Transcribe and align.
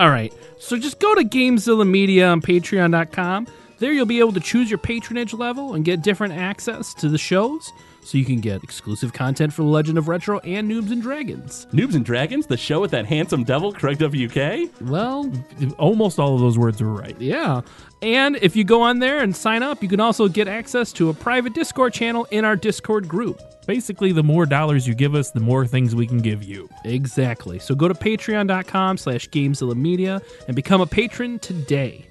All 0.00 0.08
right. 0.08 0.32
So 0.58 0.78
just 0.78 0.98
go 0.98 1.14
to 1.14 1.22
Gamezilla 1.22 1.86
Media 1.86 2.28
on 2.28 2.40
patreon.com. 2.40 3.46
There 3.80 3.92
you'll 3.92 4.06
be 4.06 4.18
able 4.18 4.32
to 4.32 4.40
choose 4.40 4.70
your 4.70 4.78
patronage 4.78 5.34
level 5.34 5.74
and 5.74 5.84
get 5.84 6.00
different 6.00 6.32
access 6.32 6.94
to 6.94 7.10
the 7.10 7.18
shows. 7.18 7.70
So 8.02 8.16
you 8.18 8.24
can 8.24 8.40
get 8.40 8.64
exclusive 8.64 9.12
content 9.12 9.52
for 9.52 9.62
The 9.62 9.68
Legend 9.68 9.98
of 9.98 10.08
Retro 10.08 10.38
and 10.40 10.70
Noobs 10.70 10.90
and 10.90 11.02
Dragons. 11.02 11.66
Noobs 11.72 11.94
and 11.94 12.04
Dragons, 12.04 12.46
the 12.46 12.56
show 12.56 12.80
with 12.80 12.90
that 12.92 13.06
handsome 13.06 13.44
devil, 13.44 13.72
Craig 13.72 13.98
WK. 13.98 14.70
Well, 14.80 15.30
Almost 15.78 16.18
all 16.18 16.34
of 16.34 16.40
those 16.40 16.58
words 16.58 16.80
are 16.80 16.88
right. 16.88 17.14
yeah. 17.20 17.60
And 18.02 18.36
if 18.36 18.56
you 18.56 18.64
go 18.64 18.80
on 18.80 18.98
there 18.98 19.18
and 19.18 19.36
sign 19.36 19.62
up, 19.62 19.82
you 19.82 19.88
can 19.88 20.00
also 20.00 20.26
get 20.28 20.48
access 20.48 20.90
to 20.94 21.10
a 21.10 21.14
private 21.14 21.52
Discord 21.52 21.92
channel 21.92 22.26
in 22.30 22.46
our 22.46 22.56
Discord 22.56 23.06
group. 23.06 23.38
Basically, 23.66 24.10
the 24.12 24.22
more 24.22 24.46
dollars 24.46 24.88
you 24.88 24.94
give 24.94 25.14
us, 25.14 25.30
the 25.30 25.40
more 25.40 25.66
things 25.66 25.94
we 25.94 26.06
can 26.06 26.18
give 26.18 26.42
you. 26.42 26.68
Exactly. 26.84 27.58
So 27.58 27.74
go 27.74 27.86
to 27.88 27.94
patreon.com 27.94 28.96
slash 28.96 29.28
Gamezilla 29.28 29.76
Media 29.76 30.22
and 30.46 30.56
become 30.56 30.80
a 30.80 30.86
patron 30.86 31.38
today. 31.38 32.06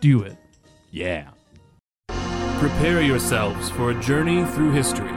Do 0.00 0.22
it. 0.22 0.36
Yeah. 0.92 1.30
Prepare 2.60 3.00
yourselves 3.00 3.70
for 3.70 3.90
a 3.90 3.94
journey 4.02 4.44
through 4.44 4.72
history. 4.72 5.08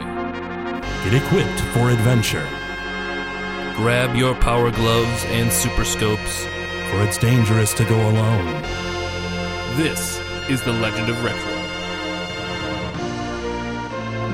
Get 1.04 1.14
equipped 1.14 1.60
for 1.74 1.90
adventure, 1.90 2.48
Grab 3.76 4.16
your 4.16 4.34
power 4.36 4.72
gloves 4.72 5.26
and 5.26 5.52
super 5.52 5.84
scopes. 5.84 6.46
for 6.90 7.04
it's 7.04 7.18
dangerous 7.18 7.74
to 7.74 7.84
go 7.84 7.96
alone. 7.96 8.62
This 9.76 10.22
is 10.50 10.64
the 10.64 10.72
Legend 10.72 11.10
of 11.10 11.22
Retro. 11.22 11.52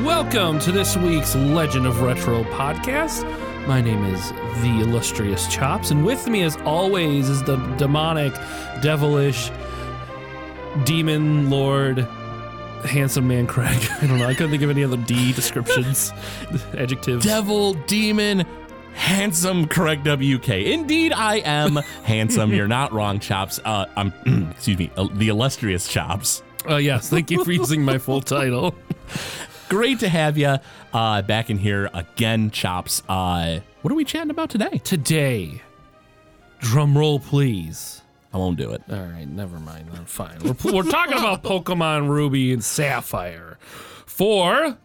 Welcome 0.06 0.60
to 0.60 0.72
this 0.72 0.96
week's 0.96 1.36
Legend 1.36 1.88
of 1.88 2.02
Retro 2.02 2.44
podcast. 2.44 3.26
My 3.66 3.82
name 3.82 4.04
is 4.06 4.32
the 4.62 4.82
illustrious 4.82 5.48
Chops, 5.48 5.90
and 5.90 6.06
with 6.06 6.28
me, 6.28 6.44
as 6.44 6.58
always, 6.58 7.28
is 7.28 7.42
the 7.42 7.56
demonic, 7.78 8.34
devilish, 8.84 9.50
demon 10.84 11.50
lord, 11.50 12.08
handsome 12.86 13.28
man 13.28 13.48
Craig. 13.48 13.78
I 14.02 14.08
don't 14.08 14.20
know. 14.20 14.28
I 14.28 14.34
couldn't 14.34 14.52
think 14.52 14.64
of 14.64 14.70
any 14.70 14.84
other 14.84 14.98
D 14.98 15.34
descriptions, 15.34 16.12
adjectives. 16.78 17.26
Devil, 17.26 17.74
demon, 17.86 18.46
handsome 18.94 19.68
Craig 19.68 20.02
WK. 20.04 20.50
Indeed, 20.50 21.14
I 21.14 21.38
am 21.38 21.78
handsome. 22.04 22.54
You're 22.54 22.68
not 22.68 22.92
wrong, 22.92 23.20
Chops. 23.20 23.60
Uh, 23.64 23.86
I'm, 23.96 24.14
excuse 24.52 24.78
me, 24.78 24.92
uh, 24.98 25.08
the 25.14 25.30
illustrious 25.30 25.88
Chops. 25.88 26.44
Oh 26.66 26.78
yes, 26.78 27.10
thank 27.10 27.32
you 27.32 27.44
for 27.44 27.52
using 27.52 27.84
my 27.84 27.98
full 27.98 28.22
title. 28.22 28.76
Great 29.70 30.00
to 30.00 30.10
have 30.10 30.38
you 30.38 30.58
uh, 30.94 31.22
back 31.22 31.50
in 31.50 31.58
here 31.58 31.90
again, 31.94 32.52
Chops. 32.52 33.04
Uh, 33.08 33.60
what 33.82 33.92
are 33.92 33.96
we 33.96 34.04
chatting 34.04 34.32
about 34.32 34.50
today? 34.50 34.80
Today, 34.84 35.62
drum 36.60 36.98
roll, 36.98 37.20
please. 37.20 37.99
I 38.34 38.38
won't 38.38 38.58
do 38.58 38.72
it. 38.72 38.84
All 38.90 38.98
right, 38.98 39.28
never 39.28 39.60
mind. 39.60 39.88
I'm 39.96 40.06
fine. 40.06 40.38
We're, 40.44 40.72
we're 40.72 40.84
talking 40.84 41.18
about 41.18 41.44
Pokemon 41.44 42.10
Ruby 42.10 42.54
and 42.54 42.64
Sapphire 42.64 43.58
for 44.06 44.78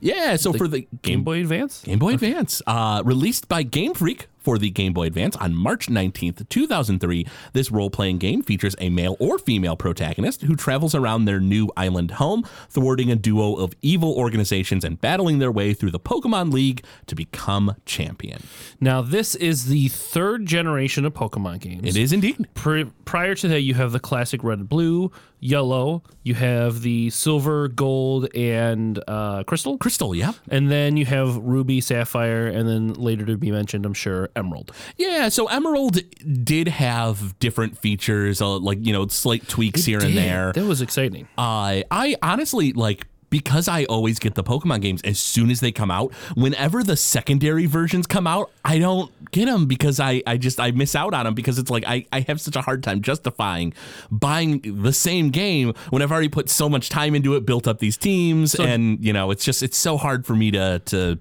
Yeah, 0.00 0.36
so 0.36 0.52
for 0.52 0.68
the 0.68 0.86
Game 1.02 1.22
Boy 1.24 1.40
Advance. 1.40 1.82
Game 1.82 1.98
Boy 1.98 2.14
Advance, 2.14 2.60
uh, 2.66 3.02
released 3.04 3.48
by 3.48 3.62
Game 3.62 3.94
Freak 3.94 4.28
for 4.42 4.58
the 4.58 4.70
Game 4.70 4.92
Boy 4.92 5.06
Advance 5.06 5.36
on 5.36 5.54
March 5.54 5.88
19th, 5.88 6.48
2003. 6.48 7.26
This 7.52 7.70
role 7.70 7.90
playing 7.90 8.18
game 8.18 8.42
features 8.42 8.74
a 8.78 8.90
male 8.90 9.16
or 9.20 9.38
female 9.38 9.76
protagonist 9.76 10.42
who 10.42 10.56
travels 10.56 10.94
around 10.94 11.24
their 11.24 11.40
new 11.40 11.70
island 11.76 12.12
home, 12.12 12.44
thwarting 12.68 13.10
a 13.10 13.16
duo 13.16 13.54
of 13.54 13.72
evil 13.82 14.12
organizations 14.14 14.84
and 14.84 15.00
battling 15.00 15.38
their 15.38 15.52
way 15.52 15.74
through 15.74 15.90
the 15.90 16.00
Pokemon 16.00 16.52
League 16.52 16.84
to 17.06 17.14
become 17.14 17.76
champion. 17.86 18.42
Now, 18.80 19.02
this 19.02 19.34
is 19.34 19.66
the 19.66 19.88
third 19.88 20.46
generation 20.46 21.04
of 21.04 21.14
Pokemon 21.14 21.60
games. 21.60 21.88
It 21.88 21.96
is 21.96 22.12
indeed. 22.12 22.48
Pri 22.54 22.84
prior 23.04 23.34
to 23.36 23.48
that, 23.48 23.60
you 23.60 23.74
have 23.74 23.92
the 23.92 24.00
classic 24.00 24.42
red 24.42 24.58
and 24.58 24.68
blue, 24.68 25.10
yellow. 25.42 26.02
You 26.22 26.34
have 26.34 26.82
the 26.82 27.10
silver, 27.10 27.68
gold, 27.68 28.34
and 28.34 29.02
uh, 29.08 29.42
crystal. 29.44 29.76
Crystal, 29.76 30.14
yeah. 30.14 30.32
And 30.48 30.70
then 30.70 30.96
you 30.96 31.04
have 31.06 31.36
ruby, 31.36 31.80
sapphire, 31.80 32.46
and 32.46 32.68
then 32.68 32.94
later 32.94 33.26
to 33.26 33.36
be 33.36 33.50
mentioned, 33.50 33.84
I'm 33.84 33.94
sure, 33.94 34.30
emerald. 34.36 34.72
Yeah, 34.96 35.28
so 35.28 35.46
Emerald 35.46 36.00
did 36.44 36.68
have 36.68 37.38
different 37.38 37.78
features, 37.78 38.40
uh, 38.40 38.58
like, 38.58 38.78
you 38.80 38.92
know, 38.92 39.06
slight 39.08 39.48
tweaks 39.48 39.84
here 39.84 40.00
and 40.00 40.16
there. 40.16 40.52
That 40.52 40.64
was 40.66 40.80
exciting. 40.80 41.28
Uh, 41.38 41.82
I 41.90 42.16
honestly 42.22 42.72
like 42.72 43.06
because 43.32 43.66
I 43.66 43.84
always 43.84 44.18
get 44.18 44.34
the 44.34 44.44
Pokemon 44.44 44.82
games 44.82 45.00
as 45.02 45.18
soon 45.18 45.50
as 45.50 45.60
they 45.60 45.72
come 45.72 45.90
out. 45.90 46.12
Whenever 46.34 46.84
the 46.84 46.98
secondary 46.98 47.64
versions 47.64 48.06
come 48.06 48.26
out, 48.26 48.50
I 48.62 48.78
don't 48.78 49.10
get 49.30 49.46
them 49.46 49.64
because 49.64 49.98
I, 49.98 50.22
I 50.26 50.36
just 50.36 50.60
I 50.60 50.70
miss 50.72 50.94
out 50.94 51.14
on 51.14 51.24
them 51.24 51.32
because 51.32 51.58
it's 51.58 51.70
like 51.70 51.84
I, 51.86 52.04
I 52.12 52.20
have 52.20 52.42
such 52.42 52.56
a 52.56 52.60
hard 52.60 52.82
time 52.82 53.00
justifying 53.00 53.72
buying 54.10 54.60
the 54.82 54.92
same 54.92 55.30
game 55.30 55.72
when 55.88 56.02
I've 56.02 56.12
already 56.12 56.28
put 56.28 56.50
so 56.50 56.68
much 56.68 56.90
time 56.90 57.14
into 57.14 57.34
it, 57.34 57.46
built 57.46 57.66
up 57.66 57.78
these 57.78 57.96
teams, 57.96 58.54
and 58.54 59.02
you 59.02 59.14
know 59.14 59.30
it's 59.30 59.46
just 59.46 59.62
it's 59.62 59.78
so 59.78 59.96
hard 59.96 60.26
for 60.26 60.34
me 60.34 60.50
to 60.50 60.82
to 60.84 61.18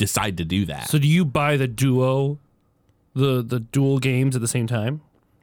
decide 0.00 0.36
to 0.38 0.44
do 0.44 0.64
that. 0.66 0.88
So, 0.90 0.98
do 0.98 1.06
you 1.06 1.24
buy 1.24 1.56
the 1.56 1.68
duo, 1.68 2.38
the 3.14 3.42
the 3.42 3.60
dual 3.60 3.98
games 4.00 4.34
at 4.34 4.42
the 4.42 4.48
same 4.48 4.66
time? 4.66 5.02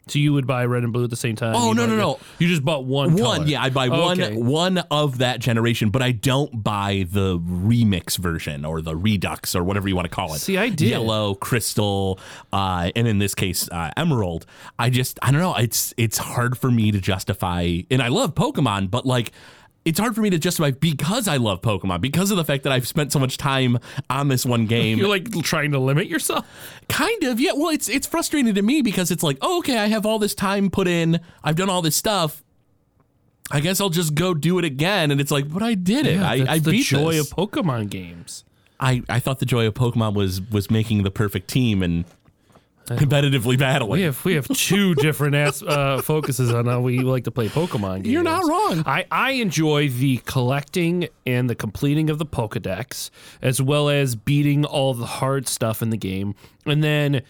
So 0.09 0.19
you 0.19 0.31
would 0.31 0.47
buy 0.47 0.63
red 0.63 0.85
and 0.85 0.93
blue 0.93 1.03
at 1.03 1.09
the 1.09 1.17
same 1.17 1.35
time? 1.35 1.53
Oh, 1.53 1.67
You 1.71 1.75
no, 1.75 1.85
no, 1.85 1.97
no. 1.97 2.17
You 2.39 2.47
just 2.47 2.63
bought 2.63 2.85
one. 2.85 3.11
One, 3.15 3.39
color. 3.39 3.45
yeah, 3.45 3.61
I 3.61 3.69
buy 3.69 3.89
Okay. 3.89 4.35
one 4.37 4.45
one 4.45 4.77
of 4.89 5.17
that 5.17 5.41
generation, 5.41 5.89
but 5.89 6.01
I 6.01 6.13
don't 6.13 6.63
buy 6.63 7.05
the 7.11 7.37
remix 7.37 8.17
version 8.17 8.63
or 8.63 8.81
the 8.81 8.95
redux 8.95 9.53
or 9.53 9.65
whatever 9.65 9.89
you 9.89 9.97
want 9.97 10.05
to 10.05 10.09
call 10.15 10.33
it. 10.33 10.39
See, 10.39 10.57
I 10.57 10.69
did. 10.69 10.87
yellow, 10.91 11.35
crystal, 11.35 12.19
uh, 12.53 12.89
and 12.95 13.05
in 13.05 13.17
this 13.19 13.35
case, 13.35 13.67
uh, 13.69 13.91
emerald. 13.97 14.45
I 14.79 14.89
just 14.89 15.19
I 15.21 15.31
don't 15.31 15.41
know. 15.41 15.55
It's 15.55 15.93
it's 15.97 16.17
hard 16.17 16.57
for 16.57 16.71
me 16.71 16.91
to 16.91 17.01
justify, 17.01 17.79
and 17.91 18.01
I 18.01 18.07
love 18.07 18.33
Pokemon, 18.33 18.89
but 18.89 19.05
like. 19.05 19.33
It's 19.87 19.97
hard 19.99 20.15
for 20.15 20.21
me 20.21 20.29
to 20.31 20.37
justify 20.37 20.71
because 20.71 21.29
I 21.29 21.37
love 21.37 21.61
Pokemon, 21.61 22.01
because 22.01 22.29
of 22.29 22.35
the 22.35 22.43
fact 22.43 22.63
that 22.63 22.73
I've 22.73 22.85
spent 22.85 23.13
so 23.13 23.19
much 23.19 23.37
time 23.37 23.79
on 24.09 24.27
this 24.27 24.45
one 24.45 24.65
game. 24.65 24.97
You're 24.99 25.07
like 25.07 25.31
trying 25.43 25.71
to 25.71 25.79
limit 25.79 26.07
yourself. 26.07 26.45
Kind 26.89 27.23
of, 27.23 27.39
yeah. 27.39 27.53
Well, 27.55 27.69
it's 27.69 27.87
it's 27.87 28.05
frustrating 28.05 28.53
to 28.53 28.61
me 28.61 28.81
because 28.81 29.11
it's 29.11 29.23
like, 29.23 29.37
oh, 29.41 29.59
okay, 29.59 29.77
I 29.77 29.87
have 29.87 30.05
all 30.05 30.19
this 30.19 30.35
time 30.35 30.69
put 30.69 30.89
in, 30.89 31.21
I've 31.41 31.55
done 31.55 31.69
all 31.69 31.81
this 31.81 31.95
stuff. 31.95 32.43
I 33.49 33.61
guess 33.61 33.79
I'll 33.79 33.89
just 33.89 34.13
go 34.13 34.33
do 34.33 34.59
it 34.59 34.65
again, 34.65 35.09
and 35.09 35.21
it's 35.21 35.31
like, 35.31 35.49
but 35.49 35.63
I 35.63 35.73
did 35.73 36.05
it. 36.05 36.19
I, 36.19 36.39
That's 36.39 36.49
I 36.49 36.59
the 36.59 36.71
beat 36.71 36.85
joy 36.85 37.13
this. 37.13 37.31
of 37.31 37.37
Pokemon 37.37 37.89
games. 37.89 38.43
I 38.81 39.03
I 39.07 39.19
thought 39.21 39.39
the 39.39 39.45
joy 39.45 39.67
of 39.67 39.73
Pokemon 39.73 40.15
was 40.15 40.41
was 40.41 40.69
making 40.69 41.03
the 41.03 41.11
perfect 41.11 41.47
team 41.47 41.81
and 41.81 42.03
competitively 42.95 43.57
battling. 43.57 43.91
We 43.91 44.01
have 44.03 44.23
we 44.23 44.35
have 44.35 44.47
two 44.47 44.95
different 44.95 45.35
as, 45.35 45.61
uh, 45.61 46.01
focuses 46.01 46.53
on 46.53 46.65
how 46.65 46.81
we 46.81 46.99
like 46.99 47.25
to 47.25 47.31
play 47.31 47.49
Pokemon 47.49 48.03
games. 48.03 48.07
You're 48.09 48.23
not 48.23 48.45
wrong. 48.45 48.83
I, 48.85 49.05
I 49.11 49.31
enjoy 49.31 49.89
the 49.89 50.17
collecting 50.25 51.09
and 51.25 51.49
the 51.49 51.55
completing 51.55 52.09
of 52.09 52.17
the 52.17 52.25
Pokedex, 52.25 53.09
as 53.41 53.61
well 53.61 53.89
as 53.89 54.15
beating 54.15 54.65
all 54.65 54.93
the 54.93 55.05
hard 55.05 55.47
stuff 55.47 55.81
in 55.81 55.89
the 55.89 55.97
game, 55.97 56.35
and 56.65 56.83
then 56.83 57.23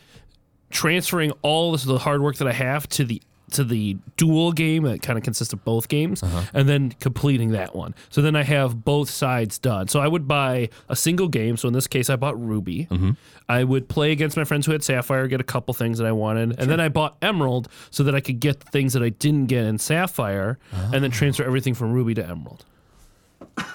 transferring 0.69 1.31
all 1.41 1.71
this, 1.71 1.83
the 1.83 1.97
hard 1.97 2.21
work 2.21 2.37
that 2.37 2.47
I 2.47 2.53
have 2.53 2.87
to 2.89 3.03
the 3.03 3.21
to 3.51 3.63
the 3.63 3.97
dual 4.17 4.51
game 4.51 4.83
that 4.83 5.01
kind 5.01 5.17
of 5.17 5.23
consists 5.23 5.53
of 5.53 5.63
both 5.63 5.87
games 5.87 6.21
uh-huh. 6.21 6.43
and 6.53 6.67
then 6.67 6.91
completing 6.99 7.51
that 7.51 7.75
one. 7.75 7.95
So 8.09 8.21
then 8.21 8.35
i 8.35 8.43
have 8.43 8.83
both 8.83 9.09
sides 9.09 9.57
done. 9.57 9.87
So 9.87 9.99
i 9.99 10.07
would 10.07 10.27
buy 10.27 10.69
a 10.89 10.95
single 10.95 11.27
game 11.27 11.57
so 11.57 11.67
in 11.67 11.73
this 11.73 11.87
case 11.87 12.09
i 12.09 12.15
bought 12.15 12.39
ruby. 12.39 12.87
Mm-hmm. 12.89 13.11
I 13.49 13.63
would 13.63 13.87
play 13.87 14.11
against 14.11 14.35
my 14.35 14.43
friends 14.43 14.65
who 14.65 14.73
had 14.73 14.83
sapphire 14.83 15.27
get 15.27 15.39
a 15.39 15.45
couple 15.45 15.73
things 15.73 15.97
that 15.99 16.07
i 16.07 16.11
wanted 16.11 16.59
and 16.59 16.69
then 16.69 16.79
i 16.79 16.89
bought 16.89 17.17
emerald 17.21 17.69
so 17.89 18.03
that 18.03 18.15
i 18.15 18.19
could 18.19 18.39
get 18.39 18.59
the 18.59 18.69
things 18.71 18.93
that 18.93 19.03
i 19.03 19.09
didn't 19.09 19.45
get 19.47 19.63
in 19.63 19.77
sapphire 19.77 20.59
and 20.71 21.03
then 21.03 21.11
ah. 21.11 21.15
transfer 21.15 21.43
everything 21.43 21.73
from 21.73 21.93
ruby 21.93 22.13
to 22.13 22.27
emerald. 22.27 22.65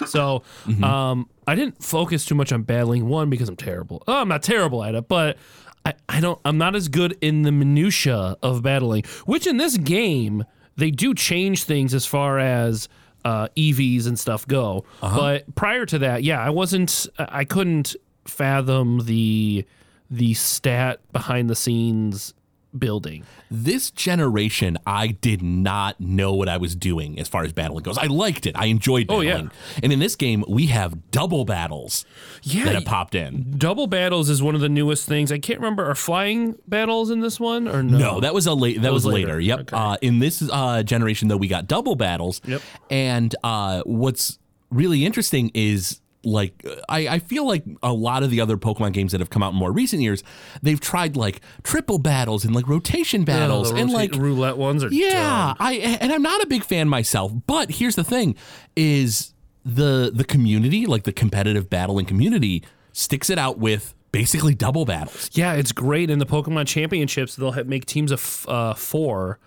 So 0.07 0.43
mm-hmm. 0.65 0.83
um, 0.83 1.29
I 1.47 1.55
didn't 1.55 1.83
focus 1.83 2.25
too 2.25 2.35
much 2.35 2.51
on 2.51 2.63
battling 2.63 3.07
one 3.07 3.29
because 3.29 3.49
I'm 3.49 3.55
terrible. 3.55 4.03
Oh, 4.07 4.21
I'm 4.21 4.27
not 4.27 4.43
terrible 4.43 4.83
at 4.83 4.95
it, 4.95 5.07
but 5.07 5.37
I, 5.85 5.93
I 6.09 6.19
don't. 6.19 6.39
I'm 6.45 6.57
not 6.57 6.75
as 6.75 6.87
good 6.87 7.17
in 7.21 7.41
the 7.43 7.51
minutia 7.51 8.37
of 8.41 8.61
battling. 8.63 9.03
Which 9.25 9.47
in 9.47 9.57
this 9.57 9.77
game 9.77 10.45
they 10.75 10.91
do 10.91 11.13
change 11.13 11.63
things 11.65 11.93
as 11.93 12.05
far 12.05 12.39
as 12.39 12.87
uh, 13.25 13.47
EVs 13.55 14.07
and 14.07 14.17
stuff 14.17 14.47
go. 14.47 14.85
But 15.15 15.55
prior 15.55 15.85
to 15.85 15.99
that, 15.99 16.23
yeah, 16.23 16.41
I 16.41 16.49
wasn't. 16.49 17.07
I 17.17 17.45
couldn't 17.45 17.95
fathom 18.25 18.99
the 19.05 19.65
the 20.09 20.33
stat 20.35 20.99
behind 21.11 21.49
the 21.49 21.55
scenes 21.55 22.33
building. 22.77 23.23
This 23.51 23.91
generation, 23.91 24.77
I 24.87 25.07
did 25.07 25.41
not 25.41 25.99
know 25.99 26.33
what 26.33 26.49
I 26.49 26.57
was 26.57 26.75
doing 26.75 27.19
as 27.19 27.27
far 27.27 27.43
as 27.43 27.53
battling 27.53 27.83
goes. 27.83 27.97
I 27.97 28.07
liked 28.07 28.45
it. 28.45 28.55
I 28.57 28.65
enjoyed 28.65 29.07
Oh, 29.09 29.21
battling. 29.23 29.45
yeah. 29.45 29.79
And 29.83 29.93
in 29.93 29.99
this 29.99 30.15
game, 30.15 30.43
we 30.47 30.67
have 30.67 31.11
double 31.11 31.45
battles 31.45 32.05
Yeah, 32.41 32.65
that 32.65 32.75
have 32.75 32.85
popped 32.85 33.15
in. 33.15 33.55
double 33.57 33.87
battles 33.87 34.29
is 34.29 34.41
one 34.41 34.55
of 34.55 34.61
the 34.61 34.69
newest 34.69 35.07
things. 35.07 35.31
I 35.31 35.39
can't 35.39 35.59
remember 35.59 35.85
are 35.89 35.95
flying 35.95 36.55
battles 36.67 37.09
in 37.09 37.19
this 37.19 37.39
one 37.39 37.67
or 37.67 37.83
no? 37.83 37.97
No, 37.97 38.19
that 38.21 38.33
was 38.33 38.47
a 38.47 38.53
late. 38.53 38.81
That, 38.81 38.91
was, 38.93 39.05
was 39.05 39.13
later. 39.13 39.27
later. 39.27 39.39
Yep. 39.39 39.59
Okay. 39.61 39.75
Uh, 39.77 39.97
in 40.01 40.19
this 40.19 40.47
uh, 40.51 40.83
generation, 40.83 41.27
though, 41.27 41.37
we 41.37 41.47
got 41.47 41.67
double 41.67 41.95
battles. 41.95 42.41
Yep. 42.45 42.61
And 42.89 43.35
uh, 43.43 43.83
what's 43.85 44.39
really 44.71 45.05
interesting 45.05 45.51
is 45.53 45.99
like 46.23 46.65
I, 46.87 47.07
I 47.07 47.19
feel 47.19 47.45
like 47.47 47.63
a 47.81 47.93
lot 47.93 48.23
of 48.23 48.29
the 48.29 48.41
other 48.41 48.57
Pokemon 48.57 48.93
games 48.93 49.11
that 49.11 49.21
have 49.21 49.29
come 49.29 49.43
out 49.43 49.53
in 49.53 49.59
more 49.59 49.71
recent 49.71 50.01
years, 50.01 50.23
they've 50.61 50.79
tried 50.79 51.15
like 51.15 51.41
triple 51.63 51.99
battles 51.99 52.45
and 52.45 52.55
like 52.55 52.67
rotation 52.67 53.23
battles 53.23 53.71
the 53.71 53.77
and 53.77 53.91
rota- 53.91 53.97
like 53.97 54.15
roulette 54.15 54.57
ones 54.57 54.83
are 54.83 54.91
yeah, 54.91 55.53
dumb. 55.53 55.57
I 55.59 55.73
and 56.01 56.11
I'm 56.11 56.21
not 56.21 56.41
a 56.41 56.47
big 56.47 56.63
fan 56.63 56.87
myself, 56.89 57.31
but 57.47 57.71
here's 57.71 57.95
the 57.95 58.03
thing: 58.03 58.35
is 58.75 59.33
the 59.65 60.11
the 60.13 60.23
community, 60.23 60.85
like 60.85 61.03
the 61.03 61.13
competitive 61.13 61.69
battling 61.69 62.05
community, 62.05 62.63
sticks 62.91 63.29
it 63.29 63.37
out 63.37 63.57
with 63.57 63.93
basically 64.11 64.55
double 64.55 64.85
battles. 64.85 65.29
Yeah, 65.33 65.53
it's 65.53 65.71
great. 65.71 66.09
In 66.09 66.19
the 66.19 66.25
Pokemon 66.25 66.67
Championships, 66.67 67.35
they'll 67.35 67.63
make 67.65 67.85
teams 67.85 68.11
of 68.11 68.19
f- 68.19 68.47
uh, 68.47 68.73
four. 68.73 69.39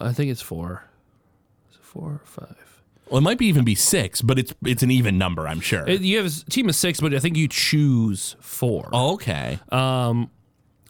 I 0.00 0.12
think 0.12 0.30
it's 0.32 0.42
four. 0.42 0.84
Is 1.70 1.76
it 1.76 1.82
four 1.84 2.10
or 2.10 2.22
five? 2.24 2.63
Well, 3.10 3.18
it 3.18 3.22
might 3.22 3.38
be 3.38 3.46
even 3.46 3.64
be 3.64 3.74
six, 3.74 4.22
but 4.22 4.38
it's 4.38 4.54
it's 4.64 4.82
an 4.82 4.90
even 4.90 5.18
number, 5.18 5.46
I'm 5.46 5.60
sure. 5.60 5.86
It- 5.86 6.00
you 6.00 6.16
have 6.18 6.26
a 6.26 6.50
team 6.50 6.68
of 6.68 6.74
six, 6.74 7.00
but 7.00 7.14
I 7.14 7.18
think 7.18 7.36
you 7.36 7.48
choose 7.48 8.36
four. 8.40 8.88
okay. 8.92 9.58
Um, 9.70 10.30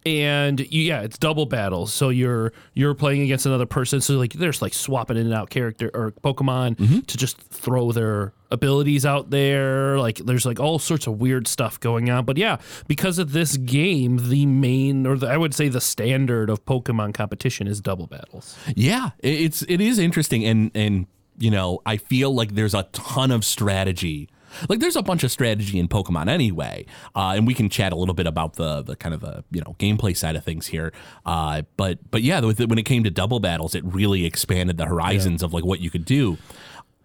and 0.07 0.61
you, 0.61 0.83
yeah, 0.83 1.01
it's 1.01 1.17
double 1.19 1.47
battles. 1.47 1.93
So 1.95 2.11
you're 2.11 2.53
you're 2.75 2.93
playing 2.95 3.23
against 3.23 3.47
another 3.47 3.65
person. 3.65 4.03
So 4.03 4.15
like 4.19 4.35
there's 4.35 4.61
like 4.61 4.75
swapping 4.75 5.17
in 5.17 5.25
and 5.25 5.35
out 5.35 5.49
character 5.49 5.91
or 5.95 6.13
Pokemon 6.23 6.77
Mm-hmm. 6.77 7.01
to 7.01 7.17
just 7.17 7.39
throw 7.41 7.91
their 7.91 8.35
abilities 8.51 9.07
out 9.07 9.31
there. 9.31 9.99
Like 9.99 10.19
there's 10.19 10.45
like 10.45 10.61
all 10.61 10.79
sorts 10.79 11.07
of 11.07 11.19
weird 11.21 11.47
stuff 11.49 11.81
going 11.81 12.11
on. 12.11 12.27
But 12.27 12.37
yeah, 12.37 12.59
because 12.87 13.19
of 13.19 13.33
this 13.33 13.57
game, 13.57 14.29
the 14.29 14.45
main 14.45 15.07
or 15.07 15.17
the, 15.17 15.27
I 15.27 15.39
would 15.39 15.55
say 15.55 15.69
the 15.69 15.81
standard 15.81 16.51
of 16.51 16.65
Pokemon 16.67 17.15
competition 17.15 17.67
is 17.67 17.81
double 17.81 18.07
battles. 18.07 18.59
Yeah, 18.77 19.11
it- 19.21 19.41
it's 19.41 19.63
it 19.69 19.81
is 19.81 19.99
interesting, 19.99 20.45
and 20.45 20.71
and 20.75 21.07
you 21.39 21.51
know 21.51 21.81
I 21.87 21.97
feel 21.97 22.35
like 22.35 22.55
there's 22.55 22.75
a 22.75 22.85
ton 22.93 23.31
of 23.31 23.45
strategy. 23.45 24.29
Like 24.69 24.79
there's 24.79 24.95
a 24.95 25.03
bunch 25.03 25.25
of 25.25 25.33
strategy 25.33 25.81
in 25.81 25.89
Pokemon 25.89 26.29
anyway, 26.29 26.87
uh, 27.17 27.33
and 27.35 27.45
we 27.45 27.55
can 27.55 27.69
chat 27.69 27.93
a 27.93 27.97
little 27.97 28.15
bit 28.15 28.29
about 28.29 28.55
the 28.55 28.83
the 28.83 28.95
kind 28.95 29.13
of 29.15 29.21
the 29.21 29.43
you 29.51 29.61
know 29.61 29.75
gameplay 29.81 30.17
side 30.17 30.37
of 30.37 30.45
things 30.45 30.69
here. 30.69 30.93
Uh, 31.27 31.63
but 31.77 31.99
but 32.13 32.23
yeah, 32.23 32.41
when 32.41 32.79
it 32.79 32.85
came 32.85 33.03
to 33.03 33.11
double 33.11 33.41
battles, 33.41 33.75
it 33.75 33.85
really 33.85 34.25
expanded 34.25 34.77
the 34.77 34.87
horizons 34.87 35.43
of 35.43 35.53
like 35.53 35.65
what 35.65 35.81
you 35.81 35.91
could 35.91 36.05
do. 36.05 36.39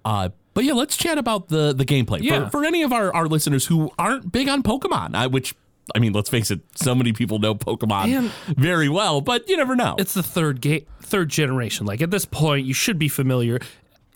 Uh, 0.06 0.30
but 0.54 0.64
yeah, 0.64 0.74
let's 0.74 0.96
chat 0.96 1.18
about 1.18 1.48
the 1.50 1.74
the 1.74 1.86
gameplay 1.86 2.22
Yeah. 2.22 2.46
for, 2.46 2.60
for 2.60 2.66
any 2.66 2.84
of 2.84 2.94
our, 2.94 3.14
our 3.16 3.28
listeners 3.28 3.66
who 3.66 3.92
aren't 3.98 4.32
big 4.32 4.48
on 4.48 4.62
Pokemon, 4.64 5.16
I, 5.16 5.28
which. 5.28 5.56
I 5.96 5.98
mean, 5.98 6.14
let's 6.14 6.30
face 6.30 6.52
it. 6.52 6.60
So 6.75 6.94
many 6.94 7.14
people 7.14 7.40
know 7.40 7.56
Pokemon 7.56 8.16
And- 8.16 8.32
very 8.56 8.88
well, 8.90 9.22
but 9.22 9.50
you 9.50 9.58
never 9.58 9.75
know. 9.75 9.96
It's 9.98 10.14
the 10.14 10.22
third 10.22 10.62
game, 10.62 10.86
third 11.02 11.30
generation. 11.30 11.88
Like 11.88 12.00
at 12.00 12.12
this 12.12 12.25
point, 12.25 12.68
you 12.68 12.75
should 12.75 13.00
be 13.00 13.08
familiar 13.08 13.60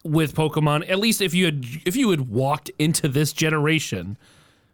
with 0.03 0.35
Pokemon. 0.35 0.89
At 0.89 0.99
least 0.99 1.21
if 1.21 1.33
you 1.33 1.45
had 1.45 1.65
if 1.85 1.95
you 1.95 2.09
had 2.11 2.29
walked 2.29 2.69
into 2.79 3.07
this 3.07 3.33
generation, 3.33 4.17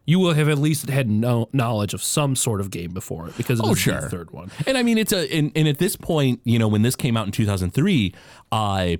you 0.05 0.19
will 0.19 0.33
have 0.33 0.49
at 0.49 0.57
least 0.57 0.89
had 0.89 1.09
no 1.09 1.49
knowledge 1.53 1.93
of 1.93 2.01
some 2.01 2.35
sort 2.35 2.59
of 2.61 2.71
game 2.71 2.91
before 2.93 3.27
it 3.27 3.37
because 3.37 3.59
it 3.59 3.65
Oh, 3.65 3.75
sure. 3.75 4.01
the 4.01 4.09
third 4.09 4.31
one. 4.31 4.49
And 4.65 4.77
I 4.77 4.83
mean, 4.83 4.97
it's 4.97 5.13
a 5.13 5.31
and, 5.31 5.51
and 5.55 5.67
at 5.67 5.77
this 5.77 5.95
point, 5.95 6.41
you 6.43 6.57
know, 6.57 6.67
when 6.67 6.81
this 6.81 6.95
came 6.95 7.15
out 7.15 7.25
in 7.27 7.31
2003, 7.31 8.13
uh, 8.51 8.95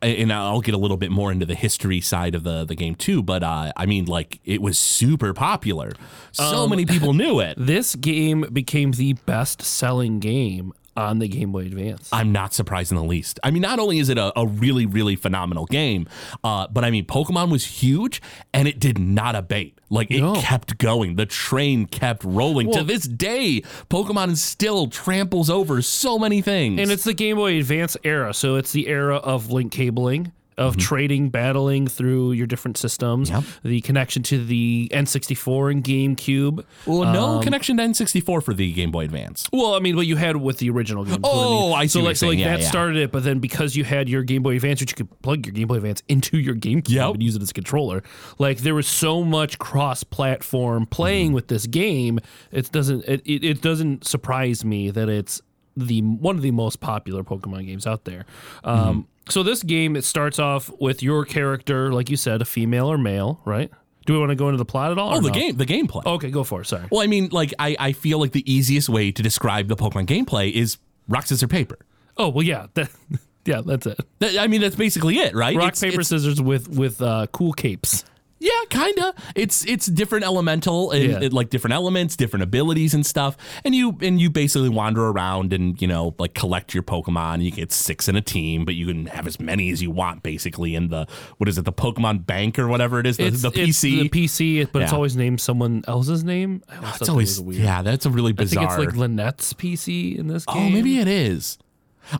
and 0.00 0.32
I'll 0.32 0.60
get 0.60 0.74
a 0.74 0.78
little 0.78 0.96
bit 0.96 1.12
more 1.12 1.30
into 1.30 1.46
the 1.46 1.54
history 1.54 2.00
side 2.00 2.34
of 2.34 2.42
the 2.42 2.64
the 2.64 2.74
game 2.74 2.94
too. 2.96 3.22
But 3.22 3.42
uh, 3.44 3.72
I 3.76 3.86
mean, 3.86 4.06
like 4.06 4.40
it 4.44 4.60
was 4.60 4.78
super 4.78 5.32
popular. 5.32 5.92
So 6.32 6.66
many 6.68 6.84
people 6.86 7.12
knew 7.14 7.40
it. 7.40 7.56
This 7.72 7.94
game 7.94 8.42
became 8.52 8.92
the 8.92 9.12
best 9.12 9.62
selling 9.62 10.18
game 10.18 10.72
on 10.96 11.18
the 11.18 11.28
Game 11.28 11.52
Boy 11.52 11.60
Advance. 11.66 12.08
I'm 12.12 12.32
not 12.32 12.52
surprised 12.52 12.90
in 12.92 12.96
the 12.98 13.04
least. 13.04 13.40
I 13.42 13.50
mean, 13.50 13.62
not 13.62 13.78
only 13.78 13.98
is 13.98 14.08
it 14.08 14.18
a, 14.18 14.38
a 14.38 14.46
really, 14.46 14.86
really 14.86 15.16
phenomenal 15.16 15.66
game, 15.66 16.06
uh, 16.44 16.66
but 16.68 16.84
I 16.84 16.90
mean, 16.90 17.06
Pokemon 17.06 17.50
was 17.50 17.64
huge 17.64 18.20
and 18.52 18.68
it 18.68 18.78
did 18.78 18.98
not 18.98 19.34
abate. 19.34 19.78
Like 19.90 20.10
it 20.10 20.20
No. 20.20 20.34
kept 20.34 20.78
going. 20.78 21.16
The 21.16 21.26
train 21.26 21.86
kept 21.86 22.24
rolling. 22.24 22.72
to 22.72 22.82
this 22.82 23.04
day, 23.04 23.62
Pokemon 23.90 24.36
still 24.36 24.86
tramples 24.88 25.50
over 25.50 25.82
so 25.82 26.18
many 26.18 26.40
things. 26.40 26.80
and 26.80 26.90
it's 26.90 27.04
the 27.04 27.14
Game 27.14 27.36
Boy 27.36 27.58
Advance 27.58 27.96
era, 28.04 28.32
so 28.34 28.56
it's 28.56 28.72
the 28.72 28.88
era 28.88 29.16
of 29.16 29.50
link 29.50 29.72
cabling. 29.72 30.32
Of 30.62 30.76
trading, 30.76 31.30
battling 31.30 31.86
through 31.86 32.32
your 32.32 32.46
different 32.46 32.76
systems, 32.76 33.30
Yep. 33.30 33.44
the 33.64 33.80
connection 33.80 34.22
to 34.24 34.44
the 34.44 34.88
N64 34.92 35.70
and 35.72 35.84
GameCube. 35.84 36.64
well, 36.86 37.12
no 37.12 37.40
connection 37.40 37.76
to 37.78 37.82
N64 37.82 38.42
for 38.42 38.54
the 38.54 38.72
Game 38.72 38.90
Boy 38.90 39.04
Advance. 39.04 39.48
Well, 39.52 39.74
I 39.74 39.80
mean, 39.80 39.96
what 39.96 40.06
you 40.06 40.16
had 40.16 40.36
with 40.36 40.58
the 40.58 40.70
original 40.70 41.04
game. 41.04 41.20
what 41.20 41.30
Oh, 41.32 41.72
I 41.74 41.86
see 41.86 41.98
So 41.98 42.04
like, 42.04 42.16
so 42.16 42.28
like. 42.28 42.38
Yeah, 42.38 42.50
that 42.52 42.60
yeah. 42.60 42.68
started 42.68 42.96
it, 42.96 43.12
but 43.12 43.24
then 43.24 43.38
because 43.38 43.76
you 43.76 43.84
had 43.84 44.08
your 44.08 44.22
Game 44.22 44.42
Boy 44.42 44.56
Advance, 44.56 44.80
which 44.80 44.92
you 44.92 44.96
could 45.04 45.22
plug 45.22 45.46
your 45.46 45.52
Game 45.52 45.68
Boy 45.68 45.76
Advance 45.76 46.02
into 46.08 46.38
your 46.38 46.54
GameCube 46.54 46.88
Yep. 46.90 47.14
and 47.14 47.22
use 47.22 47.36
it 47.36 47.42
as 47.42 47.50
a 47.50 47.54
controller, 47.54 48.02
like 48.38 48.58
there 48.58 48.74
was 48.74 48.86
so 48.86 49.22
much 49.24 49.58
cross-platform 49.58 50.86
playing 50.86 51.26
Mm-hmm. 51.28 51.34
with 51.34 51.48
this 51.48 51.66
game. 51.66 52.18
It 52.50 52.70
doesn't 52.72 53.04
it, 53.06 53.20
it, 53.24 53.44
it 53.44 53.62
doesn't 53.62 54.06
surprise 54.06 54.64
me 54.64 54.90
that 54.90 55.08
it's 55.08 55.40
the 55.76 56.00
one 56.02 56.36
of 56.36 56.42
the 56.42 56.50
most 56.50 56.80
popular 56.80 57.22
Pokemon 57.22 57.66
games 57.66 57.86
out 57.86 58.04
there. 58.04 58.24
Um, 58.64 58.78
Mm-hmm. 58.78 59.00
So 59.28 59.42
this 59.42 59.62
game 59.62 59.96
it 59.96 60.04
starts 60.04 60.38
off 60.38 60.70
with 60.80 61.02
your 61.02 61.24
character, 61.24 61.92
like 61.92 62.10
you 62.10 62.16
said, 62.16 62.42
a 62.42 62.44
female 62.44 62.90
or 62.90 62.98
male, 62.98 63.40
right? 63.44 63.70
Do 64.04 64.14
we 64.14 64.18
want 64.18 64.30
to 64.30 64.34
go 64.36 64.48
into 64.48 64.58
the 64.58 64.64
plot 64.64 64.90
at 64.90 64.98
all? 64.98 65.14
Oh, 65.14 65.20
the 65.20 65.28
no? 65.28 65.34
game, 65.34 65.56
the 65.56 65.64
gameplay. 65.66 66.04
Okay, 66.04 66.30
go 66.30 66.42
for 66.42 66.62
it. 66.62 66.66
Sorry. 66.66 66.86
Well, 66.90 67.02
I 67.02 67.06
mean, 67.06 67.28
like 67.30 67.54
I, 67.58 67.76
I 67.78 67.92
feel 67.92 68.18
like 68.18 68.32
the 68.32 68.52
easiest 68.52 68.88
way 68.88 69.12
to 69.12 69.22
describe 69.22 69.68
the 69.68 69.76
Pokemon 69.76 70.06
gameplay 70.06 70.50
is 70.52 70.78
rock 71.08 71.26
scissors 71.26 71.48
paper. 71.48 71.78
Oh 72.16 72.28
well, 72.28 72.42
yeah, 72.42 72.66
that, 72.74 72.90
yeah, 73.44 73.60
that's 73.64 73.86
it. 73.86 74.00
That, 74.18 74.38
I 74.38 74.48
mean, 74.48 74.60
that's 74.60 74.74
basically 74.76 75.18
it, 75.18 75.34
right? 75.34 75.56
Rock 75.56 75.68
It's- 75.74 75.80
paper 75.80 76.00
it's- 76.00 76.08
scissors 76.08 76.42
with 76.42 76.68
with 76.68 77.00
uh, 77.00 77.28
cool 77.32 77.52
capes. 77.52 78.04
Yeah, 78.42 78.50
kinda. 78.70 79.14
It's 79.36 79.64
it's 79.66 79.86
different 79.86 80.24
elemental 80.24 80.90
and 80.90 81.04
Yeah. 81.04 81.20
it- 81.22 81.32
like 81.32 81.48
different 81.50 81.74
elements, 81.74 82.16
different 82.16 82.42
abilities 82.42 82.92
and 82.92 83.06
stuff. 83.06 83.36
And 83.64 83.72
you 83.74 83.96
and 84.02 84.20
you 84.20 84.30
basically 84.30 84.68
wander 84.68 85.06
around 85.06 85.52
and 85.52 85.80
you 85.80 85.86
know 85.86 86.14
like 86.18 86.34
collect 86.34 86.74
your 86.74 86.82
Pokemon. 86.82 87.42
You 87.44 87.52
get 87.52 87.70
six 87.70 88.08
in 88.08 88.16
a 88.16 88.20
team, 88.20 88.64
but 88.64 88.74
you 88.74 88.86
can 88.86 89.06
have 89.06 89.26
as 89.28 89.38
many 89.38 89.70
as 89.70 89.80
you 89.80 89.90
want 89.92 90.22
basically 90.24 90.74
in 90.74 90.88
the 90.88 91.06
what 91.38 91.48
is 91.48 91.56
it 91.56 91.64
the 91.64 91.72
Pokemon 91.72 92.26
Bank 92.26 92.58
or 92.58 92.66
whatever 92.66 92.98
it 92.98 93.06
is 93.06 93.16
the, 93.16 93.30
the 93.30 93.48
it's 93.54 93.78
PC. 93.80 94.02
the 94.02 94.08
PC, 94.08 94.68
but 94.72 94.82
it's 94.82 94.92
always 94.92 95.16
named 95.16 95.40
someone 95.40 95.84
else's 95.86 96.24
name. 96.24 96.62
I 96.68 96.76
always 96.78 97.00
it's 97.00 97.08
always 97.08 97.40
weird. 97.40 97.62
yeah, 97.62 97.82
that's 97.82 98.06
a 98.06 98.10
really 98.10 98.32
bizarre. 98.32 98.64
I 98.66 98.76
think 98.76 98.88
it's 98.88 98.96
like 98.98 99.10
Lanette's 99.10 99.52
PC 99.54 100.18
in 100.18 100.26
this 100.26 100.44
game. 100.46 100.56
Oh, 100.56 100.68
maybe 100.70 100.98
it 100.98 101.06
is. 101.08 101.58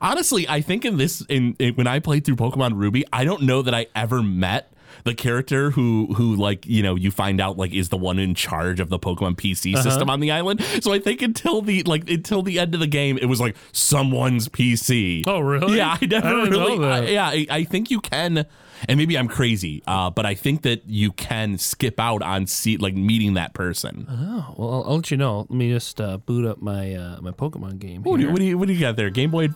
Honestly, 0.00 0.48
I 0.48 0.60
think 0.60 0.84
in 0.84 0.96
this 0.96 1.22
in, 1.28 1.56
in 1.58 1.74
when 1.74 1.86
I 1.88 1.98
played 1.98 2.24
through 2.24 2.36
Pokemon 2.36 2.74
Ruby, 2.76 3.04
I 3.12 3.24
don't 3.24 3.42
know 3.42 3.62
that 3.62 3.74
I 3.74 3.86
ever 3.96 4.22
met 4.22 4.71
the 5.04 5.14
character 5.14 5.70
who 5.70 6.14
who 6.14 6.34
like 6.36 6.66
you 6.66 6.82
know 6.82 6.94
you 6.94 7.10
find 7.10 7.40
out 7.40 7.56
like 7.56 7.72
is 7.72 7.88
the 7.90 7.96
one 7.96 8.18
in 8.18 8.34
charge 8.34 8.80
of 8.80 8.88
the 8.88 8.98
Pokemon 8.98 9.36
PC 9.36 9.74
Uh-huh. 9.74 9.82
system 9.82 10.08
on 10.10 10.20
the 10.20 10.30
island. 10.30 10.62
So 10.80 10.92
I 10.92 10.98
think 10.98 11.22
until 11.22 11.62
the 11.62 11.82
like 11.84 12.08
until 12.10 12.42
the 12.42 12.58
end 12.58 12.74
of 12.74 12.80
the 12.80 12.86
game, 12.86 13.18
it 13.18 13.26
was 13.26 13.40
like 13.40 13.56
someone's 13.72 14.48
PC. 14.48 15.24
Oh, 15.26 15.40
really? 15.40 15.76
Yeah, 15.76 15.96
I 16.00 16.06
never 16.06 16.26
I 16.28 16.44
really. 16.44 16.78
that. 16.78 17.04
I- 17.04 17.06
yeah, 17.06 17.26
I, 17.28 17.46
I 17.50 17.64
think 17.64 17.90
you 17.90 18.00
can, 18.00 18.46
and 18.88 18.98
maybe 18.98 19.16
I'm 19.18 19.28
crazy, 19.28 19.82
uh, 19.86 20.10
but 20.10 20.24
I 20.26 20.34
think 20.34 20.62
that 20.62 20.82
you 20.88 21.12
can 21.12 21.58
skip 21.58 21.98
out 22.00 22.22
on 22.22 22.46
see 22.46 22.76
like 22.76 22.94
meeting 22.94 23.34
that 23.34 23.54
person. 23.54 24.06
Oh, 24.08 24.54
well, 24.56 24.72
I'll, 24.74 24.84
I'll 24.84 24.96
let 24.96 25.10
you 25.10 25.16
know. 25.16 25.40
Let 25.40 25.50
me 25.50 25.70
just 25.70 26.00
uh, 26.00 26.18
boot 26.18 26.44
up 26.46 26.60
my 26.62 26.94
uh, 26.94 27.20
my 27.20 27.30
Pokemon 27.32 27.78
game. 27.78 28.02
What 28.02 28.18
do, 28.18 28.24
you, 28.24 28.30
what 28.30 28.38
do 28.38 28.44
you 28.44 28.58
what 28.58 28.68
do 28.68 28.74
you 28.74 28.80
got 28.80 28.96
there? 28.96 29.10
Game 29.10 29.30
Boy? 29.30 29.48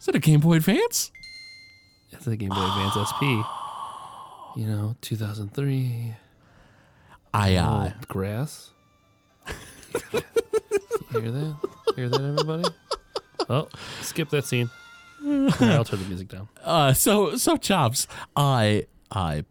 Is 0.00 0.08
it 0.08 0.14
a 0.14 0.18
Game 0.18 0.40
Boy 0.40 0.54
Advance? 0.54 1.10
It's 2.12 2.26
a 2.26 2.36
Game 2.36 2.48
Boy 2.50 2.56
Advance 2.66 2.96
SP. 3.10 3.22
You 4.56 4.66
know, 4.66 4.96
2003. 5.00 6.14
I 7.32 7.54
uh, 7.56 7.92
grass. 8.08 8.70
You 9.48 9.52
hear 11.20 11.30
that? 11.30 11.56
Hear 11.96 12.08
that, 12.08 12.20
everybody? 12.20 12.64
Oh, 13.48 13.68
skip 14.00 14.28
that 14.30 14.44
scene. 14.44 14.68
All 15.24 15.30
right, 15.48 15.62
I'll 15.62 15.84
turn 15.84 16.00
the 16.02 16.08
music 16.08 16.28
down. 16.28 16.48
uh 16.64 16.92
so 16.94 17.36
so 17.36 17.56
chops 17.56 18.06
I, 18.34 18.86
uh 19.10 19.42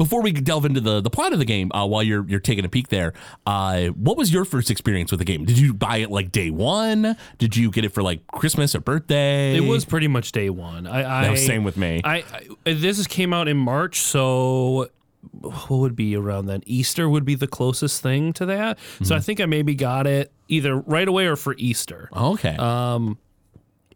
before 0.00 0.22
we 0.22 0.32
delve 0.32 0.64
into 0.64 0.80
the 0.80 1.02
the 1.02 1.10
plot 1.10 1.34
of 1.34 1.38
the 1.38 1.44
game 1.44 1.70
uh 1.74 1.86
while 1.86 2.02
you're 2.02 2.26
you're 2.26 2.40
taking 2.40 2.64
a 2.64 2.68
peek 2.70 2.88
there 2.88 3.12
uh 3.44 3.88
what 3.88 4.16
was 4.16 4.32
your 4.32 4.46
first 4.46 4.70
experience 4.70 5.10
with 5.10 5.18
the 5.18 5.24
game 5.26 5.44
did 5.44 5.58
you 5.58 5.74
buy 5.74 5.98
it 5.98 6.10
like 6.10 6.32
day 6.32 6.48
one 6.48 7.14
did 7.36 7.54
you 7.54 7.70
get 7.70 7.84
it 7.84 7.90
for 7.90 8.02
like 8.02 8.26
christmas 8.28 8.74
or 8.74 8.80
birthday 8.80 9.54
It 9.56 9.60
was 9.60 9.84
pretty 9.84 10.08
much 10.08 10.32
day 10.32 10.48
one. 10.48 10.86
I, 10.86 11.00
I 11.20 11.22
That 11.24 11.30
was 11.32 11.44
same 11.44 11.64
with 11.64 11.76
me. 11.76 12.00
I, 12.02 12.24
I 12.64 12.72
this 12.72 13.06
came 13.06 13.34
out 13.34 13.46
in 13.46 13.58
March, 13.58 14.00
so 14.00 14.88
what 15.42 15.70
would 15.70 15.94
be 15.96 16.16
around 16.16 16.46
then? 16.46 16.62
Easter 16.64 17.06
would 17.08 17.26
be 17.26 17.34
the 17.34 17.46
closest 17.46 18.02
thing 18.02 18.32
to 18.34 18.46
that. 18.46 18.78
So 18.78 19.04
Mm-hmm. 19.04 19.12
I 19.14 19.20
think 19.20 19.40
I 19.40 19.46
maybe 19.46 19.74
got 19.74 20.06
it 20.06 20.32
either 20.48 20.76
right 20.76 21.06
away 21.06 21.26
or 21.26 21.36
for 21.36 21.54
Easter. 21.58 22.08
okay 22.16 22.56
Um, 22.56 23.18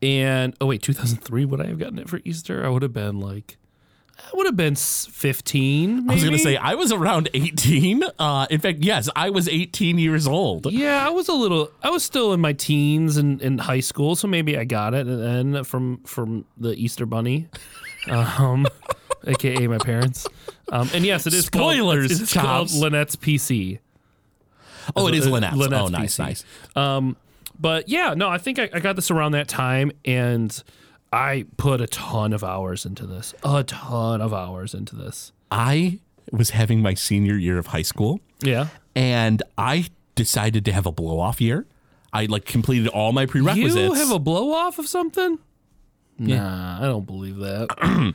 And 0.02 0.54
oh 0.61 0.66
wait, 0.66 0.82
2003. 0.82 1.44
Would 1.46 1.61
I 1.62 1.66
have 1.68 1.78
gotten 1.78 1.99
it 1.99 2.08
for 2.11 2.20
Easter? 2.25 2.64
I 2.64 2.68
would 2.68 2.82
have 2.82 2.92
been 2.92 3.20
like, 3.20 3.56
would 4.37 4.47
have 4.47 4.57
been 4.57 4.75
15. 4.76 5.97
Maybe. 6.07 6.11
I 6.11 6.14
was 6.14 6.23
going 6.25 6.37
to 6.37 6.43
say 6.43 6.57
I 6.57 6.75
was 6.75 6.93
around 6.93 7.29
18. 7.35 8.03
Uh, 8.19 8.47
in 8.50 8.61
fact, 8.61 8.79
yes, 8.81 9.09
I 9.14 9.31
was 9.31 9.49
18 9.49 9.99
years 9.99 10.26
old. 10.26 10.71
Yeah, 10.73 11.07
I 11.07 11.11
was 11.11 11.29
a 11.29 11.33
little. 11.33 11.71
I 11.83 11.91
was 11.91 12.03
still 12.03 12.33
in 12.33 12.41
my 12.41 12.53
teens 12.53 13.17
and 13.17 13.41
in 13.43 13.59
high 13.59 13.81
school, 13.81 14.17
so 14.17 14.26
maybe 14.29 14.57
I 14.59 14.64
got 14.64 14.95
it 14.95 15.07
and 15.07 15.55
then 15.55 15.64
from 15.64 15.99
from 16.05 16.45
the 16.57 16.71
Easter 16.75 17.07
Bunny, 17.07 17.49
um, 18.11 18.67
aka 19.26 19.67
my 19.67 19.79
parents. 19.79 20.26
Um, 20.73 20.88
and 20.95 21.05
yes, 21.05 21.26
it 21.26 21.35
is 21.35 21.47
Spoilers, 21.47 22.09
Called, 22.09 22.23
it's 22.23 22.33
called 22.33 22.69
Lanette's 22.93 23.17
PC. 23.17 23.79
Oh, 24.97 25.09
it 25.09 25.14
is 25.14 25.26
Lanette's. 25.26 25.57
Lanette's 25.57 25.73
Oh, 25.75 25.87
nice, 25.88 26.17
PC. 26.17 26.19
nice. 26.19 26.45
Um, 26.76 27.17
but 27.59 27.88
yeah, 27.88 28.14
no, 28.14 28.29
I 28.29 28.38
think 28.38 28.59
I, 28.59 28.69
I 28.73 28.81
got 28.81 28.97
this 28.97 29.11
around 29.11 29.33
that 29.33 29.49
time, 29.49 29.93
and 30.05 30.62
I 31.14 31.44
put 31.56 31.80
a 31.80 31.87
ton 31.87 32.33
of 32.33 32.42
hours 32.42 32.85
into 32.85 33.06
this. 33.06 33.35
A 33.44 33.62
ton 33.64 34.21
of 34.21 34.35
hours 34.35 34.75
into 34.75 34.97
this. 34.97 35.33
I 35.50 36.00
was 36.33 36.50
having 36.50 36.83
my 36.83 36.94
senior 36.94 37.37
year 37.37 37.59
of 37.59 37.68
high 37.68 37.83
school 37.83 38.18
Yeah. 38.42 38.68
and 38.97 39.42
I 39.56 39.87
decided 40.16 40.64
to 40.64 40.73
have 40.73 40.87
a 40.87 40.92
blow 40.92 41.21
off 41.21 41.40
year. 41.40 41.66
I 42.12 42.26
like 42.26 42.44
completed 42.44 42.88
all 42.88 43.12
my 43.12 43.26
prerequisites. 43.26 43.76
You 43.76 43.92
have 43.94 44.11
a 44.11 44.18
blow 44.18 44.52
off 44.52 44.78
of 44.78 44.88
something? 44.88 45.38
Nah, 46.18 46.78
I 46.80 46.87
don't 46.87 47.06
believe 47.06 47.37
that. 47.38 48.14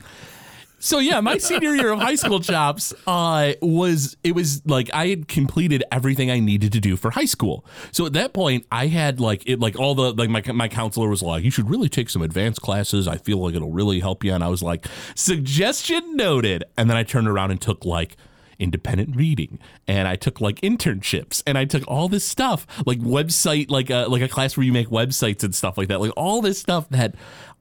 So 0.80 0.98
yeah, 0.98 1.20
my 1.20 1.38
senior 1.50 1.76
year 1.76 1.92
of 1.92 2.00
high 2.00 2.16
school 2.16 2.40
chops 2.40 2.92
uh, 3.06 3.52
was 3.62 4.16
it 4.24 4.34
was 4.34 4.66
like 4.66 4.90
I 4.92 5.06
had 5.08 5.28
completed 5.28 5.84
everything 5.92 6.30
I 6.30 6.40
needed 6.40 6.72
to 6.72 6.80
do 6.80 6.96
for 6.96 7.10
high 7.10 7.26
school. 7.26 7.64
So 7.92 8.06
at 8.06 8.14
that 8.14 8.32
point, 8.32 8.66
I 8.72 8.88
had 8.88 9.20
like 9.20 9.44
it 9.46 9.60
like 9.60 9.78
all 9.78 9.94
the 9.94 10.12
like 10.12 10.30
my 10.30 10.42
my 10.52 10.68
counselor 10.68 11.08
was 11.08 11.22
like, 11.22 11.44
you 11.44 11.50
should 11.50 11.70
really 11.70 11.88
take 11.88 12.10
some 12.10 12.22
advanced 12.22 12.62
classes. 12.62 13.06
I 13.06 13.18
feel 13.18 13.38
like 13.38 13.54
it'll 13.54 13.70
really 13.70 14.00
help 14.00 14.24
you. 14.24 14.32
And 14.32 14.42
I 14.42 14.48
was 14.48 14.62
like, 14.62 14.86
suggestion 15.14 16.16
noted. 16.16 16.64
And 16.76 16.90
then 16.90 16.96
I 16.96 17.04
turned 17.04 17.28
around 17.28 17.50
and 17.52 17.60
took 17.60 17.84
like 17.84 18.16
independent 18.58 19.16
reading 19.16 19.58
and 19.88 20.06
I 20.06 20.16
took 20.16 20.38
like 20.38 20.60
internships 20.60 21.42
and 21.46 21.56
I 21.56 21.64
took 21.64 21.82
all 21.88 22.10
this 22.10 22.26
stuff 22.26 22.66
like 22.84 22.98
website 22.98 23.70
like 23.70 23.88
a 23.88 24.04
like 24.06 24.20
a 24.20 24.28
class 24.28 24.54
where 24.54 24.64
you 24.64 24.72
make 24.72 24.88
websites 24.88 25.42
and 25.42 25.54
stuff 25.54 25.78
like 25.78 25.88
that 25.88 25.98
like 25.98 26.12
all 26.14 26.42
this 26.42 26.58
stuff 26.60 26.86
that 26.90 27.14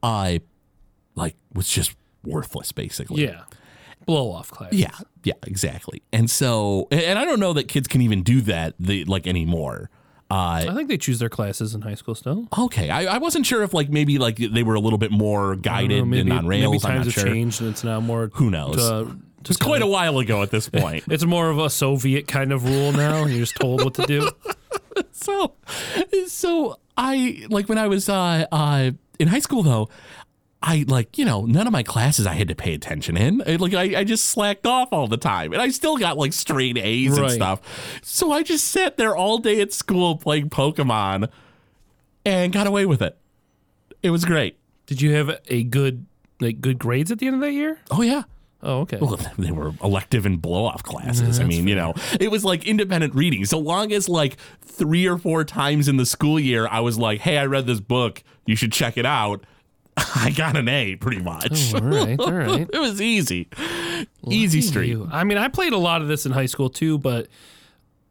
I 0.04 0.42
like 1.16 1.38
was 1.54 1.70
just 1.70 1.96
worthless 2.24 2.72
basically 2.72 3.24
Yeah. 3.26 3.42
Blow 4.06 4.32
off 4.32 4.50
class. 4.50 4.74
yeah, 4.74 4.92
yeah, 5.24 5.34
exactly. 5.46 6.02
And 6.12 6.30
so, 6.32 6.88
and 6.90 7.20
I 7.20 7.26
don't 7.26 7.40
know 7.40 7.54
that 7.54 7.68
kids 7.68 7.88
can 7.88 8.02
even 8.02 8.24
do 8.24 8.42
that 8.42 8.74
the, 8.80 9.06
like 9.06 9.28
anymore. 9.28 9.90
Uh, 10.32 10.66
I 10.68 10.74
think 10.76 10.90
they 10.90 10.98
choose 10.98 11.20
their 11.20 11.30
classes 11.30 11.76
in 11.76 11.82
high 11.82 11.96
school 11.96 12.16
still. 12.16 12.48
okay, 12.58 12.90
I, 12.90 13.16
I 13.16 13.18
wasn't 13.18 13.46
sure 13.46 13.62
if 13.64 13.74
like 13.74 13.90
maybe 13.90 14.18
like 14.18 14.38
they 14.38 14.64
were 14.64 14.76
a 14.76 14.80
little 14.80 14.98
bit 15.00 15.12
more 15.12 15.56
guided 15.56 16.00
know, 16.00 16.06
maybe, 16.06 16.22
and 16.30 16.40
on 16.40 16.48
rails. 16.48 16.72
maybe 16.84 16.86
I'm 16.86 17.04
times 17.04 17.06
have 17.06 17.14
sure. 17.16 17.34
changed 17.34 17.62
and 17.62 17.70
it's 17.72 17.84
now 17.84 18.00
more. 18.00 18.30
Who 18.36 18.50
knows? 18.50 18.76
To, 18.78 19.16
It's 19.42 19.58
quite 19.58 19.82
a 19.82 19.88
while 19.88 20.18
ago 20.20 20.42
at 20.44 20.50
this 20.52 20.70
point. 20.82 21.04
It's 21.10 21.26
more 21.26 21.50
of 21.50 21.58
a 21.60 21.70
Soviet 21.70 22.28
kind 22.28 22.52
of 22.54 22.64
rule 22.64 22.92
now. 22.92 23.26
You're 23.26 23.40
just 23.40 23.56
told 23.58 23.84
what 23.84 23.96
to 23.96 24.06
do. 24.06 24.30
so, 25.12 25.56
so 26.28 26.80
I 26.98 27.46
like 27.50 27.68
when 27.68 27.78
I 27.78 27.88
was 27.88 28.08
uh, 28.08 28.46
uh, 28.52 28.92
in 29.20 29.28
high 29.28 29.40
school 29.40 29.64
though. 29.64 29.90
I 30.62 30.84
like, 30.88 31.18
you 31.18 31.24
know, 31.24 31.46
none 31.46 31.68
of 31.68 31.74
my 31.74 31.84
classes 31.84 32.28
I 32.28 32.34
had 32.34 32.50
to 32.50 32.56
pay 32.56 32.74
attention 32.74 33.16
in. 33.16 33.42
I, 33.48 33.56
like, 33.56 33.74
I, 33.74 34.00
I 34.00 34.04
just 34.04 34.26
slacked 34.26 34.66
off 34.68 34.90
all 34.92 35.08
the 35.08 35.18
time. 35.18 35.54
And 35.54 35.62
I 35.62 35.70
still 35.70 35.96
got 35.96 36.18
like 36.18 36.34
straight 36.34 36.78
A's 36.78 37.18
and 37.18 37.32
stuff. 37.32 38.02
So 38.04 38.34
I 38.34 38.44
just 38.44 38.68
sat 38.68 38.98
there 38.98 39.16
all 39.16 39.38
day 39.38 39.62
at 39.62 39.72
school 39.72 40.18
playing 40.18 40.50
Pokemon 40.50 41.30
and 42.26 42.52
got 42.52 42.68
away 42.68 42.86
with 42.86 43.02
it. 43.02 43.18
It 44.04 44.10
was 44.10 44.26
great. 44.26 44.58
Did 44.86 45.02
you 45.02 45.14
have 45.14 45.40
a 45.48 45.64
good 45.64 46.06
like 46.42 46.60
good 46.62 46.80
grades 46.80 47.12
at 47.12 47.20
the 47.20 47.28
end 47.28 47.36
of 47.36 47.42
that 47.42 47.54
year? 47.54 47.80
Oh, 47.92 48.02
yeah. 48.02 48.24
Oh, 48.62 48.82
okay. 48.82 48.98
Well, 48.98 49.18
they 49.38 49.52
were 49.52 49.72
elective 49.82 50.26
and 50.26 50.42
blow 50.42 50.66
off 50.66 50.84
classes. 50.84 51.40
Mm, 51.40 51.42
I 51.42 51.46
mean, 51.46 51.68
you 51.70 51.76
know, 51.76 51.94
it 52.20 52.30
was 52.30 52.44
like 52.44 52.66
independent 52.68 53.16
reading. 53.16 53.46
So 53.46 53.58
long 53.58 53.94
as 53.94 54.10
like 54.10 54.36
three 54.62 55.08
or 55.08 55.18
four 55.18 55.46
times 55.46 55.88
in 55.88 55.96
the 55.96 56.06
school 56.06 56.38
year, 56.38 56.68
I 56.68 56.82
was 56.82 56.98
like, 56.98 57.22
hey, 57.22 57.38
I 57.38 57.46
read 57.46 57.66
this 57.66 57.80
book. 57.80 58.24
You 58.46 58.58
should 58.58 58.74
check 58.74 58.98
it 58.98 59.06
out. 59.06 59.46
I 60.16 60.32
got 60.36 60.56
an 60.58 60.68
A 60.68 60.96
pretty 60.96 61.22
much. 61.22 61.74
Oh, 61.74 61.80
all 61.80 61.84
right, 61.86 62.20
all 62.20 62.32
right. 62.34 62.68
it 62.74 62.80
was 62.80 63.02
easy. 63.02 63.48
Easy 64.28 64.62
street. 64.62 64.90
you. 64.90 65.08
I 65.12 65.24
mean, 65.24 65.38
I 65.38 65.48
played 65.48 65.74
a 65.74 65.78
lot 65.78 66.02
of 66.02 66.08
this 66.08 66.26
in 66.26 66.32
high 66.32 66.46
school 66.46 66.70
too, 66.70 66.98
but 66.98 67.28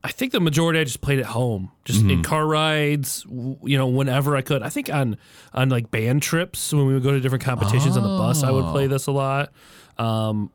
I 0.05 0.09
think 0.13 0.33
the 0.33 0.41
majority 0.41 0.79
I 0.81 0.85
just 0.85 1.01
played 1.01 1.19
at 1.19 1.27
home, 1.27 1.71
just 1.85 2.01
Mm-hmm. 2.01 2.11
in 2.11 2.23
car 2.23 2.47
rides. 2.47 3.25
You 3.29 3.77
know, 3.79 3.87
whenever 3.89 4.37
I 4.37 4.43
could. 4.43 4.63
I 4.63 4.69
think 4.69 4.93
on 4.93 5.17
on 5.53 5.69
like 5.71 5.91
band 5.91 6.23
trips 6.23 6.73
when 6.73 6.87
we 6.87 6.95
would 6.95 7.03
go 7.03 7.11
to 7.11 7.21
different 7.21 7.45
competitions 7.45 7.97
on 7.97 8.03
the 8.03 8.09
bus, 8.19 8.43
I 8.43 8.51
would 8.51 8.67
play 8.67 8.85
Oh. 8.85 8.89
this 8.89 9.07
a 9.07 9.13
lot. 9.13 9.53
Um, 9.99 10.51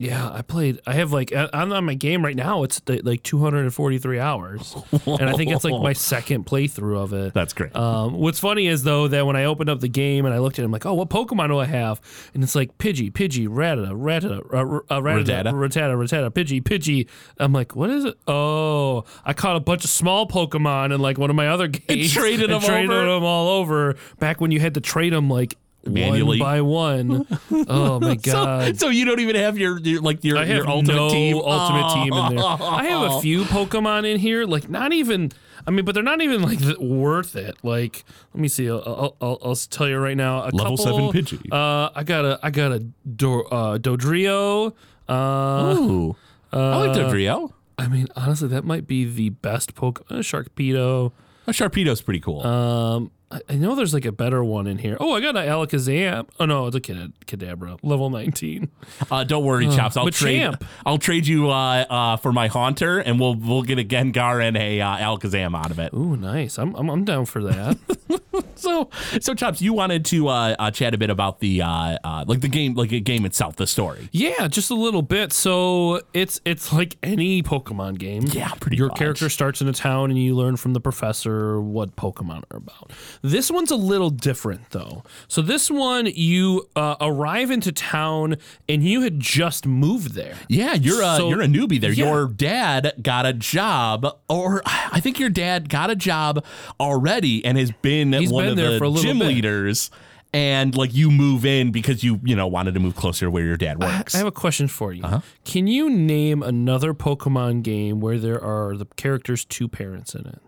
yeah, 0.00 0.30
I 0.32 0.40
played. 0.40 0.80
I 0.86 0.94
have 0.94 1.12
like 1.12 1.30
uh, 1.30 1.50
on 1.52 1.70
on 1.74 1.84
my 1.84 1.92
game 1.92 2.24
right 2.24 2.34
now. 2.34 2.62
It's 2.62 2.80
the, 2.80 3.02
like 3.02 3.22
243 3.22 4.18
hours, 4.18 4.74
and 5.04 5.28
I 5.28 5.34
think 5.34 5.50
it's 5.50 5.62
like 5.62 5.78
my 5.82 5.92
second 6.12 6.46
playthrough 6.46 6.96
of 6.96 7.12
it. 7.12 7.34
That's 7.34 7.52
great. 7.52 7.76
Um, 7.76 8.14
what's 8.14 8.40
funny 8.40 8.66
is 8.66 8.82
though 8.82 9.08
that 9.08 9.26
when 9.26 9.36
I 9.36 9.44
opened 9.44 9.68
up 9.68 9.80
the 9.80 9.90
game 9.90 10.24
and 10.24 10.34
I 10.34 10.38
looked 10.38 10.58
at 10.58 10.62
it, 10.62 10.64
I'm 10.64 10.72
like, 10.72 10.86
oh, 10.86 10.94
what 10.94 11.10
Pokemon 11.10 11.48
do 11.48 11.58
I 11.58 11.66
have? 11.66 12.00
And 12.32 12.42
it's 12.42 12.54
like 12.54 12.78
Pidgey, 12.78 13.12
Pidgey, 13.12 13.46
Rattata, 13.46 13.92
Rattata, 13.92 14.38
uh, 14.54 14.94
uh, 14.94 15.00
Rattata, 15.02 15.26
Rattata. 15.26 15.52
Rattata, 15.52 15.94
Rattata, 15.98 16.30
Pidgey, 16.30 16.62
Pidgey. 16.62 17.06
I'm 17.36 17.52
like, 17.52 17.76
what 17.76 17.90
is 17.90 18.06
it? 18.06 18.16
Oh, 18.26 19.04
I 19.26 19.34
caught 19.34 19.56
a 19.56 19.60
bunch 19.60 19.84
of 19.84 19.90
small 19.90 20.26
Pokemon 20.26 20.94
in 20.94 21.00
like 21.02 21.18
one 21.18 21.28
of 21.28 21.36
my 21.36 21.48
other 21.48 21.68
games 21.68 22.10
traded 22.14 22.50
and 22.50 22.54
them 22.54 22.62
traded 22.62 22.90
over? 22.90 23.04
them 23.04 23.24
all 23.24 23.48
over. 23.48 23.96
Back 24.18 24.40
when 24.40 24.50
you 24.50 24.60
had 24.60 24.72
to 24.72 24.80
trade 24.80 25.12
them 25.12 25.28
like 25.28 25.58
Manually. 25.84 26.38
one 26.38 26.46
by 26.46 26.60
one. 26.60 27.26
Oh 27.68 27.98
my 28.00 28.14
god. 28.16 28.76
so, 28.78 28.86
so 28.86 28.88
you 28.90 29.04
don't 29.04 29.20
even 29.20 29.36
have 29.36 29.56
your, 29.58 29.78
your 29.80 30.00
like 30.02 30.24
your, 30.24 30.36
I 30.38 30.44
have 30.44 30.56
your 30.56 30.68
ultimate 30.68 30.94
no 30.96 31.10
team. 31.10 31.36
ultimate 31.36 31.84
Oh. 31.86 31.94
team 32.04 32.12
in 32.12 32.36
there. 32.36 32.44
I 32.60 32.84
have 32.84 33.12
a 33.12 33.20
few 33.20 33.44
Pokemon 33.44 34.10
in 34.10 34.18
here, 34.18 34.44
like 34.44 34.68
not 34.68 34.92
even. 34.92 35.32
I 35.66 35.70
mean, 35.72 35.84
but 35.84 35.94
they're 35.94 36.02
not 36.02 36.20
even 36.22 36.42
like 36.42 36.58
th- 36.58 36.78
worth 36.78 37.36
it. 37.36 37.56
Like, 37.62 38.04
let 38.34 38.40
me 38.40 38.48
see. 38.48 38.68
I'll, 38.70 39.14
I'll, 39.20 39.38
I'll, 39.42 39.54
tell 39.54 39.88
you 39.88 39.98
right 39.98 40.16
now. 40.16 40.38
A 40.44 40.48
Level 40.50 40.58
couple, 40.58 40.76
seven 40.78 41.00
Pidgey. 41.12 41.52
Uh, 41.52 41.90
I 41.94 42.02
got 42.02 42.24
a 42.24 42.38
I 42.42 42.50
got 42.50 42.72
a 42.72 42.78
Do, 42.80 43.42
uh, 43.44 43.76
Dodrio. 43.78 44.74
Uh, 45.08 45.74
Ooh. 45.78 46.16
I 46.52 46.76
like 46.86 46.96
Dodrio. 46.96 47.52
I 47.78 47.88
mean, 47.88 48.06
honestly, 48.16 48.48
that 48.48 48.64
might 48.64 48.86
be 48.86 49.04
the 49.04 49.30
best 49.30 49.74
Pokemon. 49.74 50.10
Uh, 50.10 50.14
Sharpedo. 50.22 51.12
A 51.46 51.52
Sharpedo's 51.52 52.00
pretty 52.02 52.20
cool. 52.20 52.46
Um, 52.46 53.10
I, 53.30 53.54
know 53.54 53.76
there's 53.76 53.94
like 53.94 54.04
a 54.04 54.12
better 54.12 54.42
one 54.42 54.66
in 54.66 54.78
here. 54.78 54.96
Oh, 54.98 55.12
I 55.14 55.20
got 55.20 55.36
an 55.36 55.46
Alakazam. 55.46 56.28
Oh 56.40 56.46
no, 56.46 56.66
it's 56.66 56.76
a 56.76 56.80
Kad- 56.80 57.12
Kadabra, 57.26 57.78
level 57.82 58.10
19. 58.10 58.68
Uh, 59.10 59.24
don't 59.24 59.44
worry, 59.44 59.66
Chops. 59.68 59.96
I'll 59.96 60.08
trade. 60.10 60.40
Machamp. 60.40 60.62
I'll 60.84 60.98
trade 60.98 61.26
you 61.26 61.50
uh, 61.50 61.84
uh, 61.88 62.16
for 62.16 62.32
my 62.32 62.48
Haunter, 62.48 62.98
and 62.98 63.20
we'll 63.20 63.34
we'll 63.34 63.62
get 63.62 63.78
a 63.78 63.84
Gengar 63.84 64.42
and 64.42 64.56
a 64.56 64.80
uh, 64.80 64.96
Alakazam 64.96 65.56
out 65.56 65.70
of 65.70 65.78
it. 65.78 65.92
Ooh, 65.94 66.16
nice. 66.16 66.58
I'm 66.58 66.74
I'm, 66.74 66.88
I'm 66.90 67.04
down 67.04 67.26
for 67.26 67.42
that. 67.44 67.78
So, 68.60 68.90
so 69.20 69.34
Chops, 69.34 69.62
you 69.62 69.72
wanted 69.72 70.04
to 70.06 70.28
uh, 70.28 70.54
uh, 70.58 70.70
chat 70.70 70.92
a 70.94 70.98
bit 70.98 71.08
about 71.08 71.40
the 71.40 71.62
uh, 71.62 71.96
uh, 72.04 72.24
like 72.26 72.40
the 72.40 72.48
game, 72.48 72.74
like 72.74 72.92
a 72.92 73.00
game 73.00 73.24
itself, 73.24 73.56
the 73.56 73.66
story. 73.66 74.08
Yeah, 74.12 74.48
just 74.48 74.70
a 74.70 74.74
little 74.74 75.02
bit. 75.02 75.32
So 75.32 76.02
it's 76.12 76.40
it's 76.44 76.72
like 76.72 76.96
any 77.02 77.42
Pokemon 77.42 77.98
game. 77.98 78.24
Yeah, 78.26 78.52
pretty 78.60 78.76
Your 78.76 78.88
much. 78.88 78.98
character 78.98 79.28
starts 79.30 79.62
in 79.62 79.68
a 79.68 79.72
town 79.72 80.10
and 80.10 80.18
you 80.18 80.36
learn 80.36 80.56
from 80.56 80.74
the 80.74 80.80
professor 80.80 81.60
what 81.60 81.96
Pokemon 81.96 82.44
are 82.50 82.58
about. 82.58 82.92
This 83.22 83.50
one's 83.50 83.70
a 83.70 83.76
little 83.76 84.10
different 84.10 84.70
though. 84.70 85.02
So 85.28 85.42
this 85.42 85.70
one 85.70 86.06
you 86.06 86.68
uh, 86.74 86.96
arrive 87.00 87.50
into 87.50 87.70
town 87.72 88.36
and 88.68 88.82
you 88.82 89.02
had 89.02 89.20
just 89.20 89.66
moved 89.66 90.14
there. 90.14 90.36
Yeah, 90.48 90.74
you're 90.74 91.02
a 91.02 91.16
So- 91.16 91.28
you're 91.28 91.42
a 91.42 91.46
newbie 91.46 91.80
there. 91.80 91.92
Yeah. 91.92 92.06
Your 92.06 92.26
dad 92.28 92.94
got 93.02 93.26
a 93.26 93.32
job, 93.34 94.06
or 94.28 94.62
I 94.64 95.00
think 95.00 95.18
your 95.18 95.28
dad 95.30 95.68
got 95.68 95.90
a 95.90 95.96
job 95.96 96.44
already 96.78 97.44
and 97.44 97.58
has 97.58 97.70
been 97.82 98.12
He's 98.12 98.30
one 98.30 98.44
been 98.44 98.50
of 98.52 98.56
there 98.56 98.70
the 98.72 98.78
for 98.78 98.84
a 98.84 98.88
little 98.88 99.02
gym 99.10 99.18
bit. 99.18 99.28
leaders. 99.28 99.90
And 100.32 100.76
like 100.76 100.94
you 100.94 101.10
move 101.10 101.44
in 101.44 101.72
because 101.72 102.04
you 102.04 102.20
you 102.22 102.36
know 102.36 102.46
wanted 102.46 102.74
to 102.74 102.80
move 102.80 102.94
closer 102.94 103.26
to 103.26 103.30
where 103.32 103.44
your 103.44 103.56
dad 103.56 103.80
works. 103.80 104.14
I 104.14 104.18
have 104.18 104.28
a 104.28 104.32
question 104.32 104.68
for 104.68 104.92
you. 104.92 105.02
Uh-huh. 105.02 105.20
Can 105.44 105.66
you 105.66 105.90
name 105.90 106.42
another 106.44 106.94
Pokemon 106.94 107.64
game 107.64 107.98
where 108.00 108.16
there 108.16 108.40
are 108.40 108.76
the 108.76 108.86
characters' 108.96 109.44
two 109.44 109.66
parents 109.66 110.14
in 110.14 110.26
it? 110.26 110.38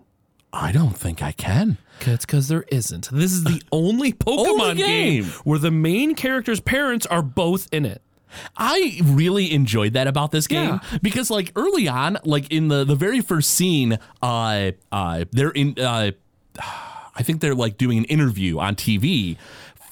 I 0.52 0.70
don't 0.72 0.96
think 0.96 1.22
I 1.22 1.32
can. 1.32 1.78
It's 2.00 2.26
because 2.26 2.48
there 2.48 2.64
isn't. 2.68 3.08
This 3.10 3.32
is 3.32 3.44
the 3.44 3.62
only 3.72 4.12
Pokemon 4.12 4.76
game. 4.76 5.22
game 5.22 5.24
where 5.44 5.58
the 5.58 5.70
main 5.70 6.14
character's 6.14 6.60
parents 6.60 7.06
are 7.06 7.22
both 7.22 7.68
in 7.72 7.84
it. 7.86 8.02
I 8.56 8.98
really 9.04 9.52
enjoyed 9.52 9.92
that 9.92 10.06
about 10.06 10.30
this 10.30 10.46
game 10.46 10.80
Yeah. 10.82 10.98
because 11.02 11.30
like 11.30 11.52
early 11.54 11.86
on, 11.88 12.18
like 12.24 12.50
in 12.50 12.68
the 12.68 12.82
the 12.84 12.94
very 12.96 13.20
first 13.20 13.50
scene, 13.50 13.98
uh 14.22 14.72
uh 14.90 15.24
they're 15.32 15.50
in 15.50 15.74
uh 15.78 16.12
I 17.14 17.22
think 17.22 17.40
they're 17.42 17.54
like 17.54 17.76
doing 17.76 17.98
an 17.98 18.04
interview 18.06 18.58
on 18.58 18.74
TV 18.74 19.36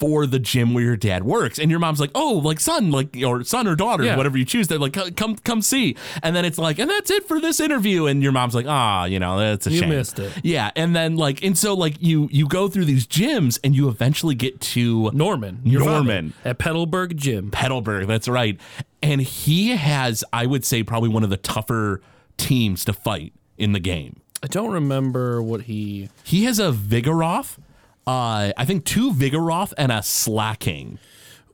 for 0.00 0.26
the 0.26 0.38
gym 0.40 0.74
where 0.74 0.82
your 0.82 0.96
dad 0.96 1.22
works, 1.24 1.58
and 1.58 1.70
your 1.70 1.78
mom's 1.78 2.00
like, 2.00 2.10
"Oh, 2.14 2.40
like 2.42 2.58
son, 2.58 2.90
like 2.90 3.16
or 3.24 3.44
son 3.44 3.68
or 3.68 3.76
daughter, 3.76 4.02
Yeah. 4.02 4.16
whatever 4.16 4.36
you 4.38 4.44
choose." 4.44 4.66
They're 4.66 4.78
like, 4.78 4.94
"Come, 5.16 5.36
come 5.36 5.62
see," 5.62 5.94
and 6.22 6.34
then 6.34 6.44
it's 6.44 6.58
like, 6.58 6.78
"And 6.78 6.90
that's 6.90 7.10
it 7.10 7.28
for 7.28 7.38
this 7.40 7.60
interview," 7.60 8.06
and 8.06 8.22
your 8.22 8.32
mom's 8.32 8.54
like, 8.54 8.66
"Ah, 8.66 9.04
you 9.04 9.20
know, 9.20 9.38
that's 9.38 9.66
a 9.66 9.70
You 9.70 9.78
shame." 9.78 9.90
You 9.92 9.96
missed 9.98 10.18
it. 10.18 10.32
Yeah, 10.42 10.70
and 10.74 10.96
then 10.96 11.16
like, 11.16 11.44
and 11.44 11.56
so 11.56 11.74
like 11.74 11.94
you 12.00 12.28
you 12.32 12.48
go 12.48 12.66
through 12.68 12.86
these 12.86 13.06
gyms, 13.06 13.58
and 13.62 13.76
you 13.76 13.88
eventually 13.88 14.34
get 14.34 14.60
to 14.60 15.10
Norman. 15.12 15.60
Norman. 15.64 16.32
at 16.44 16.58
Petalburg 16.58 17.14
Gym. 17.16 17.50
Petalburg. 17.50 18.06
That's 18.06 18.26
right. 18.28 18.58
And 19.02 19.20
he 19.20 19.76
has, 19.76 20.24
I 20.32 20.46
would 20.46 20.64
say, 20.64 20.82
probably 20.82 21.08
one 21.10 21.22
of 21.24 21.30
the 21.30 21.36
tougher 21.36 22.00
teams 22.38 22.84
to 22.86 22.92
fight 22.94 23.32
in 23.58 23.72
the 23.72 23.80
game. 23.80 24.20
I 24.42 24.46
don't 24.46 24.70
remember 24.70 25.42
what 25.42 25.62
he. 25.62 26.08
He 26.24 26.44
has 26.44 26.58
a 26.58 26.72
Vigoroth, 26.72 27.58
uh, 28.06 28.52
I 28.56 28.64
think 28.64 28.84
two 28.84 29.12
Vigoroth 29.12 29.72
and 29.78 29.92
a 29.92 30.02
Slacking, 30.02 30.98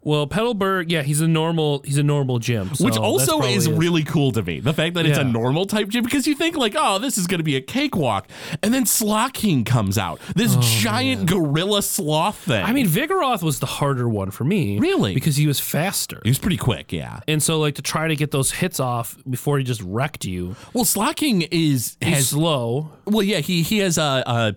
Well, 0.02 0.28
Petalburg, 0.28 0.88
yeah, 0.88 1.02
he's 1.02 1.20
a 1.20 1.26
normal. 1.26 1.82
He's 1.84 1.98
a 1.98 2.02
normal 2.04 2.38
gym, 2.38 2.72
so 2.76 2.84
which 2.84 2.96
also 2.96 3.42
is 3.42 3.68
really 3.68 4.04
cool 4.04 4.30
to 4.32 4.42
me. 4.42 4.60
The 4.60 4.72
fact 4.72 4.94
that 4.94 5.04
it's 5.04 5.18
a 5.18 5.24
normal 5.24 5.66
type 5.66 5.88
gym 5.88 6.04
because 6.04 6.28
you 6.28 6.36
think 6.36 6.56
like, 6.56 6.74
oh, 6.78 7.00
this 7.00 7.18
is 7.18 7.26
going 7.26 7.40
to 7.40 7.44
be 7.44 7.56
a 7.56 7.60
cakewalk, 7.60 8.28
and 8.62 8.72
then 8.72 8.86
Slacking 8.86 9.64
comes 9.64 9.98
out, 9.98 10.20
this 10.36 10.54
giant 10.56 11.26
gorilla 11.28 11.82
sloth 11.82 12.36
thing. 12.36 12.62
Oh, 12.62 12.66
I 12.66 12.72
mean, 12.72 12.86
Vigoroth 12.86 13.42
was 13.42 13.58
the 13.58 13.66
harder 13.66 14.08
one 14.08 14.30
for 14.30 14.44
me. 14.44 14.78
Really? 14.78 15.12
Because 15.12 15.34
he 15.36 15.48
was 15.48 15.58
faster. 15.58 16.20
he 16.22 16.30
was 16.30 16.38
pretty 16.38 16.56
quick, 16.56 16.92
yeah. 16.92 17.18
And 17.26 17.42
so, 17.42 17.58
like, 17.58 17.74
to 17.74 17.82
try 17.82 18.06
to 18.06 18.14
get 18.14 18.30
those 18.30 18.52
hits 18.52 18.78
off 18.78 19.16
before 19.28 19.58
he 19.58 19.64
just 19.64 19.82
wrecked 19.82 20.24
you, 20.24 20.54
Well, 20.72 20.84
Slacking 20.84 21.42
is 21.50 21.96
he's 22.00 22.14
has 22.14 22.28
slow. 22.28 22.92
well, 23.06 23.24
yeah, 23.24 23.40
he 23.40 23.62
he 23.62 23.78
has 23.78 23.98
a. 23.98 24.22
a 24.24 24.56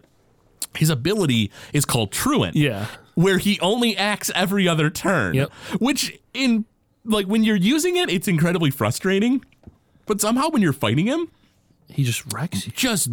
his 0.75 0.89
ability 0.89 1.51
is 1.73 1.85
called 1.85 2.11
Truant. 2.11 2.55
Yeah. 2.55 2.87
where 3.15 3.37
he 3.37 3.59
only 3.59 3.97
acts 3.97 4.31
every 4.33 4.67
other 4.67 4.89
turn. 4.89 5.33
Yep. 5.35 5.51
Which 5.79 6.17
in 6.33 6.65
like 7.03 7.25
when 7.27 7.43
you're 7.43 7.55
using 7.55 7.97
it, 7.97 8.09
it's 8.09 8.27
incredibly 8.27 8.71
frustrating. 8.71 9.43
But 10.05 10.21
somehow 10.21 10.49
when 10.49 10.61
you're 10.61 10.73
fighting 10.73 11.05
him, 11.07 11.29
He 11.89 12.03
just 12.03 12.31
wrecks 12.33 12.65
you. 12.65 12.71
just 12.75 13.09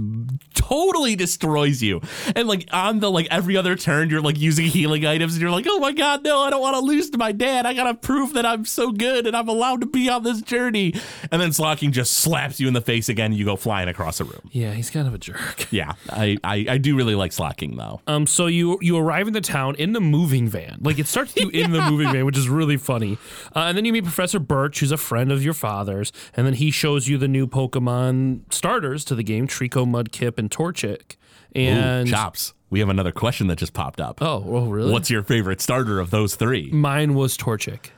totally 0.54 1.16
destroys 1.16 1.82
you. 1.82 2.00
And 2.34 2.46
like 2.48 2.68
on 2.72 3.00
the 3.00 3.10
like 3.10 3.26
every 3.30 3.56
other 3.56 3.76
turn, 3.76 4.10
you're 4.10 4.20
like 4.20 4.38
using 4.38 4.66
healing 4.66 5.04
items 5.06 5.34
and 5.34 5.42
you're 5.42 5.50
like, 5.50 5.66
oh 5.68 5.78
my 5.78 5.92
god, 5.92 6.22
no, 6.24 6.40
I 6.40 6.50
don't 6.50 6.60
want 6.60 6.74
to 6.74 6.80
lose 6.80 7.10
to 7.10 7.18
my 7.18 7.32
dad. 7.32 7.66
I 7.66 7.74
gotta 7.74 7.94
prove 7.94 8.34
that 8.34 8.46
I'm 8.46 8.64
so 8.64 8.92
good 8.92 9.26
and 9.26 9.36
I'm 9.36 9.48
allowed 9.48 9.80
to 9.80 9.86
be 9.86 10.08
on 10.08 10.22
this 10.22 10.42
journey. 10.42 10.94
And 11.30 11.40
then 11.40 11.52
Slocking 11.52 11.92
just 11.92 12.12
slaps 12.14 12.60
you 12.60 12.68
in 12.68 12.74
the 12.74 12.80
face 12.80 13.08
again 13.08 13.26
and 13.32 13.34
you 13.38 13.44
go 13.44 13.56
flying 13.56 13.88
across 13.88 14.20
a 14.20 14.24
room. 14.24 14.48
Yeah, 14.52 14.72
he's 14.72 14.90
kind 14.90 15.06
of 15.08 15.14
a 15.14 15.18
jerk. 15.18 15.66
Yeah. 15.76 15.94
I, 16.08 16.38
I, 16.44 16.64
I 16.70 16.78
do 16.78 16.96
really 16.96 17.14
like 17.16 17.32
Slocking 17.32 17.76
though. 17.76 18.00
Um, 18.06 18.26
so 18.26 18.46
you 18.46 18.78
you 18.80 18.96
arrive 18.96 19.26
in 19.26 19.34
the 19.34 19.40
town 19.40 19.74
in 19.74 19.92
the 19.92 20.00
moving 20.00 20.48
van. 20.48 20.78
Like 20.80 20.98
it 20.98 21.06
starts 21.06 21.34
with 21.34 21.44
you 21.44 21.50
in 21.50 21.72
the 21.72 21.82
moving 21.90 22.10
van, 22.12 22.24
which 22.24 22.38
is 22.38 22.48
really 22.48 22.76
funny. 22.76 23.18
Uh, 23.54 23.60
and 23.66 23.76
then 23.76 23.84
you 23.84 23.92
meet 23.92 24.04
Professor 24.04 24.38
Birch, 24.38 24.80
who's 24.80 24.92
a 24.92 24.96
friend 24.96 25.30
of 25.32 25.42
your 25.44 25.52
father's, 25.54 26.12
and 26.34 26.46
then 26.46 26.54
he 26.54 26.70
shows 26.70 27.08
you 27.08 27.18
the 27.18 27.28
new 27.28 27.46
Pokemon 27.46 28.40
starters 28.66 29.04
to 29.06 29.14
the 29.14 29.22
game: 29.22 29.46
Treecko, 29.46 29.86
Mudkip, 29.86 30.38
and 30.38 30.50
Torchic. 30.50 31.16
And 31.54 32.06
Ooh, 32.08 32.10
chops. 32.10 32.52
We 32.68 32.80
have 32.80 32.88
another 32.88 33.12
question 33.12 33.46
that 33.46 33.56
just 33.58 33.72
popped 33.72 34.00
up. 34.00 34.20
oh, 34.20 34.44
oh, 34.46 34.66
really? 34.66 34.92
What's 34.92 35.08
your 35.10 35.22
favorite 35.22 35.60
starter 35.60 36.00
of 36.00 36.10
those 36.10 36.34
three? 36.34 36.70
Mine 36.72 37.14
was 37.14 37.36
Torchic. 37.38 37.90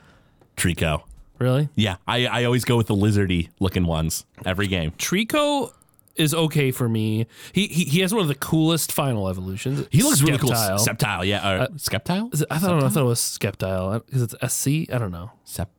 Treecko. 0.55 1.03
Really? 1.39 1.69
Yeah, 1.75 1.95
I, 2.07 2.27
I 2.27 2.43
always 2.43 2.65
go 2.65 2.77
with 2.77 2.87
the 2.87 2.95
lizardy 2.95 3.49
looking 3.59 3.85
ones 3.85 4.25
every 4.45 4.67
game. 4.67 4.91
Treecko 4.91 5.71
is 6.15 6.33
okay 6.33 6.69
for 6.71 6.87
me. 6.89 7.27
He, 7.53 7.67
he 7.67 7.85
he 7.85 7.99
has 8.01 8.13
one 8.13 8.21
of 8.21 8.27
the 8.27 8.35
coolest 8.35 8.91
final 8.91 9.27
evolutions. 9.29 9.87
He 9.89 10.03
looks 10.03 10.21
really 10.21 10.37
cool. 10.37 10.51
Skeptile. 10.51 10.79
Sceptile, 10.87 11.25
yeah. 11.25 11.47
Uh, 11.47 11.67
Skeptile? 11.69 12.33
Is 12.33 12.41
it- 12.41 12.47
I 12.51 12.57
thought 12.59 12.83
I 12.83 12.89
thought 12.89 13.01
it 13.01 13.05
was 13.05 13.19
Skeptile 13.21 14.05
because 14.05 14.21
it's 14.21 14.35
SC. 14.53 14.93
I 14.93 14.97
don't 14.99 15.11
know. 15.11 15.31
Sep, 15.45 15.69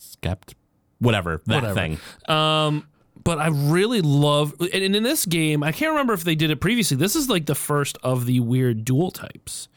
skept, 0.00 0.54
whatever 0.98 1.40
that 1.46 1.54
Whatever. 1.62 1.74
thing. 1.74 1.98
Um, 2.26 2.88
but 3.24 3.38
I 3.38 3.48
really 3.48 4.00
love, 4.00 4.54
and 4.60 4.96
in 4.96 5.02
this 5.02 5.26
game, 5.26 5.62
I 5.62 5.72
can't 5.72 5.90
remember 5.90 6.12
if 6.12 6.24
they 6.24 6.34
did 6.34 6.50
it 6.50 6.60
previously. 6.60 6.96
This 6.96 7.14
is 7.16 7.28
like 7.28 7.46
the 7.46 7.54
first 7.54 7.98
of 8.02 8.26
the 8.26 8.40
weird 8.40 8.84
dual 8.84 9.10
types, 9.10 9.68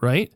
right? 0.00 0.32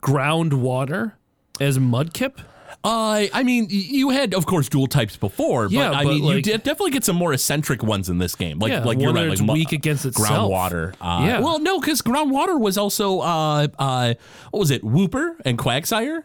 Ground 0.00 0.52
water 0.54 1.16
as 1.60 1.78
Mudkip. 1.78 2.38
Uh, 2.84 3.26
I 3.32 3.42
mean, 3.42 3.66
you 3.70 4.10
had, 4.10 4.32
of 4.34 4.46
course, 4.46 4.68
dual 4.68 4.86
types 4.86 5.16
before, 5.16 5.64
but 5.68 5.72
Yeah, 5.72 5.90
I 5.92 6.04
but 6.04 6.10
mean, 6.10 6.24
you 6.24 6.42
did 6.42 6.62
definitely 6.62 6.90
get 6.92 7.04
some 7.04 7.16
more 7.16 7.32
eccentric 7.32 7.82
ones 7.82 8.08
in 8.08 8.18
this 8.18 8.34
game. 8.36 8.58
Like, 8.60 8.70
Yeah, 8.70 8.84
like 8.84 9.00
you're 9.00 9.12
right, 9.12 9.28
like 9.28 9.40
mu- 9.40 9.54
weak 9.54 9.72
against 9.72 10.04
itself. 10.04 10.28
groundwater. 10.50 10.94
Uh, 11.00 11.24
Yeah. 11.26 11.40
Well, 11.40 11.58
no, 11.58 11.80
because 11.80 12.02
groundwater 12.02 12.60
was 12.60 12.78
also, 12.78 13.20
uh, 13.20 13.66
uh, 13.78 14.14
what 14.50 14.60
was 14.60 14.70
it, 14.70 14.82
Wooper 14.84 15.34
and 15.44 15.58
Quagsire? 15.58 16.22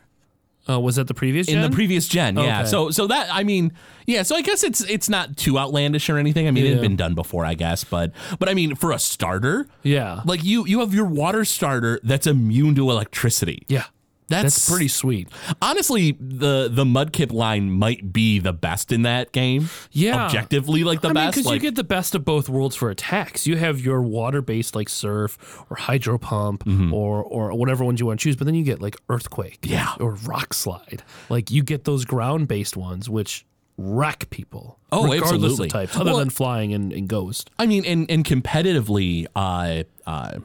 Uh, 0.69 0.79
was 0.79 0.95
that 0.97 1.07
the 1.07 1.13
previous 1.13 1.47
in 1.47 1.59
the 1.61 1.69
previous 1.71 2.07
gen. 2.07 2.37
Yeah. 2.37 2.61
Okay. 2.61 2.69
So 2.69 2.91
so 2.91 3.07
that 3.07 3.27
I 3.31 3.43
mean, 3.43 3.71
yeah. 4.05 4.21
So 4.21 4.35
I 4.35 4.41
guess 4.43 4.63
it's 4.63 4.81
it's 4.81 5.09
not 5.09 5.35
too 5.35 5.57
outlandish 5.57 6.07
or 6.09 6.17
anything. 6.19 6.47
I 6.47 6.51
mean, 6.51 6.65
it 6.65 6.67
Yeah. 6.69 6.73
had 6.75 6.81
been 6.81 6.95
done 6.95 7.15
before, 7.15 7.45
I 7.45 7.55
guess. 7.55 7.83
But 7.83 8.11
but 8.37 8.47
I 8.47 8.53
mean, 8.53 8.75
for 8.75 8.91
a 8.91 8.99
starter, 8.99 9.65
yeah, 9.81 10.21
like 10.23 10.43
you 10.43 10.65
you 10.67 10.79
have 10.81 10.93
your 10.93 11.05
water 11.05 11.45
starter 11.45 11.99
that's 12.03 12.27
immune 12.27 12.75
to 12.75 12.89
electricity. 12.91 13.65
yeah. 13.67 13.85
That's, 14.31 14.55
That's 14.55 14.69
pretty 14.69 14.87
sweet. 14.87 15.27
Honestly, 15.61 16.13
the 16.19 16.69
the 16.71 16.83
Mudkip 16.85 17.31
line 17.31 17.69
might 17.71 18.11
be 18.11 18.39
the 18.39 18.53
best 18.53 18.91
in 18.91 19.03
that 19.03 19.31
game. 19.31 19.69
Yeah. 19.91 20.25
Objectively, 20.25 20.83
like 20.83 21.01
the 21.01 21.09
I 21.09 21.13
best. 21.13 21.35
because 21.35 21.45
like, 21.45 21.55
you 21.55 21.59
get 21.69 21.75
the 21.75 21.83
best 21.83 22.15
of 22.15 22.25
both 22.25 22.49
worlds 22.49 22.75
for 22.75 22.89
attacks. 22.89 23.45
You 23.45 23.57
have 23.57 23.79
your 23.79 24.01
water-based 24.01 24.75
like 24.75 24.89
Surf 24.89 25.37
or 25.69 25.77
Hydro 25.77 26.17
Pump 26.17 26.63
or 26.91 27.23
or 27.23 27.53
whatever 27.53 27.83
ones 27.85 27.99
you 27.99 28.05
want 28.07 28.19
to 28.19 28.23
choose, 28.23 28.35
but 28.35 28.45
then 28.45 28.55
you 28.55 28.63
get 28.63 28.81
like 28.81 28.97
Earthquake, 29.09 29.61
Mm-hmm. 29.61 29.73
Yeah. 29.73 29.93
or 29.99 30.15
Rock 30.25 30.53
Slide. 30.53 31.03
Like 31.29 31.51
you 31.51 31.61
get 31.63 31.83
those 31.83 32.05
ground-based 32.05 32.75
ones, 32.77 33.09
which 33.09 33.45
wreck 33.77 34.29
people. 34.29 34.79
Oh, 34.91 35.03
regardless 35.03 35.31
absolutely. 35.33 35.67
of 35.67 35.71
types, 35.71 35.95
other 35.95 36.11
Well- 36.11 36.19
than 36.19 36.29
flying 36.29 36.73
and, 36.73 36.91
and 36.93 37.07
Ghost. 37.07 37.49
I 37.59 37.65
mean, 37.65 37.85
and 37.85 38.09
and 38.09 38.23
competitively, 38.25 39.27
uh, 39.35 39.83
uh, 40.07 40.39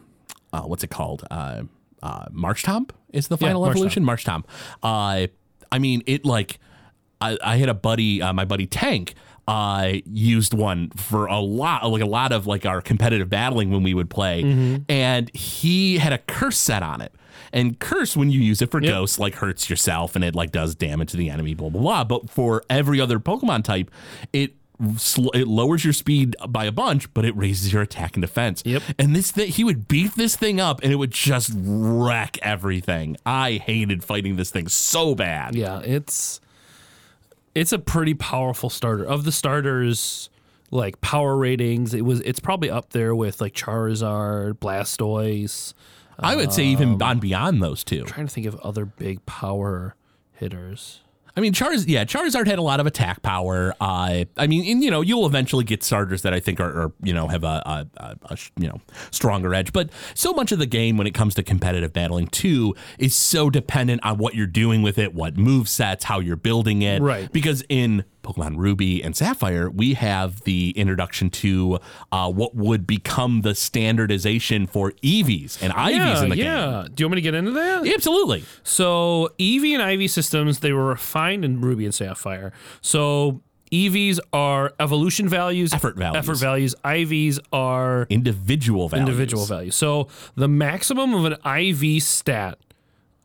uh, 0.52 0.62
what's 0.62 0.84
it 0.84 0.90
called? 0.90 1.24
Uh, 1.30 1.62
uh, 2.06 2.26
Marshtomp 2.30 2.90
is 3.12 3.28
the 3.28 3.36
final 3.36 3.62
March 3.62 3.72
evolution. 3.76 4.04
Marshtomp. 4.04 4.44
Uh, 4.82 5.26
I 5.72 5.78
mean, 5.78 6.02
it 6.06 6.24
like 6.24 6.58
I, 7.20 7.36
I 7.42 7.56
had 7.56 7.68
a 7.68 7.74
buddy, 7.74 8.22
uh, 8.22 8.32
my 8.32 8.44
buddy 8.44 8.66
Tank. 8.66 9.14
Uh, 9.48 9.92
used 10.06 10.52
one 10.54 10.90
for 10.96 11.26
a 11.26 11.38
lot, 11.38 11.88
like 11.88 12.02
a 12.02 12.06
lot 12.06 12.32
of 12.32 12.48
like 12.48 12.66
our 12.66 12.80
competitive 12.80 13.30
battling 13.30 13.70
when 13.70 13.84
we 13.84 13.94
would 13.94 14.10
play, 14.10 14.42
Mm-hmm. 14.42 14.82
and 14.88 15.30
he 15.36 15.98
had 15.98 16.12
a 16.12 16.18
curse 16.18 16.58
set 16.58 16.82
on 16.82 17.00
it. 17.00 17.14
And 17.52 17.78
curse, 17.78 18.16
when 18.16 18.28
you 18.28 18.40
use 18.40 18.60
it 18.60 18.72
for 18.72 18.80
ghosts, 18.80 19.20
like 19.20 19.36
hurts 19.36 19.70
yourself 19.70 20.16
and 20.16 20.24
it 20.24 20.34
like 20.34 20.50
does 20.50 20.74
damage 20.74 21.12
to 21.12 21.16
the 21.16 21.30
enemy, 21.30 21.54
blah 21.54 21.68
blah 21.68 21.80
blah. 21.80 22.02
But 22.02 22.28
for 22.28 22.64
every 22.68 23.00
other 23.00 23.20
Pokemon 23.20 23.62
type, 23.62 23.88
it 24.32 24.54
it 24.78 25.48
lowers 25.48 25.84
your 25.84 25.92
speed 25.92 26.36
by 26.48 26.64
a 26.66 26.72
bunch, 26.72 27.12
but 27.14 27.24
it 27.24 27.36
raises 27.36 27.72
your 27.72 27.82
attack 27.82 28.14
and 28.16 28.22
defense. 28.22 28.62
Yep. 28.64 28.82
And 28.98 29.16
this 29.16 29.30
thing, 29.30 29.48
he 29.48 29.64
would 29.64 29.88
beat 29.88 30.14
this 30.14 30.36
thing 30.36 30.60
up, 30.60 30.82
and 30.82 30.92
it 30.92 30.96
would 30.96 31.10
just 31.12 31.50
wreck 31.54 32.38
everything. 32.42 33.16
I 33.24 33.52
hated 33.52 34.04
fighting 34.04 34.36
this 34.36 34.50
thing 34.50 34.68
so 34.68 35.14
bad. 35.14 35.54
Yeah, 35.54 35.80
it's 35.80 36.40
it's 37.54 37.72
a 37.72 37.78
pretty 37.78 38.14
powerful 38.14 38.68
starter. 38.70 39.04
Of 39.04 39.24
the 39.24 39.32
starters, 39.32 40.28
like 40.70 41.00
power 41.00 41.36
ratings, 41.36 41.94
it 41.94 42.02
was 42.04 42.20
it's 42.20 42.40
probably 42.40 42.68
up 42.70 42.90
there 42.90 43.14
with 43.14 43.40
like 43.40 43.54
Charizard, 43.54 44.54
Blastoise. 44.58 45.72
I 46.18 46.34
would 46.36 46.52
say 46.52 46.62
Um, 46.64 46.68
even 46.72 47.02
on 47.02 47.18
beyond 47.18 47.62
those 47.62 47.84
two. 47.84 48.04
trying 48.04 48.26
to 48.26 48.32
think 48.32 48.46
of 48.46 48.56
other 48.60 48.84
big 48.86 49.24
power 49.26 49.96
hitters. 50.32 51.00
I 51.36 51.40
mean, 51.40 51.52
Charz, 51.52 51.84
yeah, 51.86 52.04
Charizard 52.04 52.46
had 52.46 52.58
a 52.58 52.62
lot 52.62 52.80
of 52.80 52.86
attack 52.86 53.20
power. 53.20 53.74
Uh, 53.78 54.24
I 54.38 54.46
mean, 54.46 54.70
and, 54.70 54.82
you 54.82 54.90
know, 54.90 55.02
you'll 55.02 55.26
eventually 55.26 55.64
get 55.64 55.82
starters 55.82 56.22
that 56.22 56.32
I 56.32 56.40
think 56.40 56.60
are, 56.60 56.84
are 56.84 56.92
you 57.02 57.12
know, 57.12 57.28
have 57.28 57.44
a, 57.44 57.62
a, 57.66 57.86
a, 57.98 58.16
a 58.30 58.38
you 58.58 58.68
know 58.68 58.80
stronger 59.10 59.54
edge. 59.54 59.72
But 59.72 59.90
so 60.14 60.32
much 60.32 60.50
of 60.52 60.58
the 60.58 60.66
game 60.66 60.96
when 60.96 61.06
it 61.06 61.12
comes 61.12 61.34
to 61.34 61.42
competitive 61.42 61.92
battling 61.92 62.28
too 62.28 62.74
is 62.98 63.14
so 63.14 63.50
dependent 63.50 64.02
on 64.02 64.16
what 64.16 64.34
you're 64.34 64.46
doing 64.46 64.80
with 64.80 64.98
it, 64.98 65.14
what 65.14 65.36
move 65.36 65.68
sets, 65.68 66.04
how 66.04 66.20
you're 66.20 66.36
building 66.36 66.80
it. 66.80 67.02
Right. 67.02 67.30
Because 67.30 67.62
in 67.68 68.04
Pokemon 68.26 68.56
Ruby 68.56 69.02
and 69.02 69.16
Sapphire, 69.16 69.70
we 69.70 69.94
have 69.94 70.40
the 70.42 70.70
introduction 70.76 71.30
to 71.30 71.78
uh, 72.12 72.30
what 72.30 72.54
would 72.54 72.86
become 72.86 73.42
the 73.42 73.54
standardization 73.54 74.66
for 74.66 74.92
EVs 75.02 75.62
and 75.62 75.72
IVs 75.72 75.90
yeah, 75.90 76.22
in 76.22 76.28
the 76.30 76.36
game. 76.36 76.44
yeah. 76.44 76.86
Do 76.92 77.02
you 77.02 77.06
want 77.06 77.12
me 77.12 77.16
to 77.16 77.20
get 77.22 77.34
into 77.34 77.52
that? 77.52 77.84
game. 77.84 77.92
Absolutely. 77.94 78.44
So 78.62 79.26
EV 79.38 79.64
and 79.80 80.02
IV 80.02 80.10
systems 80.10 80.60
they 80.60 80.72
were 80.72 80.86
refined 80.86 81.44
in 81.44 81.60
Ruby 81.60 81.84
and 81.84 81.94
Sapphire. 81.94 82.52
So 82.80 83.42
EVs 83.72 84.18
are 84.32 84.72
evolution 84.78 85.28
values, 85.28 85.72
Effort 85.72 85.96
values. 85.96 86.16
Effort 86.18 86.38
values. 86.38 86.74
IVs 86.84 87.38
are 87.52 88.06
Individual 88.10 88.88
values. 88.88 89.08
individual 89.08 89.44
values. 89.44 89.74
So 89.74 90.08
the 90.34 90.48
maximum 90.48 91.14
of 91.14 91.24
an 91.24 91.36
IV 91.44 92.02
stat 92.02 92.58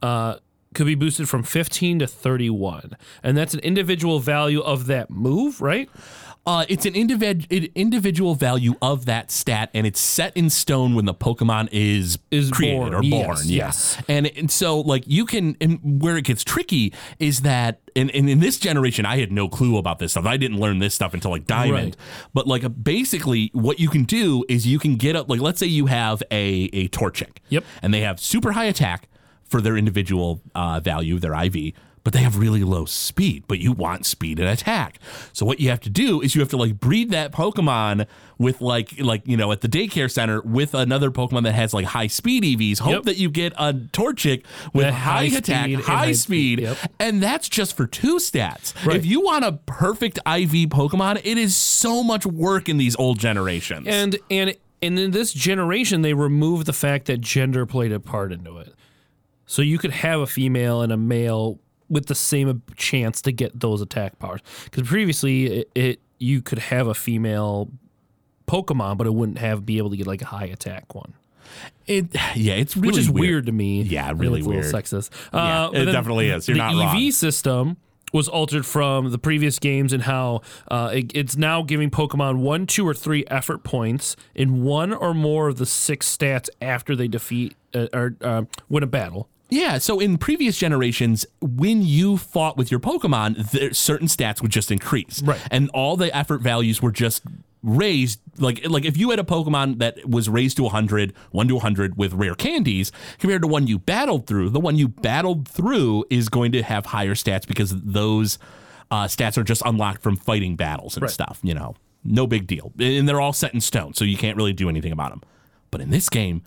uh, 0.02 0.38
could 0.74 0.86
be 0.86 0.96
boosted 0.96 1.28
from 1.30 1.44
15 1.44 2.00
to 2.00 2.08
31, 2.08 2.96
and 3.24 3.38
that's 3.38 3.54
an 3.54 3.60
individual 3.62 4.20
value 4.20 4.62
of 4.62 4.86
that 4.88 5.10
move, 5.10 5.62
right? 5.62 5.90
Uh, 6.44 6.66
it's 6.70 6.88
an 6.88 6.94
individ- 6.96 7.72
individual 7.76 8.34
value 8.34 8.74
of 8.82 9.06
that 9.06 9.30
stat, 9.30 9.70
and 9.76 9.86
it's 9.86 10.00
set 10.00 10.36
in 10.36 10.50
stone 10.50 10.96
when 10.96 11.06
the 11.06 11.14
Pokemon 11.14 11.70
is 11.72 12.18
Is 12.32 12.50
created 12.50 12.78
born, 12.80 12.94
or 12.96 13.04
yes, 13.04 13.26
born. 13.26 13.38
yes. 13.46 13.98
Yeah. 14.08 14.16
And, 14.18 14.26
and 14.36 14.50
so, 14.50 14.80
like, 14.80 15.04
you 15.06 15.28
can, 15.28 15.56
and 15.62 16.02
where 16.02 16.18
it 16.18 16.24
gets 16.24 16.44
tricky 16.44 16.94
is 17.20 17.42
that, 17.42 17.80
and, 17.96 18.10
and 18.16 18.28
in 18.28 18.40
this 18.40 18.58
generation, 18.58 19.06
I 19.06 19.20
had 19.20 19.32
no 19.32 19.48
clue 19.50 19.78
about 19.78 20.00
this 20.00 20.14
stuff. 20.14 20.26
I 20.26 20.38
didn't 20.38 20.58
learn 20.60 20.80
this 20.80 20.96
stuff 20.96 21.14
until 21.14 21.30
like 21.30 21.46
Diamond. 21.46 21.96
Right. 21.96 22.30
But 22.34 22.48
like, 22.48 22.64
basically, 22.84 23.52
what 23.54 23.80
you 23.80 23.90
can 23.90 24.06
do 24.06 24.44
is 24.50 24.66
you 24.66 24.80
can 24.80 24.96
get 24.96 25.16
up, 25.16 25.30
like, 25.30 25.42
let's 25.42 25.60
say 25.60 25.68
you 25.68 25.86
have 25.88 26.24
a 26.32 26.70
a 26.74 26.88
Torchic. 26.88 27.38
Yep. 27.50 27.66
And 27.84 27.94
they 27.94 28.02
have 28.02 28.20
super 28.20 28.54
high 28.54 28.66
attack 28.66 29.08
for 29.52 29.62
their 29.62 29.78
individual 29.78 30.42
uh, 30.56 30.80
value, 30.80 31.20
their 31.20 31.36
IV. 31.36 31.74
But 32.04 32.14
they 32.14 32.24
have 32.24 32.40
really 32.40 32.64
low 32.64 32.86
speed, 32.86 33.44
but 33.48 33.60
you 33.60 33.74
want 33.74 34.08
speed 34.08 34.40
and 34.40 34.50
attack. 34.50 34.98
So 35.34 35.46
what 35.46 35.60
you 35.60 35.70
have 35.70 35.82
to 35.82 35.90
do 35.92 36.20
is 36.20 36.34
you 36.34 36.42
have 36.42 36.50
to 36.50 36.58
like 36.58 36.80
breed 36.80 37.12
that 37.12 37.32
Pokemon 37.32 38.08
with 38.40 38.60
like 38.60 39.00
like 39.00 39.22
you 39.28 39.38
know 39.38 39.52
at 39.52 39.62
the 39.62 39.68
daycare 39.68 40.10
center 40.10 40.42
with 40.42 40.74
another 40.74 41.12
Pokemon 41.12 41.44
that 41.44 41.54
has 41.54 41.76
like 41.76 41.86
high 41.86 42.08
speed 42.08 42.42
EVs. 42.44 42.80
Hope 42.80 42.92
Yep. 42.94 43.04
that 43.04 43.18
you 43.18 43.30
get 43.30 43.54
a 43.56 43.72
Torchic 43.74 44.44
with 44.74 44.88
high, 44.88 45.28
high 45.28 45.38
attack, 45.38 45.70
high, 45.70 45.82
high 45.82 46.12
speed, 46.14 46.58
speed, 46.58 46.60
yep. 46.62 46.78
and 47.00 47.22
that's 47.22 47.48
just 47.48 47.78
for 47.78 47.86
two 47.86 48.16
stats. 48.16 48.74
Right. 48.84 48.96
If 48.96 49.06
you 49.06 49.22
want 49.22 49.46
a 49.46 49.52
perfect 49.68 50.18
IV 50.26 50.70
Pokemon, 50.72 51.22
it 51.24 51.38
is 51.38 51.56
so 51.56 52.02
much 52.02 52.26
work 52.26 52.68
in 52.68 52.78
these 52.78 52.96
old 52.96 53.20
generations. 53.20 53.86
And 53.88 54.18
and 54.32 54.56
and 54.82 54.98
in 54.98 55.12
this 55.12 55.32
generation, 55.34 56.02
they 56.02 56.16
removed 56.16 56.66
the 56.66 56.74
fact 56.74 57.06
that 57.06 57.22
gender 57.22 57.68
played 57.68 57.92
a 57.92 58.00
part 58.00 58.32
into 58.32 58.58
it. 58.58 58.74
So 59.52 59.62
you 59.62 59.78
could 59.78 59.92
have 59.92 60.22
a 60.22 60.28
female 60.28 60.82
and 60.82 60.94
a 60.94 60.98
male 60.98 61.60
with 61.90 62.06
the 62.06 62.16
same 62.16 62.62
chance 62.78 63.22
to 63.24 63.34
get 63.34 63.60
those 63.60 63.82
attack 63.82 64.18
powers. 64.18 64.40
Because 64.64 64.88
previously, 64.88 65.46
it, 65.48 65.72
it 65.76 66.00
you 66.20 66.42
could 66.42 66.60
have 66.60 66.88
a 66.88 66.94
female 66.94 67.70
Pokemon, 68.48 68.98
but 68.98 69.08
it 69.08 69.14
wouldn't 69.14 69.40
have 69.40 69.66
be 69.66 69.78
able 69.78 69.90
to 69.90 69.98
get 69.98 70.08
like 70.08 70.22
a 70.22 70.26
high 70.26 70.46
attack 70.46 70.96
one, 70.96 71.14
it 71.86 72.06
yeah, 72.34 72.54
it's 72.54 72.78
really 72.78 72.88
which 72.88 72.98
is 72.98 73.10
weird. 73.10 73.22
weird. 73.30 73.46
to 73.48 73.52
me. 73.52 73.82
Yeah, 73.82 74.14
really 74.16 74.40
it's 74.40 74.48
a 74.48 74.50
little 74.50 74.62
weird. 74.64 74.74
sexist. 74.74 75.10
Yeah, 75.34 75.68
but 75.74 75.82
it 75.82 75.92
definitely 75.92 76.30
is. 76.30 76.48
You're 76.48 76.56
the 76.56 76.72
not 76.72 76.96
EV 76.96 77.14
system 77.14 77.76
was 78.14 78.30
altered 78.30 78.66
from 78.66 79.12
the 79.12 79.18
previous 79.18 79.60
games 79.60 79.92
and 79.92 80.04
how 80.04 80.42
uh, 80.70 80.92
it- 80.94 81.12
it's 81.14 81.36
now 81.36 81.62
giving 81.62 81.90
Pokemon 81.90 82.38
one, 82.38 82.68
two, 82.68 82.88
or 82.88 82.94
three 82.94 83.26
effort 83.28 83.64
points 83.64 84.16
in 84.34 84.64
one 84.64 84.94
or 84.94 85.14
more 85.14 85.50
of 85.50 85.58
the 85.58 85.66
six 85.66 86.14
stats 86.16 86.50
after 86.62 86.96
they 86.96 87.08
defeat 87.10 87.56
uh, 87.74 87.88
or 87.94 88.16
uh, 88.22 88.44
win 88.70 88.84
a 88.84 88.88
battle. 88.88 89.28
Yeah, 89.52 89.78
so 89.80 90.00
in 90.00 90.18
previous 90.18 90.58
generations, 90.58 91.26
when 91.42 91.82
you 91.84 92.16
fought 92.18 92.56
with 92.58 92.72
your 92.72 92.80
Pokemon, 92.80 93.52
there, 93.52 93.74
certain 93.74 94.08
stats 94.08 94.42
would 94.42 94.50
just 94.52 94.72
increase, 94.72 95.22
Right. 95.22 95.40
And 95.52 95.70
all 95.74 95.98
the 95.98 96.16
effort 96.16 96.40
values 96.40 96.82
were 96.82 96.92
just 96.92 97.22
raised. 97.62 98.22
Like, 98.38 98.66
like 98.68 98.86
if 98.86 98.98
you 98.98 99.10
had 99.10 99.20
a 99.20 99.24
Pokemon 99.24 99.80
that 99.80 100.08
was 100.10 100.30
raised 100.30 100.56
to 100.58 100.64
100, 100.64 101.14
1 101.32 101.48
to 101.50 101.56
100 101.56 101.98
with 101.98 102.14
rare 102.14 102.34
candies, 102.34 102.94
compared 103.20 103.42
to 103.42 103.48
one 103.50 103.68
you 103.68 103.78
battled 103.78 104.26
through, 104.26 104.50
the 104.52 104.60
one 104.60 104.78
you 104.78 104.88
battled 104.88 105.48
through 105.50 106.06
is 106.10 106.30
going 106.30 106.54
to 106.54 106.64
have 106.64 106.88
higher 106.88 107.14
stats 107.14 107.46
because 107.46 107.72
those 107.84 108.40
uh, 108.90 109.04
stats 109.06 109.38
are 109.38 109.44
just 109.44 109.62
unlocked 109.66 110.02
from 110.02 110.16
fighting 110.16 110.56
battles 110.56 110.96
and 110.96 111.04
Right. 111.04 111.12
stuff. 111.12 111.40
You 111.44 111.54
know, 111.56 111.76
no 112.06 112.26
big 112.26 112.48
deal, 112.48 112.72
and 112.80 113.08
they're 113.08 113.22
all 113.22 113.34
set 113.34 113.54
in 113.54 113.60
stone, 113.62 113.94
so 113.96 114.06
you 114.06 114.16
can't 114.18 114.38
really 114.38 114.54
do 114.54 114.70
anything 114.70 114.94
about 114.94 115.10
them. 115.12 115.22
But 115.72 115.82
in 115.82 115.90
this 115.90 116.08
game. 116.08 116.44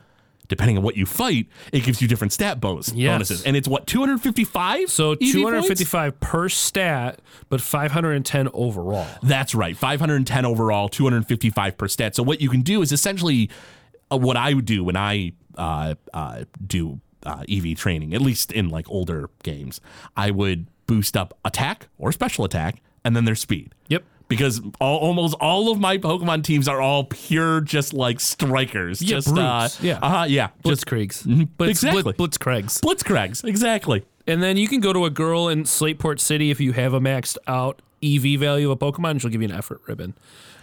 Depending 0.49 0.77
on 0.77 0.83
what 0.85 0.97
you 0.97 1.07
fight, 1.07 1.47
it 1.73 1.85
gives 1.85 2.03
you 2.03 2.09
different 2.09 2.33
stat 2.33 2.61
bonus, 2.61 2.93
Yes. 2.93 3.15
bonuses. 3.15 3.43
And 3.45 3.57
it's 3.57 3.67
what, 3.67 3.87
255? 3.87 4.91
So 4.91 5.13
EV 5.13 5.19
points? 5.19 5.33
255 5.33 6.21
per 6.21 6.49
stat, 6.49 7.21
but 7.49 7.61
510 7.61 8.49
overall. 8.53 9.07
That's 9.23 9.55
right. 9.55 9.77
510 9.77 10.45
overall, 10.45 10.89
255 10.89 11.79
per 11.79 11.89
stat. 11.89 12.15
So 12.15 12.23
what 12.23 12.41
you 12.41 12.51
can 12.51 12.61
do 12.63 12.83
is 12.83 12.93
essentially 12.93 13.49
uh, 14.13 14.19
what 14.19 14.37
I 14.37 14.53
would 14.53 14.67
do 14.67 14.85
when 14.85 14.97
I 14.97 15.33
uh, 15.57 15.95
uh, 16.13 16.45
do 16.67 17.01
uh, 17.25 17.45
EV 17.49 17.77
training, 17.77 18.13
at 18.15 18.21
least 18.21 18.53
in 18.53 18.69
like 18.69 18.89
older 18.91 19.31
games. 19.43 19.81
I 20.17 20.31
would 20.31 20.67
boost 20.87 21.17
up 21.17 21.39
attack 21.45 21.89
or 21.97 22.13
special 22.13 22.45
attack 22.45 22.83
and 23.03 23.17
then 23.17 23.25
their 23.25 23.35
speed. 23.35 23.75
Yep. 23.89 24.05
Because 24.35 24.61
all, 24.81 24.99
almost 24.99 25.35
all 25.41 25.71
of 25.71 25.79
my 25.79 25.99
Pokemon 25.99 26.45
teams 26.45 26.69
are 26.69 26.81
all 26.81 27.05
pure, 27.05 27.61
just 27.61 27.95
like 27.95 28.21
strikers. 28.21 29.01
Yeah, 29.03 29.09
just 29.09 29.37
uh. 29.37 29.69
Yeah. 29.81 29.99
uh-huh, 30.03 30.27
yeah, 30.29 30.49
Blitzkriegs. 30.65 31.25
Blitz, 31.57 31.83
Exactly. 31.83 32.13
Blitz, 32.13 32.39
Blitzkriegs. 32.39 32.81
Blitzkrigs. 32.81 33.45
Exactly. 33.45 34.05
And 34.27 34.43
then 34.43 34.57
you 34.57 34.69
can 34.69 34.81
go 34.81 34.93
to 34.93 35.05
a 35.05 35.11
girl 35.11 35.49
in 35.49 35.65
Slateport 35.65 36.19
City 36.19 36.51
if 36.51 36.61
you 36.61 36.73
have 36.73 36.95
a 36.95 37.01
maxed 37.01 37.37
out 37.47 37.83
EV 38.17 38.39
value 38.41 38.71
of 38.71 38.81
a 38.83 38.93
Pokemon, 38.93 39.21
she'll 39.21 39.31
give 39.31 39.43
you 39.43 39.49
an 39.49 39.55
effort 39.55 39.81
ribbon. 39.87 40.15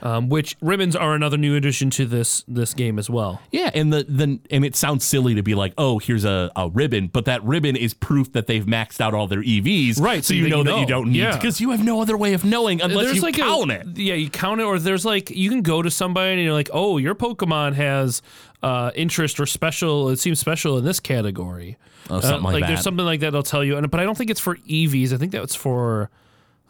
Um, 0.04 0.30
which 0.30 0.58
ribbons 0.62 0.96
are 0.96 1.14
another 1.14 1.38
new 1.38 1.56
addition 1.56 1.92
to 1.92 2.08
this 2.08 2.44
this 2.48 2.74
game 2.74 2.98
as 2.98 3.08
well. 3.08 3.40
Yeah, 3.52 3.70
and 3.76 3.94
the 3.94 4.04
the 4.04 4.40
and 4.50 4.66
it 4.66 4.76
sounds 4.76 5.04
silly 5.06 5.36
to 5.36 5.44
be 5.44 5.54
like, 5.54 5.76
oh, 5.78 6.00
here's 6.00 6.26
a, 6.26 6.52
a 6.56 6.70
ribbon, 6.70 7.06
but 7.06 7.26
that 7.26 7.44
ribbon 7.44 7.76
is 7.76 7.94
proof 7.94 8.32
that 8.34 8.48
they've 8.48 8.66
maxed 8.66 9.00
out 9.00 9.14
all 9.14 9.28
their 9.28 9.44
EVs. 9.44 10.02
Right, 10.02 10.26
So, 10.26 10.34
you 10.34 10.46
that 10.46 10.50
know 10.50 10.58
you 10.58 10.64
that 10.64 10.80
you 10.80 10.86
don't 10.88 11.12
need 11.12 11.20
Yeah. 11.20 11.36
because 11.38 11.62
you 11.62 11.70
have 11.70 11.84
no 11.86 12.02
other 12.02 12.18
way 12.18 12.34
of 12.34 12.44
knowing 12.44 12.82
unless 12.82 13.14
you 13.14 13.22
like 13.22 13.36
count 13.36 13.70
a, 13.70 13.82
it. 13.82 13.98
Yeah, 14.00 14.16
you 14.16 14.32
count 14.32 14.60
it, 14.60 14.64
or 14.64 14.80
there's 14.80 15.06
like 15.06 15.30
you 15.30 15.52
can 15.52 15.62
go 15.62 15.84
to 15.84 15.92
somebody 15.92 16.32
and 16.34 16.42
you're 16.42 16.52
like, 16.54 16.72
oh, 16.74 16.98
your 16.98 17.14
Pokemon 17.14 17.74
has 17.76 18.24
uh, 18.64 18.90
interest 18.96 19.40
or 19.40 19.46
special. 19.46 20.10
It 20.10 20.18
seems 20.18 20.40
special 20.40 20.80
in 20.80 20.84
this 20.84 21.00
category. 21.00 21.78
Oh, 22.10 22.22
something 22.22 22.42
like 22.44 22.54
like 22.62 22.68
there's 22.68 22.82
something 22.82 23.06
like 23.06 23.20
that. 23.20 23.30
They'll 23.34 23.44
tell 23.44 23.64
you, 23.64 23.78
and 23.78 23.92
but 23.92 24.00
I 24.00 24.04
don't 24.04 24.18
think 24.18 24.32
it's 24.32 24.40
for 24.40 24.56
EVs. 24.56 25.14
I 25.14 25.18
think 25.18 25.32
that's 25.32 25.54
for. 25.54 26.10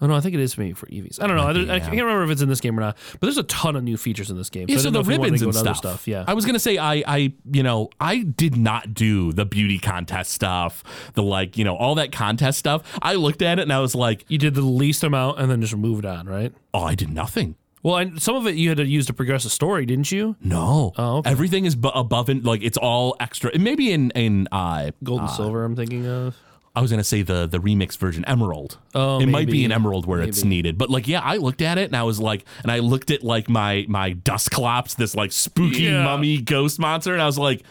Oh 0.02 0.08
no, 0.08 0.16
I 0.16 0.20
think 0.20 0.34
it 0.34 0.40
is 0.42 0.58
maybe 0.58 0.74
for 0.74 0.88
EVs. 0.88 1.22
I 1.22 1.28
don't 1.28 1.38
know. 1.38 1.44
I, 1.72 1.76
I 1.76 1.80
can't 1.80 1.92
remember 1.92 2.24
if 2.24 2.32
it's 2.32 2.42
in 2.42 2.50
this 2.50 2.60
game 2.60 2.78
or 2.78 2.82
not. 2.82 2.98
But 3.14 3.22
there's 3.22 3.38
a 3.38 3.44
ton 3.44 3.76
of 3.76 3.84
new 3.84 3.98
features 3.98 4.32
in 4.32 4.38
this 4.38 4.50
game. 4.50 4.66
Yeah, 4.68 4.78
so 4.78 4.84
the 4.86 4.92
know 4.92 5.00
if 5.02 5.06
you 5.08 5.12
wanted 5.20 5.34
ribbons 5.42 5.58
and 5.58 5.68
other 5.68 5.76
stuff. 5.76 6.08
Yeah, 6.08 6.26
I 6.28 6.34
was 6.34 6.46
gonna 6.46 6.60
say 6.60 6.78
I 6.78 7.04
I 7.08 7.34
you 7.52 7.62
know 7.64 7.90
I 8.00 8.24
did 8.24 8.58
not 8.58 8.94
do 8.94 9.32
the 9.32 9.46
beauty 9.46 9.78
contest 9.80 10.32
stuff, 10.32 10.84
the 11.14 11.24
like 11.24 11.58
you 11.58 11.64
know 11.64 11.76
all 11.76 11.96
that 11.96 12.12
contest 12.12 12.58
stuff. 12.60 12.82
I 13.02 13.14
looked 13.14 13.42
at 13.42 13.60
it 13.60 13.62
and 13.64 13.72
I 13.74 13.80
was 13.80 13.94
like, 13.96 14.26
you 14.28 14.38
did 14.38 14.56
the 14.56 14.62
least 14.62 15.04
amount 15.04 15.40
and 15.40 15.52
then 15.52 15.62
just 15.62 15.76
moved 15.76 16.06
on, 16.06 16.28
right? 16.28 16.52
oh, 16.74 16.84
I 16.84 16.96
did 16.96 17.10
nothing. 17.10 17.56
Well, 17.84 17.98
and 17.98 18.22
some 18.22 18.36
of 18.36 18.46
it 18.48 18.56
you 18.56 18.70
had 18.70 18.78
to 18.78 18.86
use 18.88 19.08
to 19.08 19.14
progress 19.14 19.44
the 19.44 19.50
story, 19.50 19.86
didn't 19.88 20.12
you? 20.12 20.36
No, 20.42 20.94
Oh, 20.98 21.18
okay. 21.18 21.30
everything 21.32 21.66
is 21.66 21.76
bu- 21.76 21.90
above 21.90 22.30
and 22.30 22.44
like 22.46 22.62
it's 22.64 22.78
all 22.78 23.16
extra. 23.20 23.58
Maybe 23.58 23.92
in 23.92 24.12
in 24.12 24.48
uh, 24.52 24.92
Gold 25.04 25.22
and 25.22 25.30
silver, 25.32 25.64
I'm 25.64 25.76
thinking 25.76 26.08
of. 26.08 26.36
I 26.76 26.82
was 26.82 26.90
gonna 26.90 27.04
say 27.04 27.22
the 27.22 27.48
the 27.48 27.58
remix 27.60 27.98
version 27.98 28.24
Emerald. 28.26 28.78
Oh, 28.96 29.20
it 29.20 29.26
might 29.28 29.48
be 29.48 29.66
an 29.66 29.72
Emerald 29.74 30.06
where 30.06 30.22
it's 30.22 30.44
needed, 30.46 30.78
but 30.78 30.90
like 30.90 31.08
yeah, 31.08 31.20
I 31.22 31.36
looked 31.38 31.62
at 31.62 31.78
it 31.78 31.86
and 31.86 31.96
I 31.98 32.04
was 32.04 32.20
like, 32.20 32.46
and 32.64 32.72
I 32.72 32.80
looked 32.80 33.12
at 33.12 33.24
like 33.24 33.50
my 33.50 33.86
my 33.90 34.14
Dusclops, 34.14 34.94
this 34.96 35.14
like 35.14 35.32
spooky 35.34 35.84
Yeah. 35.84 36.04
mummy 36.04 36.40
ghost 36.40 36.80
monster, 36.80 37.12
and 37.14 37.22
I 37.22 37.26
was 37.26 37.38
like, 37.38 37.64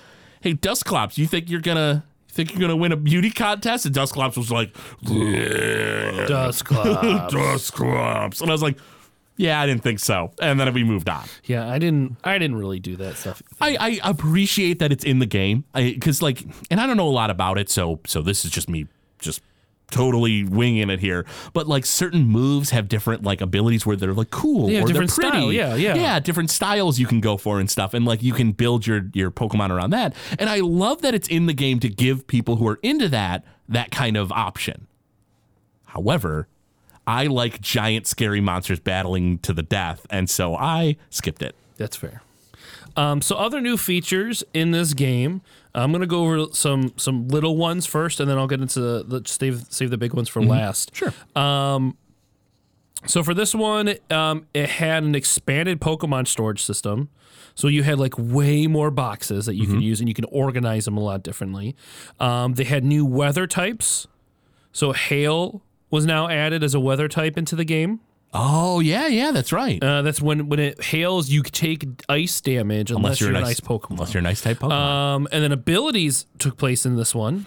hey 0.43 0.53
Dusclops, 0.53 1.17
you 1.17 1.27
think 1.27 1.49
you're 1.49 1.61
gonna 1.63 2.05
think 2.29 2.51
you're 2.53 2.61
gonna 2.61 2.77
win 2.77 2.93
a 2.93 2.97
beauty 2.97 3.31
contest? 3.31 3.87
And 3.87 3.95
Dusclops 3.95 4.37
was 4.37 4.51
like, 4.53 4.77
yeah, 5.01 6.27
Dust 6.27 6.65
Cloud. 6.67 7.31
Dusclops, 7.31 8.41
and 8.43 8.51
I 8.51 8.53
was 8.55 8.63
like, 8.63 8.79
yeah, 9.40 9.61
I 9.61 9.66
didn't 9.66 9.83
think 9.83 9.98
so, 10.00 10.33
and 10.40 10.61
then 10.61 10.72
we 10.74 10.85
moved 10.85 11.09
on. 11.09 11.24
yeah, 11.44 11.68
I 11.68 11.79
didn't. 11.79 12.16
I 12.22 12.38
didn't 12.38 12.57
really 12.57 12.79
do 12.81 12.96
that 12.96 13.16
stuff. 13.16 13.42
I, 13.61 13.76
I 13.81 14.00
appreciate 14.11 14.79
that 14.81 14.92
it's 14.92 15.05
in 15.05 15.18
the 15.18 15.26
game 15.26 15.64
because 15.74 16.20
like 16.22 16.44
and 16.70 16.81
i 16.81 16.87
don't 16.87 16.96
know 16.96 17.09
a 17.09 17.11
lot 17.11 17.31
about 17.31 17.59
it 17.59 17.68
so 17.70 18.00
so 18.07 18.22
this 18.22 18.44
is 18.44 18.50
just 18.50 18.68
me 18.68 18.87
just 19.18 19.40
totally 19.90 20.44
winging 20.44 20.88
it 20.88 21.00
here 21.00 21.26
but 21.53 21.66
like 21.66 21.85
certain 21.85 22.24
moves 22.24 22.70
have 22.70 22.87
different 22.88 23.22
like 23.24 23.40
abilities 23.40 23.85
where 23.85 23.96
they're 23.96 24.14
like 24.14 24.31
cool 24.31 24.70
Yeah, 24.70 24.83
or 24.83 24.87
different 24.87 25.11
they're 25.11 25.31
pretty 25.31 25.42
style. 25.42 25.53
Yeah, 25.53 25.74
yeah. 25.74 25.94
yeah 25.94 26.20
different 26.20 26.50
styles 26.50 26.98
you 27.00 27.07
can 27.07 27.20
go 27.20 27.37
for 27.37 27.59
and 27.61 27.68
stuff 27.70 27.92
and 27.92 28.05
like 28.05 28.22
you 28.22 28.33
can 28.33 28.53
build 28.53 28.87
your 28.87 29.11
your 29.14 29.31
pokemon 29.31 29.70
around 29.70 29.90
that 29.90 30.14
and 30.38 30.48
i 30.48 30.61
love 30.61 31.03
that 31.03 31.14
it's 31.14 31.29
in 31.29 31.46
the 31.46 31.53
game 31.55 31.81
to 31.81 31.88
give 31.88 32.26
people 32.29 32.57
who 32.57 32.66
are 32.68 32.79
into 32.83 33.09
that 33.09 33.44
that 33.68 33.90
kind 33.90 34.16
of 34.16 34.31
option 34.33 34.87
however 35.87 36.46
i 37.07 37.27
like 37.27 37.61
giant 37.61 38.07
scary 38.07 38.41
monsters 38.41 38.79
battling 38.81 39.39
to 39.39 39.53
the 39.53 39.63
death 39.63 40.07
and 40.11 40.29
so 40.31 40.55
i 40.57 40.97
skipped 41.11 41.43
it 41.43 41.55
That's 41.77 41.97
fair. 41.97 42.23
Um, 42.97 43.23
so 43.23 43.37
other 43.37 43.61
new 43.61 43.77
features 43.77 44.43
in 44.53 44.73
this 44.73 44.95
game. 44.95 45.43
I'm 45.75 45.93
gonna 45.93 46.07
go 46.09 46.25
over 46.25 46.53
some 46.53 46.93
some 46.97 47.29
little 47.29 47.57
ones 47.57 47.87
first, 47.87 48.19
and 48.19 48.29
then 48.29 48.37
I'll 48.37 48.49
get 48.49 48.61
into 48.61 48.81
the, 48.81 49.05
the 49.05 49.29
save 49.29 49.67
save 49.71 49.91
the 49.91 49.97
big 49.97 50.13
ones 50.13 50.29
for 50.29 50.43
last. 50.43 50.95
sure 50.95 51.15
So 53.07 53.23
for 53.23 53.33
this 53.33 53.55
one, 53.55 53.95
um, 54.11 54.47
it 54.53 54.69
had 54.69 55.05
an 55.05 55.15
expanded 55.15 55.81
Pokemon 55.81 56.27
storage 56.27 56.63
system. 56.63 57.09
So 57.55 57.69
you 57.69 57.83
had 57.83 57.99
like 57.99 58.15
way 58.19 58.67
more 58.67 58.91
boxes 58.91 59.47
that 59.47 59.55
you 59.55 59.65
Mm-hmm. 59.65 59.75
could 59.75 59.83
use, 59.83 60.01
and 60.01 60.09
you 60.09 60.15
can 60.15 60.27
organize 60.27 60.85
them 60.85 60.97
a 60.97 61.01
lot 61.01 61.23
differently. 61.23 61.75
Um, 62.19 62.55
they 62.55 62.65
had 62.65 62.85
new 62.85 63.07
weather 63.07 63.47
types. 63.47 64.07
So 64.73 64.93
hail 64.93 65.63
was 65.90 66.07
now 66.07 66.29
added 66.29 66.62
as 66.62 66.74
a 66.74 66.81
weather 66.81 67.09
type 67.09 67.37
into 67.37 67.57
the 67.57 67.64
game. 67.64 68.00
Oh 68.33 68.79
yeah, 68.81 69.09
yeah, 69.09 69.33
that's 69.33 69.53
right. 69.53 69.83
Uh, 69.83 70.03
that's 70.03 70.22
when 70.22 70.48
when 70.48 70.61
it 70.61 70.83
hails, 70.83 71.31
you 71.31 71.42
take 71.42 71.85
ice 72.09 72.40
damage 72.40 72.90
unless, 72.92 73.20
you're, 73.20 73.31
an 73.31 73.37
ice 73.37 73.59
Pokemon. 73.61 73.90
Unless 73.90 74.14
you're 74.14 74.20
an 74.20 74.26
ice 74.26 74.40
type 74.40 74.59
Pokemon. 74.59 74.72
Um, 74.72 75.29
and 75.33 75.42
then 75.42 75.50
abilities 75.53 76.26
took 76.38 76.57
place 76.57 76.87
in 76.87 76.96
this 76.96 77.14
one. 77.14 77.46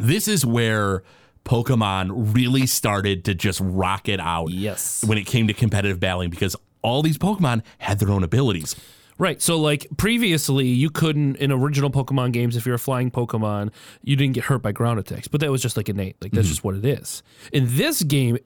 this 0.00 0.26
is 0.26 0.44
where 0.44 1.04
Pokemon 1.44 2.34
really 2.34 2.66
started 2.66 3.24
to 3.26 3.34
just 3.34 3.60
rocket 3.62 4.18
out. 4.20 4.50
Yes. 4.50 5.04
When 5.06 5.16
it 5.16 5.24
came 5.26 5.46
to 5.46 5.54
competitive 5.54 6.00
battling, 6.00 6.30
because 6.30 6.56
all 6.82 7.02
these 7.02 7.16
Pokemon 7.18 7.62
had 7.78 8.00
their 8.00 8.10
own 8.10 8.24
abilities. 8.24 8.74
Right. 9.18 9.42
So 9.42 9.58
like 9.58 9.86
previously 9.96 10.68
you 10.68 10.90
couldn't 10.90 11.36
in 11.36 11.50
original 11.50 11.90
Pokemon 11.90 12.32
games 12.32 12.56
if 12.56 12.64
you're 12.64 12.76
a 12.76 12.78
flying 12.78 13.10
Pokemon, 13.10 13.72
you 14.02 14.14
didn't 14.14 14.34
get 14.34 14.44
hurt 14.44 14.62
by 14.62 14.72
ground 14.72 15.00
attacks, 15.00 15.26
but 15.26 15.40
that 15.40 15.50
was 15.50 15.60
just 15.60 15.76
like 15.76 15.88
innate. 15.88 16.16
Like 16.22 16.32
that's 16.32 16.46
mm-hmm. 16.46 16.52
just 16.52 16.64
what 16.64 16.76
it 16.76 16.84
is. 16.84 17.22
In 17.52 17.76
this 17.76 18.02
game, 18.04 18.38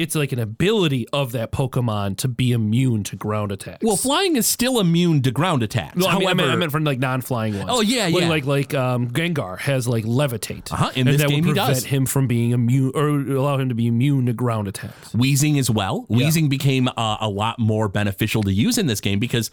it's 0.00 0.14
like 0.14 0.32
an 0.32 0.38
ability 0.38 1.06
of 1.12 1.32
that 1.32 1.52
Pokemon 1.52 2.16
to 2.18 2.28
be 2.28 2.52
immune 2.52 3.02
to 3.04 3.16
ground 3.16 3.52
attacks. 3.52 3.84
Well, 3.84 3.96
flying 3.96 4.36
is 4.36 4.46
still 4.46 4.80
immune 4.80 5.22
to 5.22 5.30
ground 5.30 5.62
attacks. 5.62 5.96
Well, 5.96 6.08
I, 6.08 6.18
mean, 6.18 6.28
I, 6.28 6.34
meant, 6.34 6.50
I 6.50 6.56
meant 6.56 6.72
for 6.72 6.80
like 6.80 6.98
non-flying 6.98 7.56
ones. 7.58 7.68
Oh, 7.70 7.80
yeah, 7.80 8.06
yeah. 8.06 8.28
Like 8.28 8.46
like 8.46 8.74
um, 8.74 9.08
Gengar 9.10 9.58
has 9.58 9.86
like 9.86 10.04
levitate, 10.04 10.72
Uh-huh, 10.72 10.90
in 10.94 11.06
and 11.06 11.14
this 11.14 11.22
that 11.22 11.28
game 11.28 11.44
he 11.44 11.50
would 11.50 11.56
prevent 11.56 11.74
does. 11.76 11.84
him 11.84 12.06
from 12.06 12.26
being 12.26 12.52
immune 12.52 12.92
or 12.94 13.08
allow 13.08 13.58
him 13.58 13.68
to 13.68 13.74
be 13.74 13.86
immune 13.86 14.26
to 14.26 14.32
ground 14.32 14.68
attacks. 14.68 15.14
Wheezing 15.14 15.58
as 15.58 15.70
well. 15.70 16.06
Wheezing 16.08 16.48
became 16.48 16.88
uh, 16.88 17.16
a 17.20 17.28
lot 17.28 17.58
more 17.58 17.88
beneficial 17.88 18.42
to 18.44 18.52
use 18.52 18.78
in 18.78 18.86
this 18.86 19.00
game 19.00 19.18
because 19.18 19.50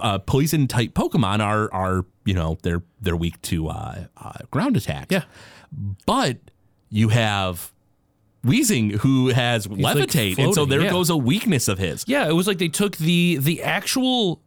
uh, 0.00 0.18
poison 0.18 0.66
type 0.68 0.92
Pokemon 0.94 1.40
are 1.40 1.72
are 1.72 2.04
you 2.24 2.34
know 2.34 2.58
they're 2.62 2.82
they're 3.00 3.16
weak 3.16 3.40
to 3.42 3.68
uh, 3.68 4.04
uh, 4.16 4.32
ground 4.50 4.76
attacks. 4.76 5.10
Yeah. 5.12 5.24
but 6.06 6.38
you 6.90 7.08
have 7.08 7.72
Wheezing 8.44 8.90
who 8.90 9.28
has 9.28 9.68
like, 9.68 9.96
levitate, 9.96 10.38
and 10.38 10.54
so 10.54 10.64
there 10.64 10.82
yeah. 10.82 10.90
goes 10.90 11.10
a 11.10 11.16
weakness 11.16 11.66
of 11.68 11.78
his. 11.78 12.04
Yeah, 12.06 12.28
it 12.28 12.32
was 12.32 12.46
like 12.46 12.58
they 12.58 12.68
took 12.68 12.96
the 12.96 13.36
the 13.38 13.62
actual 13.62 14.42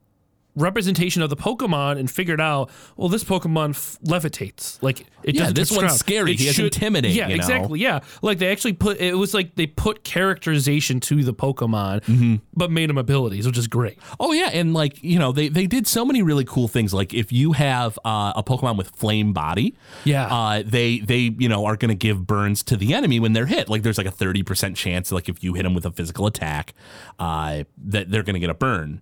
representation 0.56 1.22
of 1.22 1.30
the 1.30 1.36
Pokemon 1.38 1.98
and 2.00 2.10
figured 2.12 2.42
out, 2.42 2.70
well, 2.98 3.08
this 3.10 3.24
Pokemon 3.24 3.72
f- 3.72 3.98
levitates. 4.06 4.82
Like 4.82 5.02
it 5.24 5.36
Yeah, 5.36 5.42
doesn't 5.42 5.56
this 5.56 5.72
one's 5.72 5.94
scary. 5.94 6.34
It 6.34 6.40
He 6.40 6.48
has 6.48 6.60
intimidate, 6.60 7.12
Yeah, 7.14 7.28
you 7.28 7.38
know? 7.38 7.44
exactly. 7.44 7.80
Yeah, 7.80 8.00
like 8.22 8.38
they 8.40 8.52
actually 8.52 8.74
put 8.74 9.00
it 9.00 9.16
was 9.18 9.34
like 9.34 9.56
they 9.56 9.68
put 9.68 10.04
characterization 10.04 11.00
to 11.02 11.24
the 11.24 11.34
Pokemon, 11.34 12.02
Mm-hmm. 12.04 12.36
but 12.54 12.72
made 12.72 12.90
them 12.90 12.98
abilities, 12.98 13.46
which 13.48 13.58
is 13.58 13.68
great. 13.68 13.98
Oh 14.20 14.34
yeah, 14.34 14.50
and 14.52 14.74
like 14.74 15.02
you 15.04 15.20
know 15.20 15.32
they 15.32 15.48
they 15.48 15.68
did 15.68 15.88
so 15.88 16.04
many 16.06 16.22
really 16.22 16.46
cool 16.46 16.68
things. 16.68 16.94
Like 16.94 17.14
if 17.14 17.32
you 17.32 17.54
have 17.54 17.98
uh, 18.04 18.34
a 18.36 18.44
Pokemon 18.44 18.78
with 18.78 18.90
flame 18.90 19.34
body, 19.34 19.76
Yeah. 20.04 20.26
uh, 20.28 20.64
they 20.66 21.00
they 21.00 21.34
you 21.38 21.48
know 21.50 21.66
are 21.66 21.76
going 21.78 21.90
to 21.90 21.96
give 21.96 22.26
burns 22.28 22.64
to 22.64 22.76
the 22.78 22.94
enemy 22.94 23.20
when 23.20 23.34
they're 23.34 23.46
hit. 23.46 23.70
Like 23.70 23.84
there's 23.84 23.98
like 23.98 24.08
a 24.08 24.12
thirty 24.12 24.44
percent 24.44 24.76
chance, 24.76 25.12
like 25.12 25.30
if 25.30 25.44
you 25.44 25.54
hit 25.54 25.64
them 25.64 25.74
with 25.74 25.86
a 25.86 25.92
physical 25.92 26.26
attack, 26.28 26.74
uh, 27.20 27.64
that 27.86 28.12
they're 28.12 28.24
going 28.24 28.34
to 28.34 28.40
get 28.40 28.50
a 28.50 28.54
burn. 28.56 29.02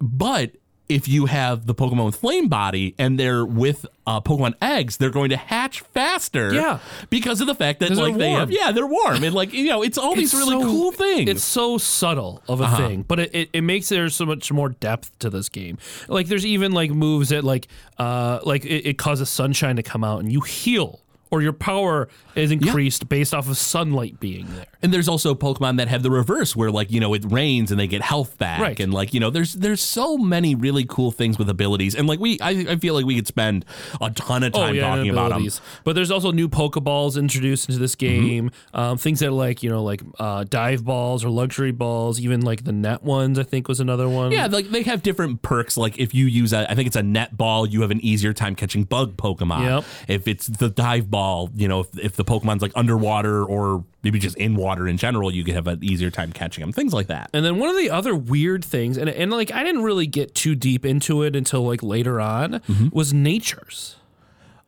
But 0.00 0.52
if 0.86 1.08
you 1.08 1.24
have 1.26 1.64
the 1.66 1.74
Pokemon 1.74 2.04
with 2.04 2.16
flame 2.16 2.48
body 2.48 2.94
and 2.98 3.18
they're 3.18 3.44
with 3.46 3.86
uh, 4.06 4.20
Pokemon 4.20 4.52
eggs, 4.60 4.98
they're 4.98 5.08
going 5.08 5.30
to 5.30 5.36
hatch 5.38 5.80
faster. 5.80 6.52
Yeah. 6.52 6.78
because 7.08 7.40
of 7.40 7.46
the 7.46 7.54
fact 7.54 7.80
that 7.80 7.88
they're 7.88 7.96
like 7.96 8.18
they 8.18 8.32
have 8.32 8.50
warm. 8.50 8.58
yeah 8.60 8.70
they're 8.70 8.86
warm 8.86 9.24
and 9.24 9.34
like 9.34 9.54
you 9.54 9.66
know 9.70 9.82
it's 9.82 9.96
all 9.96 10.14
these 10.14 10.34
really 10.34 10.60
so- 10.60 10.66
cool 10.68 10.92
things. 10.92 11.30
It's 11.30 11.42
so 11.44 11.78
subtle 11.78 12.42
of 12.48 12.60
a 12.60 12.68
thing, 12.76 13.00
but 13.02 13.18
it, 13.18 13.34
it, 13.34 13.50
it 13.54 13.60
makes 13.62 13.88
there 13.88 14.08
so 14.10 14.26
much 14.26 14.52
more 14.52 14.68
depth 14.68 15.18
to 15.20 15.30
this 15.30 15.48
game. 15.48 15.78
Like 16.06 16.26
there's 16.26 16.44
even 16.44 16.72
like 16.72 16.90
moves 16.90 17.30
that 17.30 17.44
like 17.44 17.68
uh 17.98 18.40
like 18.44 18.66
it, 18.66 18.86
it 18.86 18.98
causes 18.98 19.30
sunshine 19.30 19.76
to 19.76 19.82
come 19.82 20.04
out 20.04 20.20
and 20.20 20.30
you 20.30 20.42
heal 20.42 21.00
or 21.34 21.42
your 21.42 21.52
power 21.52 22.08
is 22.36 22.50
increased 22.52 23.08
based 23.08 23.34
off 23.34 23.48
of 23.48 23.56
sunlight 23.56 24.20
being 24.20 24.46
there. 24.54 24.66
And 24.82 24.92
there's 24.92 25.08
also 25.08 25.34
Pokemon 25.34 25.78
that 25.78 25.88
have 25.88 26.02
the 26.04 26.10
reverse, 26.10 26.54
where 26.54 26.70
like 26.70 26.90
you 26.92 27.00
know 27.00 27.12
it 27.14 27.24
rains 27.26 27.70
and 27.72 27.80
they 27.80 27.86
get 27.88 28.02
health 28.02 28.38
back, 28.38 28.60
Right. 28.60 28.78
and 28.78 28.94
like 28.94 29.12
you 29.12 29.18
know 29.20 29.30
there's 29.30 29.54
there's 29.54 29.80
so 29.80 30.16
many 30.16 30.54
really 30.54 30.84
cool 30.88 31.10
things 31.10 31.38
with 31.38 31.48
abilities, 31.50 31.94
and 31.96 32.06
like 32.06 32.20
we 32.20 32.38
I, 32.40 32.50
I 32.68 32.76
feel 32.76 32.94
like 32.94 33.04
we 33.04 33.16
could 33.16 33.26
spend 33.26 33.64
a 34.00 34.10
ton 34.10 34.44
of 34.44 34.52
time 34.52 34.76
talking 34.78 35.10
about 35.10 35.30
them. 35.30 35.46
Oh. 35.50 35.60
But 35.84 35.94
there's 35.96 36.10
also 36.12 36.30
new 36.32 36.48
Pokeballs 36.48 37.18
introduced 37.18 37.68
into 37.68 37.80
this 37.80 37.94
Mm-hmm. 37.94 38.26
game. 38.26 38.50
Um, 38.74 38.98
things 38.98 39.20
that 39.20 39.28
are 39.28 39.30
like 39.46 39.62
you 39.62 39.70
know 39.70 39.82
like 39.82 40.02
uh, 40.18 40.44
dive 40.44 40.84
balls 40.84 41.24
or 41.24 41.30
luxury 41.30 41.72
balls, 41.72 42.20
even 42.20 42.42
like 42.42 42.64
the 42.64 42.72
net 42.72 43.02
ones. 43.02 43.38
I 43.38 43.42
think 43.42 43.68
was 43.68 43.80
another 43.80 44.08
one. 44.08 44.30
Yeah, 44.32 44.46
like 44.46 44.68
they 44.70 44.82
have 44.82 45.02
different 45.02 45.42
perks. 45.42 45.76
Like 45.76 45.98
if 45.98 46.12
you 46.14 46.26
use 46.26 46.52
a, 46.52 46.70
I 46.70 46.74
think 46.74 46.86
it's 46.88 46.96
a 46.96 47.02
net 47.02 47.36
ball, 47.36 47.66
you 47.66 47.80
have 47.82 47.90
an 47.90 48.04
easier 48.04 48.32
time 48.32 48.54
catching 48.54 48.84
bug 48.84 49.16
Pokemon. 49.16 49.62
Yep. 49.64 49.84
If 50.08 50.28
it's 50.28 50.46
the 50.48 50.68
dive 50.68 51.10
ball, 51.10 51.23
you 51.54 51.68
know, 51.68 51.80
if, 51.80 51.98
if 51.98 52.16
the 52.16 52.24
Pokemon's 52.24 52.62
like 52.62 52.72
underwater 52.74 53.44
or 53.44 53.84
maybe 54.02 54.18
just 54.18 54.36
in 54.36 54.56
water 54.56 54.86
in 54.86 54.96
general, 54.96 55.32
you 55.32 55.44
could 55.44 55.54
have 55.54 55.66
an 55.66 55.82
easier 55.82 56.10
time 56.10 56.32
catching 56.32 56.62
them. 56.62 56.72
Things 56.72 56.92
like 56.92 57.06
that. 57.08 57.30
And 57.32 57.44
then 57.44 57.58
one 57.58 57.70
of 57.70 57.76
the 57.76 57.90
other 57.90 58.14
weird 58.14 58.64
things, 58.64 58.96
and, 58.98 59.08
and 59.08 59.30
like 59.30 59.52
I 59.52 59.64
didn't 59.64 59.82
really 59.82 60.06
get 60.06 60.34
too 60.34 60.54
deep 60.54 60.84
into 60.84 61.22
it 61.22 61.34
until 61.34 61.66
like 61.66 61.82
later 61.82 62.20
on, 62.20 62.52
mm-hmm. 62.52 62.88
was 62.92 63.12
natures. 63.12 63.96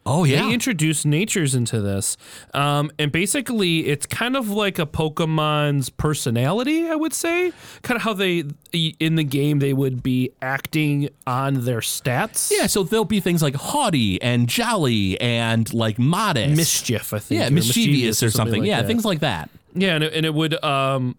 Oh 0.06 0.24
yeah, 0.24 0.46
They 0.46 0.54
introduced 0.54 1.04
natures 1.04 1.54
into 1.54 1.80
this, 1.80 2.16
um, 2.54 2.92
and 2.98 3.10
basically 3.10 3.86
it's 3.88 4.06
kind 4.06 4.36
of 4.36 4.48
like 4.48 4.78
a 4.78 4.86
Pokemon's 4.86 5.90
personality. 5.90 6.88
I 6.88 6.94
would 6.94 7.12
say, 7.12 7.52
kind 7.82 7.96
of 7.96 8.02
how 8.02 8.12
they 8.12 8.44
in 8.72 9.16
the 9.16 9.24
game 9.24 9.58
they 9.58 9.72
would 9.72 10.02
be 10.02 10.30
acting 10.40 11.08
on 11.26 11.64
their 11.64 11.80
stats. 11.80 12.52
Yeah, 12.56 12.66
so 12.68 12.84
there'll 12.84 13.04
be 13.04 13.20
things 13.20 13.42
like 13.42 13.56
haughty 13.56 14.22
and 14.22 14.48
jolly 14.48 15.20
and 15.20 15.72
like 15.74 15.98
modest. 15.98 16.56
mischief. 16.56 17.12
I 17.12 17.18
think. 17.18 17.40
yeah, 17.40 17.48
or 17.48 17.50
mischievous 17.50 18.22
or 18.22 18.30
something. 18.30 18.60
like 18.60 18.68
yeah, 18.68 18.82
that. 18.82 18.86
things 18.86 19.04
like 19.04 19.20
that. 19.20 19.50
Yeah, 19.74 19.96
and 19.96 20.04
it, 20.04 20.14
and 20.14 20.24
it 20.24 20.32
would 20.32 20.62
um, 20.64 21.16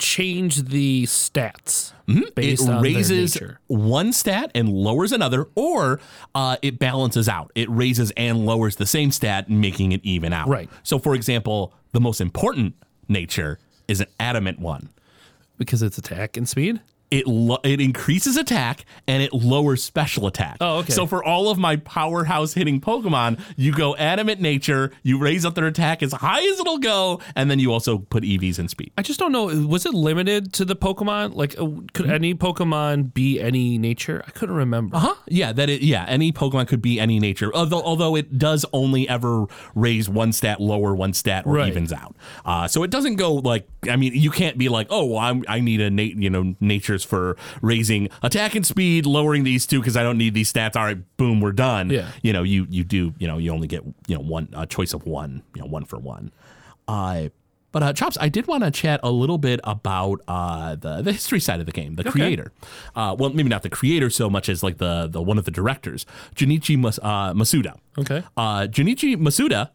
change 0.00 0.64
the 0.64 1.04
stats 1.04 1.92
based 2.34 2.66
it 2.66 2.80
raises 2.80 3.40
one 3.68 4.12
stat 4.12 4.50
and 4.54 4.68
lowers 4.68 5.12
another, 5.12 5.46
or 5.54 6.00
uh, 6.34 6.56
it 6.62 6.80
balances 6.80 7.28
out. 7.28 7.52
It 7.54 7.70
raises 7.70 8.10
and 8.16 8.44
lowers 8.44 8.74
the 8.76 8.86
same 8.86 9.12
stat, 9.12 9.48
making 9.48 9.92
it 9.92 10.00
even 10.02 10.32
out. 10.32 10.48
Right. 10.48 10.68
So, 10.82 10.98
for 10.98 11.14
example, 11.14 11.72
the 11.92 12.00
most 12.00 12.20
important 12.20 12.74
nature 13.08 13.58
is 13.86 14.00
an 14.00 14.08
adamant 14.18 14.58
one. 14.58 14.88
because 15.58 15.82
it's 15.82 15.98
attack 15.98 16.36
and 16.36 16.48
speed. 16.48 16.80
It 17.10 17.26
lo- 17.26 17.58
it 17.64 17.80
increases 17.80 18.36
attack 18.36 18.84
and 19.08 19.20
it 19.20 19.32
lowers 19.32 19.82
special 19.82 20.28
attack. 20.28 20.58
Oh, 20.60 20.78
okay. 20.78 20.92
So 20.92 21.06
for 21.06 21.24
all 21.24 21.48
of 21.50 21.58
my 21.58 21.74
powerhouse 21.76 22.54
hitting 22.54 22.80
Pokemon, 22.80 23.40
you 23.56 23.72
go 23.72 23.96
adamant 23.96 24.40
nature, 24.40 24.92
you 25.02 25.18
raise 25.18 25.44
up 25.44 25.56
their 25.56 25.66
attack 25.66 26.04
as 26.04 26.12
high 26.12 26.40
as 26.40 26.60
it'll 26.60 26.78
go, 26.78 27.20
and 27.34 27.50
then 27.50 27.58
you 27.58 27.72
also 27.72 27.98
put 27.98 28.22
EVs 28.22 28.60
in 28.60 28.68
speed. 28.68 28.92
I 28.96 29.02
just 29.02 29.18
don't 29.18 29.32
know. 29.32 29.46
Was 29.66 29.86
it 29.86 29.92
limited 29.94 30.52
to 30.52 30.64
the 30.64 30.76
Pokemon? 30.76 31.34
Like, 31.34 31.58
uh, 31.58 31.66
could 31.94 32.08
any 32.10 32.32
Pokemon 32.34 33.12
be 33.12 33.40
any 33.40 33.76
nature? 33.76 34.22
I 34.26 34.30
couldn't 34.30 34.54
remember. 34.54 34.96
Huh? 34.96 35.14
Yeah, 35.26 35.52
that 35.52 35.68
it. 35.68 35.82
Yeah, 35.82 36.04
any 36.06 36.32
Pokemon 36.32 36.68
could 36.68 36.80
be 36.82 37.00
any 37.00 37.18
nature. 37.18 37.50
Although, 37.52 37.82
although 37.82 38.14
it 38.14 38.38
does 38.38 38.64
only 38.72 39.08
ever 39.08 39.46
raise 39.74 40.08
one 40.08 40.32
stat, 40.32 40.60
lower 40.60 40.94
one 40.94 41.12
stat, 41.12 41.44
or 41.44 41.54
Right. 41.54 41.68
evens 41.68 41.92
out. 41.92 42.14
Uh, 42.44 42.68
so 42.68 42.84
it 42.84 42.90
doesn't 42.92 43.16
go 43.16 43.34
like. 43.34 43.66
I 43.90 43.96
mean, 43.96 44.12
you 44.14 44.30
can't 44.30 44.58
be 44.58 44.68
like, 44.68 44.86
oh, 44.90 45.06
well, 45.06 45.18
I'm, 45.18 45.42
I 45.48 45.58
need 45.60 45.80
a 45.80 45.90
nat- 45.90 46.16
you 46.16 46.30
know 46.30 46.54
for 47.04 47.36
raising 47.62 48.08
attack 48.22 48.54
and 48.54 48.66
speed, 48.66 49.06
lowering 49.06 49.44
these 49.44 49.66
two 49.66 49.80
because 49.80 49.96
I 49.96 50.02
don't 50.02 50.18
need 50.18 50.34
these 50.34 50.52
stats. 50.52 50.76
All 50.76 50.84
right, 50.84 50.98
boom, 51.16 51.40
we're 51.40 51.52
done. 51.52 51.90
Yeah. 51.90 52.10
You 52.22 52.32
know, 52.32 52.42
you 52.42 52.66
you 52.70 52.84
do. 52.84 53.14
You 53.18 53.26
know, 53.28 53.38
you 53.38 53.52
only 53.52 53.66
get 53.68 53.84
you 54.06 54.16
know 54.16 54.20
one 54.22 54.48
a 54.52 54.66
choice 54.66 54.92
of 54.94 55.06
one. 55.06 55.42
You 55.54 55.62
know, 55.62 55.68
one 55.68 55.84
for 55.84 55.98
one. 55.98 56.32
Uh, 56.88 57.28
but 57.72 57.82
uh, 57.84 57.92
Chops, 57.92 58.18
I 58.20 58.28
did 58.28 58.48
want 58.48 58.64
to 58.64 58.70
chat 58.72 58.98
a 59.04 59.10
little 59.12 59.38
bit 59.38 59.60
about 59.62 60.20
uh, 60.26 60.74
the 60.74 61.02
the 61.02 61.12
history 61.12 61.38
side 61.38 61.60
of 61.60 61.66
the 61.66 61.72
game, 61.72 61.94
the 61.94 62.04
creator. 62.04 62.52
Uh, 62.96 63.14
well, 63.16 63.30
maybe 63.30 63.48
not 63.48 63.62
the 63.62 63.70
creator 63.70 64.10
so 64.10 64.28
much 64.28 64.48
as 64.48 64.62
like 64.62 64.78
the 64.78 65.08
the 65.08 65.22
one 65.22 65.38
of 65.38 65.44
the 65.44 65.52
directors, 65.52 66.04
Junichi 66.34 66.76
Mas- 66.76 66.98
uh, 67.00 67.32
Masuda. 67.32 67.76
Okay. 67.96 68.24
Uh, 68.36 68.62
Junichi 68.62 69.16
Masuda 69.16 69.70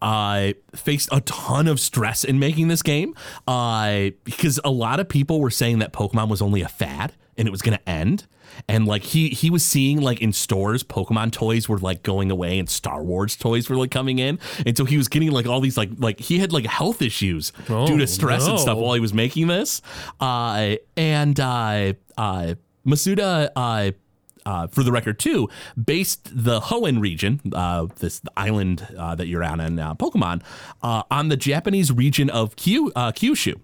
uh, 0.00 0.52
faced 0.74 1.08
a 1.12 1.20
ton 1.22 1.68
of 1.68 1.78
stress 1.80 2.24
in 2.24 2.38
making 2.38 2.68
this 2.68 2.82
game 2.82 3.14
uh, 3.46 4.10
because 4.24 4.60
a 4.64 4.70
lot 4.70 5.00
of 5.00 5.08
people 5.08 5.40
were 5.40 5.50
saying 5.50 5.78
that 5.78 5.92
Pokemon 5.92 6.28
was 6.28 6.42
only 6.42 6.62
a 6.62 6.68
fad 6.68 7.14
and 7.36 7.48
it 7.48 7.50
was 7.50 7.62
going 7.62 7.76
to 7.76 7.88
end. 7.88 8.26
And 8.68 8.86
like 8.86 9.02
he 9.02 9.30
he 9.30 9.48
was 9.48 9.64
seeing 9.64 10.02
like 10.02 10.20
in 10.20 10.32
stores, 10.32 10.82
Pokemon 10.84 11.32
toys 11.32 11.70
were 11.70 11.78
like 11.78 12.02
going 12.02 12.30
away 12.30 12.58
and 12.58 12.68
Star 12.68 13.02
Wars 13.02 13.34
toys 13.34 13.70
were 13.70 13.76
like 13.76 13.90
coming 13.90 14.18
in, 14.18 14.38
and 14.66 14.76
so 14.76 14.84
he 14.84 14.98
was 14.98 15.08
getting 15.08 15.30
like 15.30 15.46
all 15.46 15.60
these 15.60 15.78
like 15.78 15.88
like 15.98 16.20
he 16.20 16.38
had 16.38 16.52
like 16.52 16.66
health 16.66 17.00
issues 17.00 17.52
due 17.86 17.96
to 17.96 18.06
stress 18.06 18.46
and 18.46 18.60
stuff 18.60 18.76
while 18.76 18.92
he 18.92 19.00
was 19.00 19.14
making 19.14 19.46
this. 19.46 19.80
Uh, 20.20 20.76
and 20.98 21.40
uh, 21.40 21.94
uh, 22.18 22.54
Masuda 22.86 23.48
uh, 23.56 23.92
uh, 24.46 24.66
for 24.66 24.82
the 24.82 24.92
record, 24.92 25.18
too, 25.18 25.48
based 25.82 26.30
the 26.32 26.60
Hoenn 26.60 27.00
region, 27.00 27.40
uh, 27.54 27.86
this 27.98 28.20
island 28.36 28.86
uh, 28.96 29.14
that 29.14 29.26
you're 29.26 29.44
on 29.44 29.60
in 29.60 29.78
uh, 29.78 29.94
Pokemon, 29.94 30.42
uh, 30.82 31.02
on 31.10 31.28
the 31.28 31.36
Japanese 31.36 31.92
region 31.92 32.30
of 32.30 32.56
Kyu, 32.56 32.92
uh, 32.96 33.12
Kyushu, 33.12 33.60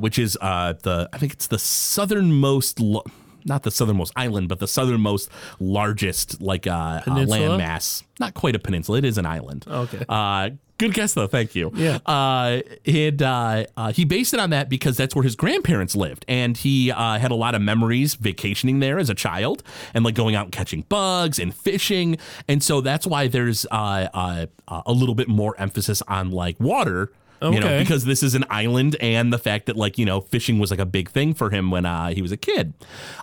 which 0.00 0.18
is 0.18 0.34
the 0.34 1.08
I 1.12 1.18
think 1.18 1.32
it's 1.32 1.46
the 1.46 1.58
southernmost. 1.58 2.80
Lo- 2.80 3.04
not 3.48 3.62
the 3.62 3.70
southernmost 3.70 4.12
island, 4.16 4.48
but 4.48 4.58
the 4.58 4.68
southernmost 4.68 5.30
largest 5.58 6.40
like 6.40 6.66
uh, 6.66 6.70
uh, 6.70 7.02
landmass. 7.04 8.02
Not 8.20 8.34
quite 8.34 8.54
a 8.54 8.58
peninsula; 8.58 8.98
it 8.98 9.04
is 9.04 9.18
an 9.18 9.26
island. 9.26 9.64
Okay. 9.68 10.04
Uh, 10.08 10.50
Good 10.78 10.94
guess 10.94 11.12
though. 11.14 11.26
Thank 11.26 11.56
you. 11.56 11.72
Yeah. 11.74 11.98
Uh, 12.06 12.60
it, 12.84 13.20
uh, 13.20 13.64
uh, 13.76 13.92
he 13.92 14.04
based 14.04 14.32
it 14.32 14.38
on 14.38 14.50
that 14.50 14.68
because 14.68 14.96
that's 14.96 15.12
where 15.14 15.24
his 15.24 15.34
grandparents 15.34 15.96
lived, 15.96 16.24
and 16.28 16.56
he 16.56 16.92
uh, 16.92 17.18
had 17.18 17.32
a 17.32 17.34
lot 17.34 17.56
of 17.56 17.62
memories 17.62 18.14
vacationing 18.14 18.78
there 18.78 19.00
as 19.00 19.10
a 19.10 19.14
child, 19.14 19.64
and 19.92 20.04
like 20.04 20.14
going 20.14 20.36
out 20.36 20.44
and 20.44 20.52
catching 20.52 20.82
bugs 20.82 21.40
and 21.40 21.52
fishing, 21.52 22.16
and 22.46 22.62
so 22.62 22.80
that's 22.80 23.08
why 23.08 23.26
there's 23.26 23.66
uh, 23.72 24.08
uh, 24.14 24.46
uh, 24.68 24.82
a 24.86 24.92
little 24.92 25.16
bit 25.16 25.26
more 25.26 25.56
emphasis 25.58 26.00
on 26.06 26.30
like 26.30 26.58
water. 26.60 27.10
You 27.42 27.60
know, 27.60 27.78
because 27.78 28.04
this 28.04 28.22
is 28.22 28.34
an 28.34 28.44
island, 28.50 28.96
and 29.00 29.32
the 29.32 29.38
fact 29.38 29.66
that 29.66 29.76
like 29.76 29.98
you 29.98 30.04
know 30.04 30.20
fishing 30.20 30.58
was 30.58 30.70
like 30.70 30.80
a 30.80 30.86
big 30.86 31.08
thing 31.10 31.34
for 31.34 31.50
him 31.50 31.70
when 31.70 31.86
uh, 31.86 32.08
he 32.08 32.20
was 32.22 32.32
a 32.32 32.36
kid. 32.36 32.74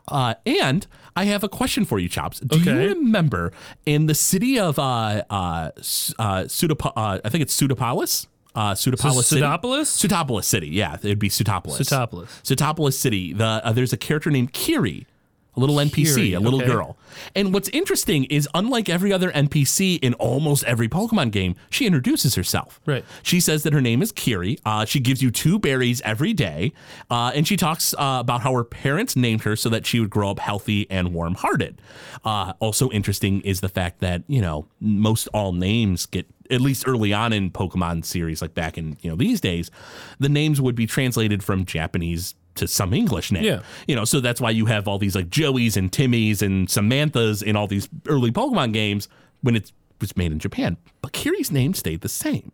Uh, 0.08 0.36
and 0.45 0.88
I 1.15 1.25
have 1.25 1.43
a 1.43 1.49
question 1.49 1.86
for 1.86 1.99
you, 1.99 2.08
Chops. 2.10 2.39
Do 2.39 2.58
Okay. 2.62 2.71
you 2.84 2.89
remember 2.95 3.51
in 3.86 4.06
the 4.06 4.15
city 4.15 4.60
of 4.60 4.80
uh, 4.80 5.23
uh, 5.30 5.71
uh, 6.19 6.45
uh, 6.47 7.19
I 7.23 7.30
think 7.30 7.41
it's 7.41 7.60
Sootopolis? 7.60 8.28
Uh, 8.54 8.71
Sootopolis 8.73 9.23
City? 9.25 9.41
Sootopolis? 9.41 10.08
Sootopolis 10.08 10.43
City, 10.45 10.67
yeah. 10.69 10.95
It'd 11.04 11.19
be 11.19 11.28
Sootopolis. 11.28 11.82
Sootopolis. 11.82 12.28
Sootopolis 12.43 12.93
City. 12.93 13.34
The, 13.34 13.43
uh, 13.63 13.73
there's 13.73 13.91
a 13.91 13.97
character 13.97 14.32
named 14.32 14.54
Kiri, 14.54 15.06
a 15.55 15.59
little 15.59 15.75
NPC, 15.75 16.15
Kiri, 16.15 16.33
a 16.33 16.39
little 16.39 16.61
okay. 16.61 16.71
girl. 16.71 16.97
And 17.33 17.53
what's 17.53 17.69
interesting 17.69 18.25
is, 18.25 18.47
unlike 18.53 18.89
every 18.89 19.13
other 19.13 19.31
NPC 19.31 19.99
in 20.01 20.13
almost 20.15 20.63
every 20.65 20.89
Pokemon 20.89 21.31
game, 21.31 21.55
she 21.69 21.85
introduces 21.85 22.35
herself. 22.35 22.81
Right. 22.85 23.05
She 23.23 23.39
says 23.39 23.63
that 23.63 23.73
her 23.73 23.81
name 23.81 24.01
is 24.01 24.11
Kiri. 24.11 24.59
Uh, 24.65 24.85
she 24.85 24.99
gives 24.99 25.21
you 25.21 25.31
two 25.31 25.59
berries 25.59 26.01
every 26.01 26.33
day. 26.33 26.73
Uh, 27.09 27.31
and 27.33 27.47
she 27.47 27.57
talks 27.57 27.93
uh, 27.93 28.17
about 28.19 28.41
how 28.41 28.53
her 28.53 28.63
parents 28.63 29.15
named 29.15 29.43
her 29.43 29.55
so 29.55 29.69
that 29.69 29.85
she 29.85 29.99
would 29.99 30.09
grow 30.09 30.31
up 30.31 30.39
healthy 30.39 30.89
and 30.89 31.13
warm 31.13 31.35
hearted. 31.35 31.81
Uh, 32.23 32.53
also, 32.59 32.89
interesting 32.89 33.41
is 33.41 33.61
the 33.61 33.69
fact 33.69 33.99
that, 33.99 34.23
you 34.27 34.41
know, 34.41 34.67
most 34.79 35.27
all 35.33 35.53
names 35.53 36.05
get. 36.05 36.27
At 36.51 36.61
least 36.61 36.87
early 36.87 37.11
on 37.11 37.33
in 37.33 37.49
Pokemon 37.49 38.05
series, 38.05 38.39
like 38.39 38.53
back 38.53 38.77
in 38.77 38.97
you 39.01 39.09
know 39.09 39.15
these 39.15 39.41
days, 39.41 39.71
the 40.19 40.29
names 40.29 40.61
would 40.61 40.75
be 40.75 40.85
translated 40.85 41.43
from 41.43 41.65
Japanese 41.65 42.35
to 42.55 42.67
some 42.67 42.93
English 42.93 43.31
name. 43.31 43.43
Yeah. 43.43 43.61
You 43.87 43.95
know, 43.95 44.05
so 44.05 44.19
that's 44.19 44.41
why 44.41 44.49
you 44.49 44.65
have 44.65 44.87
all 44.87 44.97
these 44.97 45.15
like 45.15 45.29
Joeys 45.29 45.77
and 45.77 45.91
Timmys 45.91 46.41
and 46.41 46.67
Samanthas 46.67 47.43
in 47.43 47.55
all 47.55 47.67
these 47.67 47.87
early 48.07 48.31
Pokemon 48.31 48.73
games 48.73 49.07
when 49.41 49.55
it 49.55 49.71
was 50.01 50.17
made 50.17 50.31
in 50.31 50.39
Japan. 50.39 50.77
But 51.01 51.11
Kiri's 51.13 51.51
name 51.51 51.73
stayed 51.73 52.01
the 52.01 52.09
same. 52.09 52.51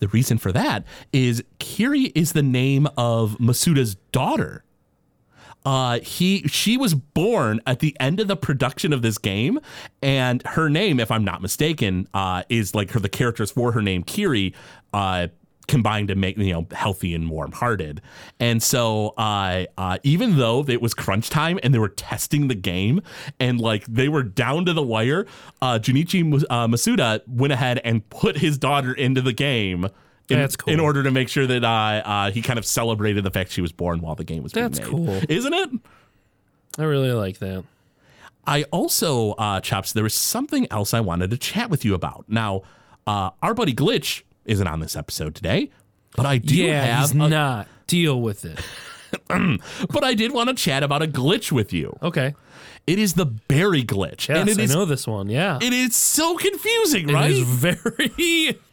The 0.00 0.08
reason 0.08 0.38
for 0.38 0.52
that 0.52 0.84
is 1.12 1.42
Kiri 1.58 2.12
is 2.14 2.32
the 2.32 2.42
name 2.42 2.86
of 2.96 3.36
Masuda's 3.38 3.96
daughter. 4.12 4.64
Uh, 5.64 5.98
he 6.00 6.46
she 6.46 6.76
was 6.76 6.94
born 6.94 7.60
at 7.66 7.80
the 7.80 7.96
end 7.98 8.20
of 8.20 8.28
the 8.28 8.36
production 8.36 8.92
of 8.92 9.02
this 9.02 9.18
game, 9.18 9.58
and 10.00 10.42
her 10.46 10.70
name, 10.70 11.00
if 11.00 11.10
I'm 11.10 11.24
not 11.24 11.42
mistaken, 11.42 12.08
uh, 12.14 12.44
is 12.48 12.74
like 12.74 12.92
her 12.92 13.00
the 13.00 13.08
characters 13.08 13.50
for 13.50 13.72
her 13.72 13.82
name 13.82 14.04
Kiri, 14.04 14.54
uh, 14.92 15.28
combined 15.68 16.08
to 16.08 16.14
make 16.14 16.36
you 16.38 16.52
know 16.52 16.66
healthy 16.72 17.14
and 17.14 17.30
warm 17.30 17.52
hearted. 17.52 18.00
And 18.40 18.62
so, 18.62 19.14
uh, 19.16 19.66
uh, 19.76 19.98
even 20.02 20.36
though 20.38 20.64
it 20.66 20.82
was 20.82 20.94
crunch 20.94 21.30
time 21.30 21.60
and 21.62 21.72
they 21.72 21.78
were 21.78 21.88
testing 21.90 22.48
the 22.48 22.54
game 22.54 23.00
and 23.38 23.60
like 23.60 23.84
they 23.86 24.08
were 24.08 24.22
down 24.22 24.64
to 24.64 24.72
the 24.72 24.82
wire, 24.82 25.26
uh, 25.62 25.78
Junichi 25.78 26.44
uh, 26.50 26.66
Masuda 26.66 27.20
went 27.28 27.52
ahead 27.52 27.80
and 27.84 28.08
put 28.10 28.38
his 28.38 28.58
daughter 28.58 28.92
into 28.92 29.20
the 29.20 29.32
game. 29.32 29.88
In, 30.30 30.38
That's 30.38 30.56
cool. 30.56 30.74
in 30.74 30.78
order 30.80 31.02
to 31.04 31.10
make 31.10 31.30
sure 31.30 31.46
that 31.46 31.64
uh, 31.64 31.68
uh, 31.68 32.30
he 32.30 32.42
kind 32.42 32.58
of 32.58 32.66
celebrated 32.66 33.24
the 33.24 33.30
fact 33.30 33.50
she 33.50 33.62
was 33.62 33.72
born 33.72 34.02
while 34.02 34.14
the 34.14 34.24
game 34.24 34.42
was 34.42 34.52
That's 34.52 34.78
being 34.78 35.06
made. 35.06 35.22
cool. 35.22 35.30
Isn't 35.34 35.54
it? 35.54 35.70
I 36.78 36.82
really 36.82 37.12
like 37.12 37.38
that. 37.38 37.64
I 38.46 38.64
also, 38.64 39.32
uh, 39.32 39.60
Chops, 39.60 39.92
there 39.92 40.02
was 40.02 40.14
something 40.14 40.66
else 40.70 40.92
I 40.92 41.00
wanted 41.00 41.30
to 41.30 41.38
chat 41.38 41.70
with 41.70 41.84
you 41.84 41.94
about. 41.94 42.26
Now, 42.28 42.62
uh, 43.06 43.30
our 43.42 43.54
buddy 43.54 43.74
Glitch 43.74 44.22
isn't 44.48 44.66
on 44.66 44.80
this 44.80 44.96
episode 44.96 45.34
today, 45.34 45.70
but 46.16 46.26
I 46.26 46.38
do 46.38 46.56
yeah, 46.56 46.84
have, 46.84 47.00
he's 47.10 47.12
a- 47.12 47.28
not. 47.28 47.68
Deal 47.86 48.20
with 48.20 48.44
it. 48.44 48.58
but 49.90 50.04
I 50.04 50.14
did 50.14 50.32
want 50.32 50.48
to 50.48 50.54
chat 50.54 50.82
about 50.82 51.02
a 51.02 51.06
glitch 51.06 51.50
with 51.52 51.72
you. 51.72 51.96
Okay. 52.02 52.34
It 52.86 52.98
is 52.98 53.14
the 53.14 53.26
berry 53.26 53.84
glitch, 53.84 54.28
Yes, 54.28 54.38
and 54.40 54.48
it 54.48 54.58
I 54.58 54.62
is 54.62 54.74
know 54.74 54.84
this 54.84 55.06
one. 55.06 55.28
Yeah. 55.30 55.58
it 55.60 55.72
is 55.72 55.94
so 55.94 56.36
confusing, 56.36 57.08
It 57.08 57.12
right? 57.14 57.30
It 57.30 57.36
is 57.38 57.48
very. 57.48 58.58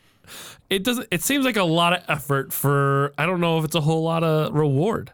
It 0.68 0.84
doesn't. 0.84 1.08
It 1.12 1.22
seems 1.22 1.46
like 1.46 1.58
a 1.58 1.64
lot 1.64 1.94
of 1.94 2.04
effort 2.10 2.52
for. 2.52 3.14
I 3.20 3.28
don't 3.28 3.40
know 3.40 3.60
if 3.60 3.66
it's 3.66 3.76
a 3.76 3.82
whole 3.82 4.02
lot 4.02 4.24
of 4.24 4.52
reward. 4.52 5.12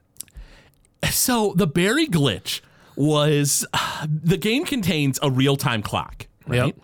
So 1.09 1.53
the 1.57 1.67
berry 1.67 2.07
glitch 2.07 2.61
was 2.95 3.65
the 4.07 4.37
game 4.37 4.63
contains 4.63 5.19
a 5.21 5.29
real 5.29 5.57
time 5.57 5.81
clock, 5.81 6.27
right? 6.47 6.67
Yep. 6.67 6.75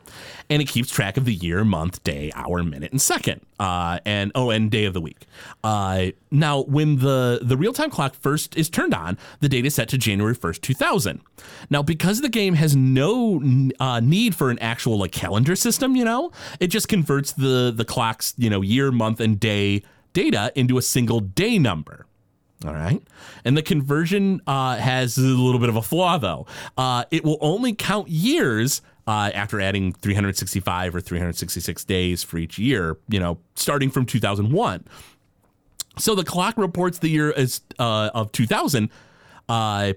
And 0.50 0.62
it 0.62 0.70
keeps 0.70 0.90
track 0.90 1.18
of 1.18 1.26
the 1.26 1.34
year, 1.34 1.66
month, 1.66 2.02
day, 2.04 2.32
hour, 2.34 2.64
minute, 2.64 2.94
and 2.94 3.02
second, 3.02 3.42
uh, 3.60 4.00
and 4.06 4.32
oh, 4.34 4.50
and 4.50 4.72
day 4.72 4.86
of 4.86 4.94
the 4.94 5.02
week. 5.02 5.26
Uh, 5.62 6.08
now, 6.32 6.62
when 6.62 7.00
the 7.00 7.40
the 7.42 7.58
real 7.58 7.74
time 7.74 7.90
clock 7.90 8.16
first 8.16 8.56
is 8.56 8.70
turned 8.70 8.94
on, 8.94 9.18
the 9.42 9.50
date 9.50 9.66
is 9.66 9.76
set 9.76 9.90
to 9.90 9.98
January 9.98 10.34
first, 10.34 10.62
two 10.62 10.74
thousand. 10.74 11.20
Now, 11.70 11.84
because 11.84 12.22
the 12.22 12.30
game 12.30 12.54
has 12.54 12.78
no 12.78 13.42
uh, 13.82 14.00
need 14.00 14.36
for 14.36 14.50
an 14.50 14.58
actual 14.60 14.98
like 14.98 15.12
calendar 15.12 15.56
system, 15.56 15.98
you 15.98 16.06
know, 16.06 16.32
it 16.62 16.68
just 16.68 16.88
converts 16.88 17.34
the 17.34 17.74
the 17.76 17.84
clock's 17.84 18.34
you 18.38 18.50
know 18.50 18.62
year, 18.62 18.90
month, 18.90 19.20
and 19.20 19.38
day 19.38 19.84
data 20.14 20.54
into 20.56 20.78
a 20.78 20.82
single 20.82 21.20
day 21.20 21.60
number. 21.60 22.06
All 22.66 22.74
right. 22.74 23.04
And 23.46 23.56
the 23.56 23.62
conversion 23.62 24.42
uh, 24.48 24.78
has 24.78 25.18
a 25.18 25.22
little 25.22 25.60
bit 25.60 25.70
of 25.70 25.76
a 25.76 25.82
flaw, 25.82 26.18
though. 26.18 26.48
Uh, 26.76 27.04
it 27.12 27.24
will 27.24 27.38
only 27.40 27.74
count 27.74 28.08
years 28.08 28.82
uh, 29.08 29.32
after 29.34 29.60
adding 29.62 29.94
365 29.94 30.96
or 30.96 31.02
366 31.02 31.86
days 31.86 32.24
for 32.24 32.38
each 32.38 32.60
year, 32.60 32.98
you 33.08 33.20
know, 33.20 33.40
starting 33.56 33.90
from 33.90 34.06
2001. 34.06 34.86
So 35.98 36.14
the 36.14 36.24
clock 36.24 36.58
reports 36.58 37.00
the 37.00 37.10
year 37.10 37.34
as 37.36 37.62
uh, 37.80 38.12
of 38.14 38.32
2000. 38.34 38.90
Uh, 39.50 39.94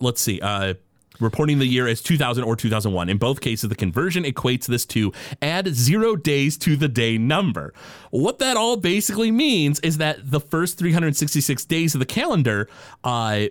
let's 0.00 0.20
see. 0.20 0.40
Uh, 0.40 0.74
reporting 1.20 1.58
the 1.58 1.66
year 1.66 1.86
as 1.86 2.00
2000 2.00 2.44
or 2.44 2.56
2001. 2.56 3.08
In 3.08 3.18
both 3.18 3.40
cases, 3.40 3.68
the 3.68 3.74
conversion 3.74 4.24
equates 4.24 4.66
this 4.66 4.86
to 4.86 5.12
add 5.42 5.68
zero 5.68 6.16
days 6.16 6.56
to 6.58 6.76
the 6.76 6.88
day 6.88 7.18
number. 7.18 7.74
What 8.10 8.38
that 8.38 8.56
all 8.56 8.76
basically 8.76 9.30
means 9.30 9.80
is 9.80 9.98
that 9.98 10.30
the 10.30 10.40
first 10.40 10.78
366 10.78 11.64
days 11.64 11.94
of 11.94 11.98
the 11.98 12.06
calendar 12.06 12.68
uh, 13.04 13.46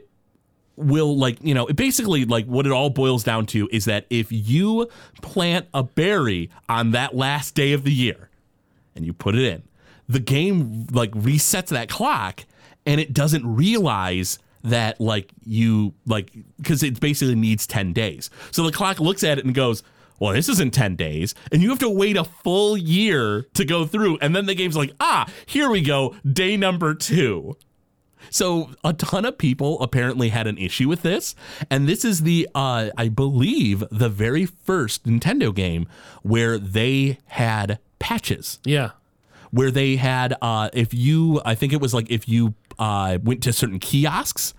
will 0.77 1.17
like 1.17 1.37
you 1.41 1.53
know 1.53 1.67
it 1.67 1.75
basically 1.75 2.23
like 2.23 2.45
what 2.45 2.65
it 2.65 2.71
all 2.71 2.89
boils 2.89 3.23
down 3.23 3.45
to 3.45 3.67
is 3.71 3.85
that 3.85 4.05
if 4.09 4.27
you 4.31 4.87
plant 5.21 5.67
a 5.73 5.83
berry 5.83 6.49
on 6.69 6.91
that 6.91 7.15
last 7.15 7.55
day 7.55 7.73
of 7.73 7.83
the 7.83 7.91
year 7.91 8.29
and 8.95 9.05
you 9.05 9.11
put 9.11 9.35
it 9.35 9.43
in 9.43 9.63
the 10.07 10.19
game 10.19 10.87
like 10.91 11.11
resets 11.11 11.67
that 11.67 11.89
clock 11.89 12.45
and 12.85 13.01
it 13.01 13.13
doesn't 13.13 13.45
realize 13.45 14.39
that 14.63 14.99
like 14.99 15.31
you 15.45 15.93
like 16.05 16.31
because 16.57 16.83
it 16.83 16.99
basically 16.99 17.35
needs 17.35 17.67
10 17.67 17.93
days. 17.93 18.29
So 18.51 18.63
the 18.63 18.71
clock 18.71 18.99
looks 18.99 19.23
at 19.23 19.37
it 19.37 19.45
and 19.45 19.53
goes 19.53 19.83
well 20.19 20.33
this 20.33 20.49
isn't 20.49 20.73
10 20.73 20.95
days 20.95 21.35
and 21.51 21.61
you 21.61 21.69
have 21.69 21.79
to 21.79 21.89
wait 21.89 22.17
a 22.17 22.23
full 22.23 22.77
year 22.77 23.43
to 23.53 23.65
go 23.65 23.85
through 23.85 24.17
and 24.19 24.35
then 24.35 24.45
the 24.45 24.55
game's 24.55 24.75
like 24.75 24.91
ah 24.99 25.29
here 25.45 25.69
we 25.69 25.81
go 25.81 26.15
day 26.31 26.57
number 26.57 26.95
two 26.95 27.55
so 28.29 28.71
a 28.83 28.93
ton 28.93 29.25
of 29.25 29.37
people 29.37 29.81
apparently 29.81 30.29
had 30.29 30.47
an 30.47 30.57
issue 30.57 30.87
with 30.87 31.01
this, 31.01 31.35
and 31.69 31.87
this 31.87 32.03
is 32.05 32.21
the 32.23 32.47
uh, 32.55 32.89
I 32.97 33.09
believe 33.09 33.83
the 33.91 34.09
very 34.09 34.45
first 34.45 35.05
Nintendo 35.05 35.53
game 35.53 35.87
where 36.23 36.57
they 36.57 37.19
had 37.27 37.79
patches, 37.99 38.59
Yeah. 38.65 38.91
where 39.51 39.71
they 39.71 39.95
had 39.97 40.35
uh, 40.41 40.69
if 40.73 40.93
you 40.93 41.41
I 41.45 41.55
think 41.55 41.73
it 41.73 41.81
was 41.81 41.93
like 41.93 42.09
if 42.11 42.27
you 42.27 42.53
uh, 42.79 43.17
went 43.23 43.41
to 43.43 43.53
certain 43.53 43.79
kiosks. 43.79 44.53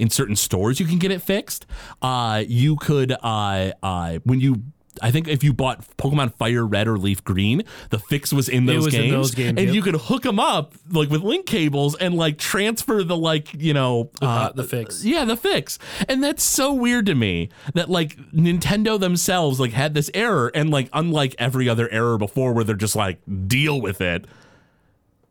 In 0.00 0.10
certain 0.10 0.36
stores, 0.36 0.78
you 0.78 0.86
can 0.86 0.98
get 1.00 1.10
it 1.10 1.20
fixed. 1.22 1.66
Uh, 2.00 2.44
you 2.46 2.76
could, 2.76 3.10
uh, 3.20 3.72
uh, 3.82 4.20
when 4.22 4.38
you, 4.38 4.62
I 5.02 5.10
think 5.10 5.28
if 5.28 5.42
you 5.44 5.52
bought 5.52 5.84
Pokemon 5.96 6.34
Fire 6.34 6.66
Red 6.66 6.88
or 6.88 6.98
Leaf 6.98 7.22
Green, 7.24 7.62
the 7.90 7.98
fix 7.98 8.32
was 8.32 8.48
in 8.48 8.66
those 8.66 8.86
was 8.86 8.94
in 8.94 9.02
games, 9.02 9.12
those 9.12 9.34
games, 9.34 9.58
and 9.58 9.66
yep. 9.66 9.74
you 9.74 9.82
could 9.82 9.94
hook 9.94 10.22
them 10.22 10.38
up 10.38 10.74
like 10.90 11.10
with 11.10 11.22
link 11.22 11.46
cables 11.46 11.94
and 11.96 12.14
like 12.14 12.38
transfer 12.38 13.02
the 13.02 13.16
like 13.16 13.52
you 13.54 13.74
know 13.74 14.10
uh, 14.22 14.52
the 14.52 14.64
fix. 14.64 15.04
yeah 15.04 15.24
the 15.24 15.36
fix 15.36 15.78
and 16.08 16.22
that's 16.22 16.42
so 16.42 16.72
weird 16.72 17.06
to 17.06 17.14
me 17.14 17.48
that 17.74 17.90
like 17.90 18.16
nintendo 18.32 18.98
themselves 18.98 19.60
like 19.60 19.72
had 19.72 19.94
this 19.94 20.10
error 20.14 20.50
and 20.54 20.70
like 20.70 20.88
unlike 20.92 21.34
every 21.38 21.68
other 21.68 21.90
error 21.90 22.18
before 22.18 22.52
where 22.52 22.64
they're 22.64 22.76
just 22.76 22.96
like 22.96 23.18
deal 23.46 23.80
with 23.80 24.00
it 24.00 24.24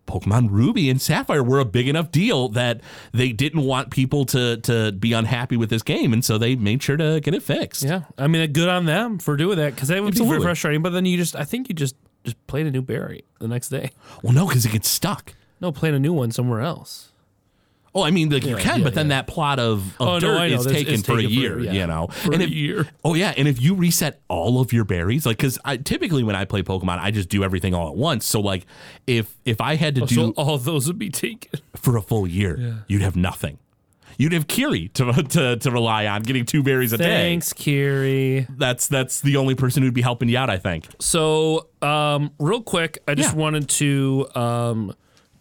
Pokemon 0.08 0.48
Ruby 0.50 0.90
and 0.90 1.02
Sapphire 1.02 1.44
were 1.44 1.60
a 1.60 1.66
big 1.66 1.88
enough 1.88 2.12
deal 2.12 2.50
that 2.50 2.82
they 3.12 3.32
didn't 3.32 3.62
want 3.62 3.92
people 3.92 4.26
to 4.26 4.58
to 4.58 4.92
be 4.94 5.14
unhappy 5.14 5.58
with 5.58 5.70
this 5.70 5.84
game, 5.84 6.14
and 6.14 6.26
so 6.26 6.38
they 6.38 6.56
made 6.56 6.82
sure 6.82 6.98
to 6.98 7.20
get 7.20 7.34
it 7.34 7.44
fixed. 7.44 7.84
Yeah. 7.84 8.04
I 8.18 8.28
mean, 8.28 8.52
good 8.54 8.70
on 8.70 8.86
them 8.86 9.20
for 9.20 9.38
doing 9.38 9.58
that 9.58 9.76
because 9.76 9.90
that 9.90 9.96
would 10.02 10.08
be 10.08 10.16
Absolutely. 10.16 10.38
very 10.38 10.44
frustrating. 10.44 10.82
But 10.82 10.94
then 10.94 11.06
you 11.06 11.18
just, 11.18 11.36
I 11.36 11.44
think 11.44 11.70
you 11.70 11.76
just 11.76 11.96
just 12.24 12.48
played 12.48 12.66
a 12.66 12.72
new 12.72 12.82
berry 12.82 13.24
the 13.40 13.48
next 13.48 13.70
day. 13.70 13.92
Well, 14.24 14.34
no, 14.34 14.48
because 14.48 14.66
it 14.66 14.72
gets 14.72 14.90
stuck. 14.90 15.34
No, 15.62 15.72
playing 15.72 15.96
a 15.96 16.00
new 16.00 16.14
one 16.14 16.32
somewhere 16.32 16.62
else. 16.62 17.12
Oh, 17.98 18.04
I 18.04 18.12
mean, 18.12 18.30
like 18.30 18.46
you 18.46 18.56
can, 18.58 18.80
yeah, 18.80 18.84
but 18.84 18.94
then 18.94 19.08
yeah. 19.08 19.18
that 19.18 19.28
plot 19.28 19.58
of, 19.60 20.00
of 20.00 20.08
Oh, 20.08 20.20
dirt 20.20 20.50
know. 20.50 20.56
is 20.60 20.66
taken 20.66 20.94
it's 20.96 21.04
for 21.06 21.14
a 21.20 21.24
for- 21.24 21.30
year, 21.30 21.60
yeah, 21.60 21.72
you 21.72 21.88
know, 21.88 22.08
for 22.08 22.34
and 22.34 22.42
a 22.44 22.46
if, 22.46 22.52
year. 22.52 22.88
Oh 23.04 23.16
yeah, 23.16 23.34
and 23.36 23.48
if 23.48 23.62
you 23.62 23.74
reset 23.74 24.22
all 24.28 24.62
of 24.62 24.72
your 24.72 24.84
berries, 24.86 25.26
like 25.26 25.38
because 25.38 25.58
I 25.66 25.78
typically 25.78 26.24
when 26.24 26.36
I 26.36 26.46
play 26.46 26.62
Pokemon, 26.62 27.00
I 27.00 27.12
just 27.12 27.30
do 27.30 27.44
everything 27.44 27.74
all 27.74 27.88
at 27.90 27.96
once. 27.96 28.26
So 28.26 28.40
like, 28.40 28.66
if 29.08 29.36
if 29.46 29.60
I 29.60 29.76
had 29.76 29.96
to 29.96 30.02
do 30.02 30.16
So 30.16 30.32
all 30.38 30.58
those 30.58 30.88
would 30.88 31.00
be 31.00 31.10
taken. 31.10 31.60
for 31.76 31.98
a 31.98 32.02
full 32.02 32.28
year, 32.28 32.84
you'd 32.88 33.02
have 33.02 33.16
nothing. 33.16 33.58
You'd 34.20 34.34
have 34.34 34.48
Kiri 34.48 34.88
to, 34.96 35.14
to 35.14 35.58
to 35.58 35.72
rely 35.72 36.08
on, 36.08 36.24
getting 36.24 36.44
two 36.46 36.64
berries 36.64 36.92
a 36.92 36.98
day. 36.98 37.04
Thanks, 37.04 37.54
Kiri. 37.54 38.48
That's 38.50 38.88
that's 38.88 39.22
the 39.22 39.38
only 39.38 39.54
person 39.54 39.84
who'd 39.84 39.94
be 39.94 40.02
helping 40.02 40.28
you 40.28 40.38
out, 40.40 40.50
I 40.50 40.58
think. 40.58 40.88
So, 41.00 41.68
um, 41.84 42.32
real 42.40 42.62
quick, 42.64 42.98
I 43.08 43.14
just 43.14 43.34
Yeah. 43.34 43.40
wanted 43.40 43.70
to 43.70 44.28
um, 44.34 44.96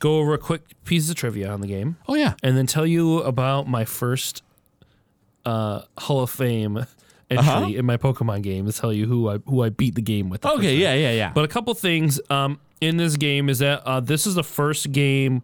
go 0.06 0.18
over 0.20 0.32
a 0.34 0.38
quick 0.38 0.62
piece 0.84 1.10
of 1.10 1.16
trivia 1.16 1.48
on 1.50 1.60
the 1.60 1.66
game. 1.76 1.96
Oh 2.08 2.14
yeah. 2.14 2.34
and 2.42 2.56
then 2.56 2.66
tell 2.66 2.86
you 2.86 3.18
about 3.32 3.66
my 3.68 3.84
first 3.84 4.42
uh, 5.44 5.82
Hall 5.98 6.22
of 6.22 6.30
Fame 6.30 6.76
entry 7.30 7.46
Uh-huh. 7.48 7.66
in 7.80 7.84
my 7.86 7.96
Pokemon 7.96 8.42
game. 8.42 8.66
To 8.66 8.72
tell 8.72 8.92
you 8.92 9.06
who 9.06 9.28
I 9.28 9.38
who 9.46 9.62
I 9.62 9.68
beat 9.70 9.94
the 9.94 10.02
game 10.02 10.28
with. 10.30 10.44
Okay, 10.44 10.76
yeah, 10.76 10.94
yeah, 10.94 11.10
yeah. 11.12 11.32
But 11.34 11.44
a 11.44 11.48
couple 11.48 11.72
things 11.74 12.20
um, 12.30 12.58
in 12.80 12.96
this 12.96 13.16
game 13.16 13.48
is 13.48 13.58
that 13.60 13.82
uh, 13.86 14.00
this 14.00 14.26
is 14.26 14.34
the 14.34 14.44
first 14.44 14.92
game. 14.92 15.42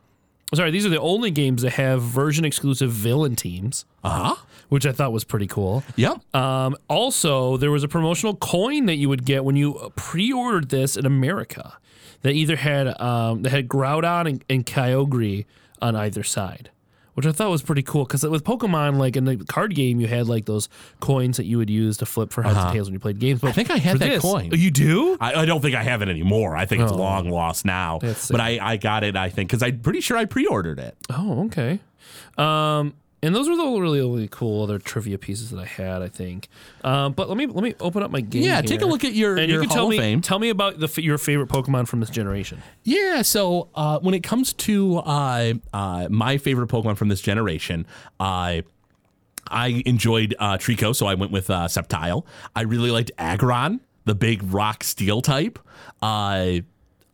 Sorry, 0.54 0.70
these 0.70 0.84
are 0.84 0.90
the 0.90 1.00
only 1.00 1.30
games 1.30 1.62
that 1.62 1.72
have 1.72 2.02
version 2.02 2.44
exclusive 2.44 2.90
villain 2.90 3.36
teams, 3.36 3.86
uh 4.04 4.34
huh. 4.34 4.42
which 4.68 4.84
I 4.84 4.92
thought 4.92 5.12
was 5.12 5.24
pretty 5.24 5.46
cool. 5.46 5.82
Yep. 5.96 6.34
Um, 6.34 6.76
also, 6.88 7.56
there 7.56 7.70
was 7.70 7.82
a 7.82 7.88
promotional 7.88 8.36
coin 8.36 8.84
that 8.86 8.96
you 8.96 9.08
would 9.08 9.24
get 9.24 9.44
when 9.44 9.56
you 9.56 9.92
pre-ordered 9.96 10.68
this 10.68 10.96
in 10.96 11.06
America 11.06 11.78
that 12.20 12.32
either 12.32 12.56
had 12.56 13.00
um, 13.00 13.42
that 13.42 13.50
had 13.50 13.66
Groudon 13.66 14.28
and, 14.28 14.44
and 14.50 14.66
Kyogre 14.66 15.46
on 15.80 15.96
either 15.96 16.22
side, 16.22 16.70
which 17.14 17.26
I 17.26 17.32
thought 17.32 17.50
was 17.50 17.62
pretty 17.62 17.82
cool. 17.82 18.04
Because 18.04 18.22
with 18.26 18.44
Pokemon, 18.44 18.98
like 18.98 19.16
in 19.16 19.24
the 19.24 19.36
card 19.36 19.74
game, 19.74 20.00
you 20.00 20.06
had 20.06 20.28
like 20.28 20.44
those 20.46 20.68
coins 21.00 21.36
that 21.36 21.44
you 21.46 21.58
would 21.58 21.70
use 21.70 21.96
to 21.98 22.06
flip 22.06 22.32
for 22.32 22.42
heads 22.42 22.56
and 22.56 22.72
tails 22.72 22.88
when 22.88 22.94
you 22.94 23.00
played 23.00 23.18
games. 23.18 23.40
But 23.40 23.48
Uh-huh. 23.48 23.50
I 23.52 23.54
think 23.64 23.70
I 23.70 23.76
had 23.78 23.98
that 23.98 24.08
this- 24.08 24.22
coin. 24.22 24.50
Oh, 24.52 24.56
you 24.56 24.70
do? 24.70 25.16
I, 25.20 25.42
I 25.42 25.44
don't 25.44 25.60
think 25.60 25.74
I 25.74 25.82
have 25.82 26.02
it 26.02 26.08
anymore. 26.08 26.56
I 26.56 26.66
think 26.66 26.82
it's 26.82 26.92
long 26.92 27.28
lost 27.28 27.64
now. 27.64 27.98
But 28.00 28.40
I, 28.40 28.58
I 28.60 28.76
got 28.76 29.04
it, 29.04 29.16
I 29.16 29.28
think, 29.28 29.50
because 29.50 29.62
I'm 29.62 29.80
pretty 29.80 30.00
sure 30.00 30.16
I 30.16 30.24
pre 30.24 30.46
ordered 30.46 30.78
it. 30.78 30.96
Oh, 31.10 31.46
okay. 31.46 31.80
Um, 32.38 32.94
and 33.22 33.34
those 33.34 33.48
were 33.48 33.56
the 33.56 33.62
really, 33.64 34.00
really 34.00 34.28
cool 34.28 34.62
other 34.64 34.78
trivia 34.78 35.16
pieces 35.18 35.50
that 35.50 35.58
I 35.60 35.64
had. 35.64 36.02
I 36.02 36.08
think. 36.08 36.48
Um, 36.84 37.12
but 37.12 37.28
let 37.28 37.36
me 37.38 37.46
let 37.46 37.62
me 37.62 37.74
open 37.80 38.02
up 38.02 38.10
my 38.10 38.20
game. 38.20 38.42
Yeah, 38.42 38.60
take 38.62 38.82
a 38.82 38.86
look 38.86 39.04
at 39.04 39.12
your- 39.14 39.36
and 39.38 39.48
your 39.50 39.62
you 39.62 39.68
can 39.68 39.70
Hall 39.70 39.76
tell 39.76 39.84
of 39.86 39.90
me 39.90 39.98
Fame. 39.98 40.20
tell 40.20 40.38
me 40.38 40.48
about 40.48 40.78
the 40.80 41.02
your 41.02 41.18
favorite 41.18 41.48
Pokemon 41.48 41.86
from 41.88 42.00
this 42.00 42.10
generation. 42.10 42.62
Yeah, 42.84 43.22
so 43.22 43.68
uh, 43.74 43.98
when 44.00 44.14
it 44.14 44.22
comes 44.22 44.52
to 44.54 44.98
uh, 44.98 45.54
uh, 45.72 46.08
my 46.10 46.38
favorite 46.38 46.68
Pokemon 46.68 46.96
from 46.96 47.08
this 47.08 47.20
generation, 47.20 47.86
I 48.18 48.64
I 49.48 49.82
enjoyed 49.86 50.34
uh, 50.38 50.56
Treecko, 50.58 50.94
so 50.94 51.06
I 51.06 51.14
went 51.14 51.32
with 51.32 51.50
uh, 51.50 51.66
Sceptile. 51.68 52.24
I 52.56 52.62
really 52.62 52.90
liked 52.90 53.10
Aggron, 53.18 53.80
the 54.04 54.14
big 54.14 54.42
rock 54.44 54.82
steel 54.84 55.20
type. 55.20 55.58
Uh, 56.00 56.60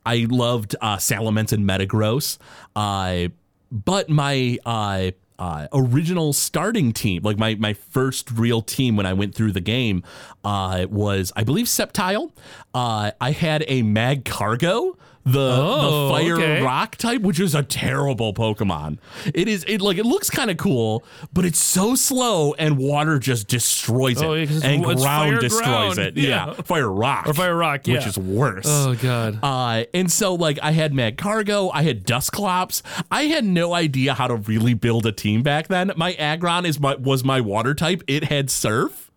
I 0.05 0.25
loved 0.29 0.75
uh, 0.81 0.97
Salamence 0.97 1.51
and 1.53 1.65
Metagross. 1.67 2.37
Uh, 2.75 3.27
but 3.71 4.09
my 4.09 4.57
uh, 4.65 5.11
uh, 5.39 5.67
original 5.73 6.33
starting 6.33 6.91
team, 6.91 7.23
like 7.23 7.37
my, 7.37 7.55
my 7.55 7.73
first 7.73 8.29
real 8.31 8.61
team 8.61 8.95
when 8.95 9.05
I 9.05 9.13
went 9.13 9.33
through 9.33 9.53
the 9.53 9.61
game, 9.61 10.03
uh, 10.43 10.85
was, 10.89 11.31
I 11.35 11.43
believe, 11.43 11.65
Sceptile. 11.65 12.31
Uh, 12.73 13.11
I 13.19 13.31
had 13.31 13.63
a 13.67 13.81
Magcargo. 13.81 14.97
The, 15.31 15.39
Oh, 15.61 16.07
the 16.07 16.13
fire 16.13 16.35
okay. 16.35 16.61
rock 16.61 16.95
type, 16.95 17.21
which 17.21 17.39
is 17.39 17.53
a 17.55 17.63
terrible 17.63 18.33
Pokemon. 18.33 18.97
It 19.33 19.47
is 19.47 19.63
it 19.67 19.81
like 19.81 19.97
it 19.97 20.05
looks 20.05 20.29
kind 20.29 20.49
of 20.49 20.57
cool, 20.57 21.03
but 21.33 21.45
it's 21.45 21.59
so 21.59 21.95
slow 21.95 22.53
and 22.53 22.77
water 22.77 23.19
just 23.19 23.47
destroys 23.47 24.21
it. 24.21 24.25
Oh, 24.25 24.33
yeah, 24.33 24.45
'cause 24.45 24.57
it's- 24.57 24.71
and 24.73 24.83
ground 24.83 25.39
destroys 25.39 25.61
ground. 25.95 25.99
it. 25.99 26.17
Yeah. 26.17 26.29
Yeah. 26.29 26.53
Fire 26.63 26.89
rock. 26.91 27.27
Or 27.27 27.33
Fire 27.33 27.55
Rock, 27.55 27.81
Which 27.87 28.05
is 28.05 28.17
worse. 28.17 28.65
Oh 28.67 28.95
God. 28.95 29.39
Uh, 29.43 29.83
and 29.93 30.11
so 30.11 30.35
like 30.35 30.59
I 30.61 30.71
had 30.71 30.93
Magcargo, 30.93 31.71
I 31.73 31.83
had 31.83 32.05
Dusclops. 32.05 32.81
I 33.11 33.23
had 33.23 33.45
no 33.45 33.73
idea 33.73 34.13
how 34.13 34.27
to 34.27 34.35
really 34.35 34.73
build 34.73 35.05
a 35.05 35.11
team 35.11 35.43
back 35.43 35.67
then. 35.67 35.91
My 35.95 36.13
Aggron 36.13 36.65
is 36.65 36.79
my 36.79 36.95
was 36.95 37.23
my 37.23 37.41
water 37.41 37.73
type. 37.73 38.03
It 38.07 38.25
had 38.25 38.49
Surf. 38.49 39.08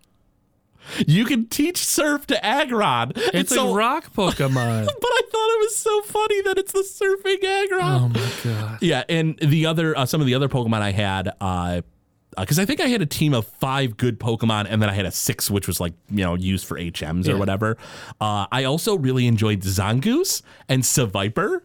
You 1.07 1.25
can 1.25 1.47
teach 1.47 1.79
Surf 1.79 2.27
to 2.29 2.45
Aggron. 2.45 3.13
It's 3.17 3.55
so, 3.55 3.71
a 3.71 3.75
rock 3.75 4.13
Pokemon. 4.13 4.87
But 5.03 5.11
I 5.11 5.23
thought 5.31 5.49
it 5.49 5.61
was 5.61 5.77
so 5.77 6.03
funny 6.03 6.43
that 6.43 6.59
it's 6.59 6.73
the 6.73 6.81
surfing 6.81 7.45
Aggron. 7.45 7.83
oh 7.83 8.09
my 8.09 8.33
God. 8.45 8.79
Yeah, 8.83 9.05
and 9.09 9.39
the 9.39 9.67
other 9.67 9.97
uh, 9.97 10.07
some 10.07 10.21
of 10.21 10.27
the 10.27 10.35
other 10.35 10.49
Pokemon 10.49 10.81
I 10.81 10.93
had, 10.93 11.31
uh, 11.41 11.83
because 12.39 12.59
I 12.59 12.65
think 12.65 12.81
I 12.81 12.87
had 12.87 13.03
a 13.03 13.07
team 13.07 13.35
of 13.35 13.47
five 13.47 13.97
good 13.97 14.19
Pokemon, 14.21 14.67
and 14.69 14.81
then 14.81 14.89
I 14.89 14.95
had 14.95 15.07
a 15.07 15.11
six, 15.11 15.51
which 15.51 15.67
was 15.67 15.81
like 15.81 15.93
you 16.11 16.25
know 16.25 16.35
used 16.35 16.67
for 16.67 16.79
HMs 16.79 17.29
or 17.29 17.37
whatever. 17.37 17.77
Uh, 18.21 18.47
I 18.53 18.65
also 18.65 18.97
really 18.97 19.27
enjoyed 19.27 19.61
Zangoose 19.61 20.43
and 20.69 20.83
Seviper. 20.83 21.61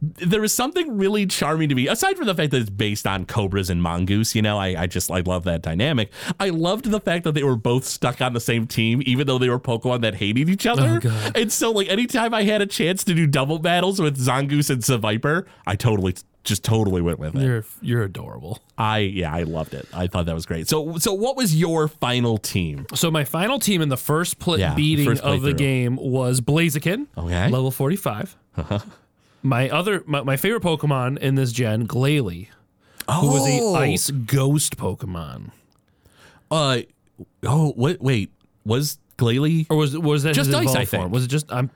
There 0.00 0.40
was 0.40 0.54
something 0.54 0.96
really 0.96 1.26
charming 1.26 1.68
to 1.68 1.74
me, 1.74 1.88
aside 1.88 2.16
from 2.16 2.26
the 2.26 2.34
fact 2.34 2.50
that 2.52 2.60
it's 2.60 2.70
based 2.70 3.06
on 3.06 3.26
cobras 3.26 3.70
and 3.70 3.82
mongoose. 3.82 4.34
You 4.34 4.42
know, 4.42 4.58
I, 4.58 4.82
I 4.82 4.86
just 4.86 5.10
I 5.10 5.20
love 5.20 5.44
that 5.44 5.62
dynamic. 5.62 6.10
I 6.38 6.50
loved 6.50 6.90
the 6.90 7.00
fact 7.00 7.24
that 7.24 7.32
they 7.32 7.42
were 7.42 7.56
both 7.56 7.84
stuck 7.84 8.20
on 8.20 8.32
the 8.32 8.40
same 8.40 8.66
team, 8.66 9.02
even 9.06 9.26
though 9.26 9.38
they 9.38 9.48
were 9.48 9.60
Pokemon 9.60 10.02
that 10.02 10.16
hated 10.16 10.48
each 10.48 10.66
oh, 10.66 10.72
other. 10.72 11.00
God. 11.00 11.36
And 11.36 11.52
so, 11.52 11.70
like, 11.70 11.88
anytime 11.88 12.34
I 12.34 12.44
had 12.44 12.62
a 12.62 12.66
chance 12.66 13.04
to 13.04 13.14
do 13.14 13.26
double 13.26 13.58
battles 13.58 14.00
with 14.00 14.18
Zangoose 14.18 14.70
and 14.70 14.82
Seviper, 14.82 15.46
I 15.66 15.76
totally, 15.76 16.14
just 16.44 16.64
totally 16.64 17.02
went 17.02 17.18
with 17.18 17.36
it. 17.36 17.42
You're 17.42 17.64
you're 17.80 18.02
adorable. 18.02 18.60
I, 18.78 18.98
yeah, 18.98 19.34
I 19.34 19.42
loved 19.42 19.74
it. 19.74 19.86
I 19.92 20.06
thought 20.06 20.26
that 20.26 20.34
was 20.34 20.46
great. 20.46 20.68
So, 20.68 20.98
so 20.98 21.12
what 21.12 21.36
was 21.36 21.54
your 21.54 21.88
final 21.88 22.38
team? 22.38 22.86
So 22.94 23.10
my 23.10 23.24
final 23.24 23.58
team 23.58 23.82
in 23.82 23.88
the 23.88 23.96
first 23.96 24.38
pl- 24.38 24.58
Yeah, 24.58 24.74
beating 24.74 25.04
first 25.04 25.22
of 25.22 25.42
the 25.42 25.52
game 25.52 25.96
was 25.96 26.40
Blaziken. 26.40 27.06
Okay. 27.16 27.48
Level 27.48 27.70
45. 27.70 28.36
Uh-huh. 28.56 28.78
My 29.42 29.68
other 29.70 30.02
my, 30.06 30.22
my 30.22 30.36
favorite 30.36 30.62
Pokemon 30.62 31.18
in 31.18 31.34
this 31.34 31.52
gen, 31.52 31.86
Glalie, 31.86 32.48
who 33.10 33.26
was 33.32 33.42
Oh. 33.46 33.76
a 33.76 33.78
ice 33.80 34.10
ghost 34.10 34.76
Pokemon. 34.76 35.50
Uh, 36.50 36.80
oh, 37.44 37.72
wait, 37.76 38.00
wait, 38.02 38.30
was 38.64 38.98
Glalie? 39.16 39.66
Or 39.70 39.76
was 39.76 39.96
was 39.96 40.22
that 40.24 40.34
Just 40.34 40.48
his 40.48 40.54
ice, 40.54 40.62
evolved 40.64 40.78
I 40.78 40.84
form? 40.84 41.02
think. 41.04 41.12
Was 41.12 41.24
it 41.24 41.28
just 41.28 41.52
I'm 41.52 41.70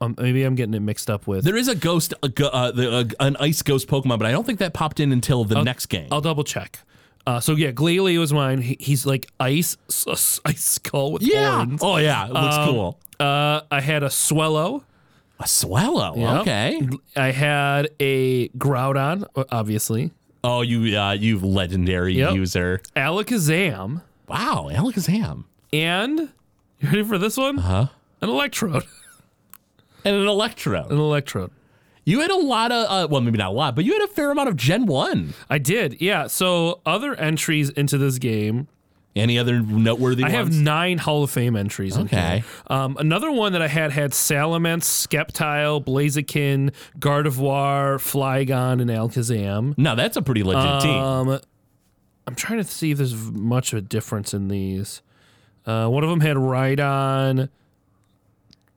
um, 0.00 0.16
maybe 0.18 0.42
I'm 0.42 0.56
getting 0.56 0.74
it 0.74 0.80
mixed 0.80 1.08
up 1.08 1.26
with 1.28 1.44
There 1.44 1.56
is 1.56 1.68
a 1.68 1.76
ghost, 1.76 2.12
a, 2.24 2.26
uh, 2.52 2.70
the, 2.72 2.90
uh, 2.92 3.04
an 3.20 3.36
ice 3.38 3.62
ghost 3.62 3.86
Pokemon, 3.86 4.18
but 4.18 4.26
I 4.26 4.32
don't 4.32 4.44
think 4.44 4.58
that 4.58 4.74
popped 4.74 4.98
in 4.98 5.12
until 5.12 5.44
the 5.44 5.62
next 5.62 5.86
game. 5.86 6.08
I'll 6.10 6.20
double 6.20 6.42
check. 6.42 6.80
Uh, 7.24 7.38
so 7.38 7.54
yeah, 7.54 7.70
Glalie 7.70 8.18
was 8.18 8.32
mine. 8.32 8.62
He, 8.62 8.76
he's 8.80 9.06
like 9.06 9.30
ice, 9.38 9.76
s- 9.88 10.40
ice 10.44 10.64
skull 10.64 11.12
with 11.12 11.22
yeah. 11.22 11.54
horns. 11.64 11.80
Oh, 11.84 11.98
yeah. 11.98 12.26
It 12.26 12.32
looks 12.32 12.56
Um, 12.56 12.68
cool. 12.68 12.98
Uh, 13.20 13.60
I 13.70 13.80
had 13.80 14.02
a 14.02 14.10
Swellow. 14.10 14.82
A 15.40 15.46
Swallow. 15.46 16.14
Yep. 16.16 16.40
Okay. 16.42 16.88
I 17.16 17.30
had 17.32 17.88
a 18.00 18.48
Groudon, 18.50 19.24
obviously. 19.50 20.12
Oh, 20.44 20.60
you, 20.62 20.96
uh, 20.98 21.12
you 21.12 21.38
legendary 21.38 22.14
Yep. 22.14 22.34
user. 22.34 22.80
Alakazam, 22.96 24.02
Wow, 24.28 24.68
Alakazam. 24.72 25.44
and 25.72 26.18
you 26.80 26.88
ready 26.88 27.02
for 27.04 27.18
this 27.18 27.36
one? 27.36 27.58
Huh? 27.58 27.86
An 28.20 28.28
Electrode. 28.28 28.84
And 30.04 30.16
an 30.16 30.26
Electro. 30.26 30.84
An 30.88 30.96
Electrode. 30.98 31.52
You 32.04 32.18
had 32.22 32.30
a 32.32 32.36
lot 32.36 32.72
of, 32.72 32.86
uh, 32.90 33.06
well, 33.08 33.20
maybe 33.20 33.38
not 33.38 33.50
a 33.50 33.54
lot, 33.54 33.76
but 33.76 33.84
you 33.84 33.92
had 33.92 34.02
a 34.02 34.08
fair 34.08 34.32
amount 34.32 34.48
of 34.48 34.56
Gen 34.56 34.86
1. 34.86 35.32
I 35.48 35.58
did, 35.58 36.00
yeah. 36.02 36.26
So 36.26 36.80
other 36.84 37.14
entries 37.14 37.70
into 37.70 37.96
this 37.98 38.18
game, 38.18 38.66
Any 39.14 39.38
other 39.38 39.60
noteworthy 39.60 40.22
I 40.24 40.32
ones? 40.32 40.36
have 40.36 40.52
nine 40.62 40.96
Hall 40.98 41.22
of 41.22 41.30
Fame 41.30 41.54
entries. 41.54 41.96
in 41.96 42.04
Okay. 42.04 42.36
here. 42.38 42.44
Um, 42.68 42.96
another 42.98 43.30
one 43.30 43.52
that 43.52 43.60
I 43.60 43.68
had 43.68 43.92
had 43.92 44.12
Salamence, 44.12 44.84
Sceptile, 44.84 45.84
Blaziken, 45.84 46.72
Gardevoir, 46.98 47.98
Flygon, 47.98 48.80
and 48.80 48.88
Alakazam. 48.88 49.74
no, 49.76 49.94
that's 49.94 50.16
a 50.16 50.22
pretty 50.22 50.42
legit 50.42 50.80
team. 50.82 50.90
Um, 50.98 51.38
I'm 52.26 52.34
trying 52.34 52.58
to 52.58 52.64
see 52.64 52.92
if 52.92 52.98
there's 52.98 53.14
much 53.14 53.72
of 53.74 53.78
a 53.80 53.82
difference 53.82 54.32
in 54.32 54.48
these. 54.48 55.02
Uh, 55.66 55.88
one 55.88 56.02
of 56.04 56.08
them 56.10 56.20
had 56.20 56.36
Rhydon. 56.38 57.48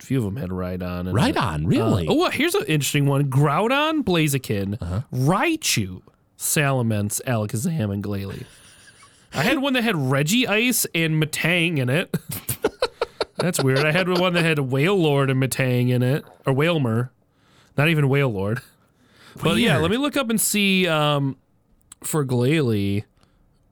A 0.01 0.03
few 0.05 0.17
of 0.17 0.25
them 0.25 0.35
had 0.35 0.49
Rhydon. 0.49 1.01
and- 1.01 1.13
Right 1.13 1.35
really? 1.63 2.07
Uh, 2.07 2.11
oh, 2.13 2.29
here's 2.29 2.55
an 2.55 2.63
interesting 2.67 3.05
one: 3.05 3.29
Groudon, 3.29 4.03
Blaziken, 4.03 4.81
Uh-huh. 4.81 5.01
Raichu, 5.13 6.01
Salamence, 6.37 7.21
Alakazam, 7.25 7.93
and 7.93 8.03
Glalie. 8.03 8.43
I 9.35 9.43
had 9.43 9.59
one 9.59 9.73
that 9.73 9.83
had 9.83 9.95
Regice 9.95 10.85
and 10.95 11.21
Matang 11.21 11.77
in 11.77 11.89
it. 11.89 12.15
That's 13.37 13.61
weird. 13.61 13.79
I 13.79 13.91
had 13.91 14.07
one 14.07 14.33
that 14.33 14.43
had 14.43 14.57
Wailord 14.59 15.29
and 15.29 15.41
Matang 15.41 15.89
in 15.89 16.01
it, 16.01 16.23
or 16.45 16.53
Wailmer, 16.53 17.11
not 17.77 17.89
even 17.89 18.05
Wailord. 18.05 18.61
But 19.43 19.57
yeah, 19.57 19.77
let 19.77 19.91
me 19.91 19.97
look 19.97 20.15
up 20.15 20.29
and 20.29 20.39
see 20.39 20.87
um, 20.87 21.35
for 22.01 22.23
Glalie 22.25 23.03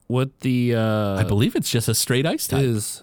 what 0.06 0.40
the 0.40 0.74
uh, 0.74 1.16
I 1.16 1.24
believe 1.24 1.56
it's 1.56 1.70
just 1.70 1.88
a 1.88 1.94
straight 1.94 2.26
ice 2.26 2.46
type. 2.46 2.62
is 2.62 3.02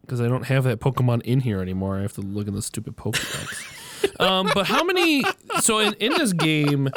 because 0.00 0.20
I 0.20 0.28
don't 0.28 0.46
have 0.46 0.64
that 0.64 0.80
Pokemon 0.80 1.22
in 1.22 1.40
here 1.40 1.60
anymore. 1.60 1.98
I 1.98 2.02
have 2.02 2.14
to 2.14 2.22
look 2.22 2.48
in 2.48 2.54
the 2.54 2.62
stupid 2.62 2.96
Pokedex. 2.96 4.18
um, 4.20 4.50
but 4.54 4.66
how 4.66 4.82
many? 4.84 5.22
So 5.60 5.78
in, 5.78 5.92
in 5.94 6.12
this 6.12 6.32
game, 6.32 6.88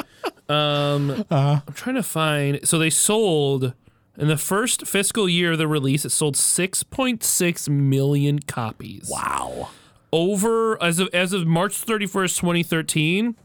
Um, 0.48 1.26
I'm 1.32 1.62
trying 1.74 1.96
to 1.96 2.04
find. 2.04 2.68
So 2.68 2.78
they 2.80 2.90
sold 2.90 3.74
in 4.18 4.28
the 4.28 4.38
first 4.38 4.88
fiscal 4.88 5.28
year 5.28 5.54
of 5.54 5.58
the 5.58 5.68
release. 5.68 6.06
It 6.06 6.12
sold 6.12 6.36
6.6 6.36 7.70
million 7.70 8.40
copies. 8.40 9.10
Wow. 9.10 9.70
Over 10.12 10.82
as 10.82 11.00
of 11.00 11.10
as 11.14 11.34
of 11.34 11.46
March 11.46 11.86
31st, 11.86 12.40
2013, 12.40 13.36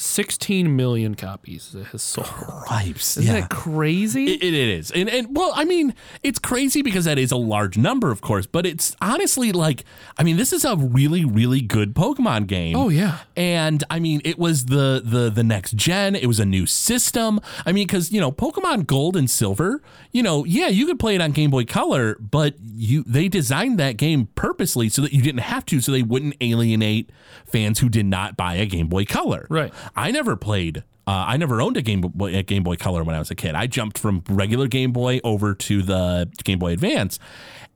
16 0.00 0.74
million 0.74 1.14
copies 1.14 1.74
it 1.74 1.86
has 1.88 2.02
sold. 2.02 2.26
Cripes. 2.26 3.16
Isn't 3.16 3.34
yeah. 3.34 3.40
that 3.42 3.50
crazy? 3.50 4.34
It, 4.34 4.42
it 4.42 4.54
is. 4.54 4.90
And, 4.90 5.08
and 5.08 5.36
well, 5.36 5.52
I 5.54 5.64
mean, 5.64 5.94
it's 6.22 6.38
crazy 6.38 6.82
because 6.82 7.04
that 7.04 7.18
is 7.18 7.30
a 7.30 7.36
large 7.36 7.76
number, 7.76 8.10
of 8.10 8.20
course, 8.20 8.46
but 8.46 8.66
it's 8.66 8.96
honestly 9.00 9.52
like, 9.52 9.84
I 10.18 10.22
mean, 10.22 10.36
this 10.36 10.52
is 10.52 10.64
a 10.64 10.76
really, 10.76 11.24
really 11.24 11.60
good 11.60 11.94
Pokemon 11.94 12.46
game. 12.46 12.76
oh 12.76 12.88
yeah. 12.88 13.18
And 13.36 13.84
I 13.90 13.98
mean, 13.98 14.20
it 14.24 14.38
was 14.38 14.66
the 14.66 15.02
the 15.04 15.30
the 15.30 15.44
next 15.44 15.76
gen. 15.76 16.14
It 16.14 16.26
was 16.26 16.40
a 16.40 16.44
new 16.44 16.66
system. 16.66 17.40
I 17.66 17.72
mean, 17.72 17.86
because 17.86 18.10
you 18.12 18.20
know, 18.20 18.32
Pokemon 18.32 18.86
Gold 18.86 19.16
and 19.16 19.30
Silver. 19.30 19.82
You 20.12 20.22
know, 20.22 20.44
yeah, 20.44 20.66
you 20.66 20.86
could 20.86 20.98
play 20.98 21.14
it 21.14 21.20
on 21.20 21.32
Game 21.32 21.50
Boy 21.50 21.64
Color, 21.64 22.16
but 22.20 22.54
you 22.60 23.04
they 23.06 23.28
designed 23.28 23.78
that 23.78 23.96
game 23.96 24.28
purposely 24.34 24.88
so 24.88 25.02
that 25.02 25.12
you 25.12 25.22
didn't 25.22 25.42
have 25.42 25.64
to, 25.66 25.80
so 25.80 25.92
they 25.92 26.02
wouldn't 26.02 26.34
alienate 26.40 27.10
fans 27.46 27.78
who 27.78 27.88
did 27.88 28.06
not 28.06 28.36
buy 28.36 28.54
a 28.54 28.66
Game 28.66 28.88
Boy 28.88 29.04
Color. 29.04 29.46
Right. 29.48 29.72
I 29.96 30.10
never 30.10 30.36
played. 30.36 30.84
Uh, 31.06 31.24
I 31.26 31.36
never 31.36 31.60
owned 31.60 31.76
a 31.76 31.82
Game 31.82 32.02
Boy 32.02 32.36
a 32.36 32.42
Game 32.42 32.62
Boy 32.62 32.76
Color 32.76 33.02
when 33.02 33.16
I 33.16 33.18
was 33.18 33.30
a 33.30 33.34
kid. 33.34 33.54
I 33.54 33.66
jumped 33.66 33.98
from 33.98 34.22
regular 34.28 34.68
Game 34.68 34.92
Boy 34.92 35.20
over 35.24 35.54
to 35.54 35.82
the 35.82 36.30
Game 36.44 36.58
Boy 36.58 36.72
Advance, 36.72 37.18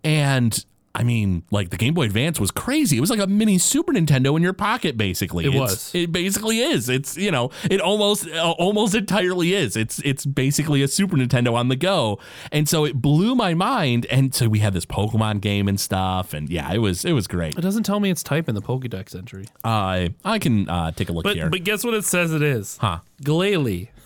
and 0.03 0.65
I 0.97 1.03
mean, 1.03 1.43
like 1.51 1.71
the 1.71 1.77
Game 1.77 1.93
Boy 1.95 2.05
Advance 2.05 2.39
was 2.39 2.53
crazy. 2.53 2.97
It 2.97 3.01
was 3.01 3.11
like 3.11 3.19
a 3.19 3.27
mini 3.27 3.59
Super 3.59 3.93
Nintendo 3.93 4.37
in 4.37 4.43
your 4.45 4.53
pocket, 4.53 4.97
basically. 4.97 5.45
It 5.45 5.49
It's- 5.49 5.61
was. 5.61 5.95
It 5.95 6.13
basically 6.13 6.61
is. 6.61 6.89
It's 6.89 7.17
you 7.17 7.33
know, 7.33 7.51
it 7.69 7.81
almost 7.81 8.29
uh, 8.29 8.53
almost 8.53 8.95
entirely 8.95 9.55
is. 9.55 9.77
It's 9.77 9.99
it's 10.05 10.25
basically 10.25 10.83
a 10.83 10.89
Super 10.89 11.17
Nintendo 11.17 11.55
on 11.55 11.67
the 11.69 11.75
go, 11.75 12.21
and 12.53 12.69
so 12.69 12.85
it 12.85 13.03
blew 13.03 13.35
my 13.35 13.55
mind. 13.55 14.07
And 14.09 14.33
so 14.33 14.49
we 14.49 14.61
had 14.61 14.73
this 14.73 14.87
Pokemon 14.87 15.41
game 15.41 15.67
and 15.67 15.81
stuff, 15.81 16.33
and 16.33 16.49
yeah, 16.49 16.73
it 16.73 16.79
was 16.79 17.05
it 17.05 17.13
was 17.13 17.27
great. 17.27 17.59
It 17.59 17.63
doesn't 17.63 17.83
tell 17.83 17.99
me 17.99 18.11
it's 18.11 18.23
type 18.23 18.49
in 18.49 18.55
the 18.55 18.63
Pokédex 18.63 19.17
entry. 19.17 19.47
I 19.65 20.15
I 20.25 20.39
can 20.39 20.69
uh, 20.69 20.93
take 20.93 21.09
a 21.09 21.13
look 21.13 21.25
But 21.25 21.35
here. 21.37 21.51
but 21.51 21.65
guess 21.65 21.83
what 21.85 21.95
it 21.95 22.05
says 22.05 22.33
it 22.33 22.43
is? 22.43 22.77
huh? 22.81 23.01
Glalie. 23.23 23.89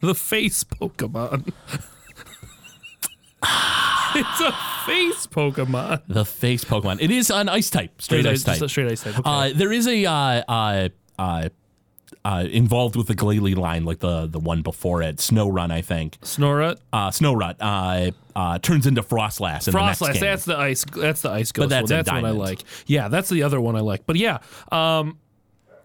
The 0.00 0.14
face 0.14 0.62
Pokemon. 0.62 1.52
it's 4.16 4.40
a 4.40 4.52
face 4.86 5.26
Pokemon. 5.26 6.02
The 6.08 6.24
face 6.24 6.64
Pokemon. 6.64 6.98
It 7.00 7.10
is 7.10 7.30
an 7.30 7.48
ice 7.48 7.70
type, 7.70 8.00
straight 8.00 8.20
Straight 8.22 8.32
ice 8.32 8.42
type. 8.42 8.60
a 8.62 8.68
straight 8.68 8.92
ice 8.92 9.02
type. 9.02 9.18
Okay. 9.18 9.30
Uh, 9.30 9.52
there 9.54 9.72
is 9.72 9.86
a 9.86 10.04
uh, 10.06 10.12
uh, 10.48 10.88
uh, 11.18 11.48
uh, 12.24 12.44
involved 12.50 12.96
with 12.96 13.06
the 13.06 13.14
Glalie 13.14 13.54
line, 13.56 13.84
like 13.84 14.00
the 14.00 14.26
the 14.26 14.38
one 14.40 14.62
before 14.62 15.02
it, 15.02 15.16
Snorunt, 15.16 15.70
I 15.72 15.82
think. 15.82 16.18
Snorunt. 16.22 16.78
Uh, 16.92 17.10
Snow 17.10 17.40
uh, 17.40 18.10
uh, 18.34 18.58
turns 18.58 18.86
into 18.86 19.02
Froslass 19.02 19.68
in 19.68 19.72
the 19.74 19.80
next 19.86 20.00
Froslass. 20.00 20.12
game. 20.14 20.20
That's 20.22 20.44
the 20.44 20.56
ice. 20.58 20.84
That's 20.84 21.22
the 21.22 21.30
ice 21.30 21.52
ghost. 21.52 21.70
that's 21.70 21.90
one. 21.90 21.92
in 21.92 21.96
that's 21.98 22.08
what 22.10 22.18
I 22.18 22.20
Diamond. 22.22 22.38
like. 22.38 22.62
Yeah, 22.86 23.08
that's 23.08 23.28
the 23.28 23.42
other 23.44 23.60
one 23.60 23.76
I 23.76 23.80
like. 23.80 24.06
But 24.06 24.16
yeah, 24.16 24.38
um, 24.72 25.18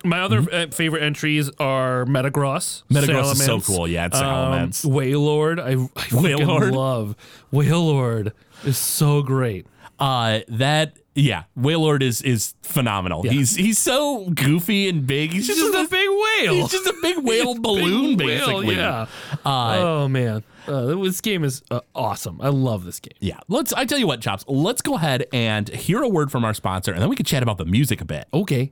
my 0.03 0.21
other 0.21 0.41
Mm-hmm. 0.41 0.69
uh, 0.71 0.75
favorite 0.75 1.03
entries 1.03 1.49
are 1.59 2.05
Metagross. 2.05 2.83
Metagross 2.89 3.33
is 3.33 3.45
so 3.45 3.61
cool. 3.61 3.87
Yeah, 3.87 4.07
it's 4.07 4.17
um, 4.17 4.25
Salamence. 4.25 4.85
Wailord. 4.85 5.59
I, 5.59 5.71
I 5.73 6.05
Wailord? 6.07 6.71
love 6.73 7.15
Wailord 7.53 8.31
Is 8.65 8.77
so 8.77 9.21
great. 9.21 9.65
Uh, 9.99 10.39
that 10.47 10.97
yeah, 11.13 11.43
Wailord 11.59 12.01
is 12.01 12.21
is 12.21 12.55
phenomenal. 12.63 13.21
He's 13.23 13.55
he's 13.55 13.77
so 13.77 14.29
goofy 14.29 14.87
and 14.89 15.05
big. 15.05 15.31
He's 15.33 15.45
He's 15.47 15.57
just, 15.57 15.73
just 15.73 15.87
a 15.87 15.91
big 15.91 16.09
whale. 16.09 16.53
he's 16.55 16.71
just 16.71 16.87
a 16.87 16.95
big 17.01 17.17
whale 17.23 17.53
balloon, 17.55 18.17
Big 18.17 18.27
whale, 18.27 18.47
basically. 18.61 18.75
yeah. 18.77 19.05
Uh, 19.45 19.77
oh 19.79 20.07
man, 20.07 20.43
uh, 20.67 20.95
this 20.95 21.21
game 21.21 21.43
is 21.43 21.61
uh, 21.69 21.81
awesome. 21.93 22.39
I 22.41 22.47
love 22.49 22.85
this 22.85 22.99
game. 22.99 23.13
yeah. 23.19 23.39
Let's. 23.47 23.73
I 23.73 23.85
tell 23.85 23.99
you 23.99 24.07
what, 24.07 24.21
chops. 24.21 24.43
Let's 24.47 24.81
go 24.81 24.95
ahead 24.95 25.25
and 25.33 25.67
hear 25.69 26.01
a 26.01 26.09
word 26.09 26.31
from 26.31 26.45
our 26.45 26.53
sponsor, 26.53 26.93
and 26.93 27.01
then 27.01 27.09
we 27.09 27.15
can 27.15 27.25
chat 27.25 27.43
about 27.43 27.57
the 27.59 27.65
music 27.65 27.99
a 28.01 28.05
bit. 28.05 28.27
Okay. 28.33 28.71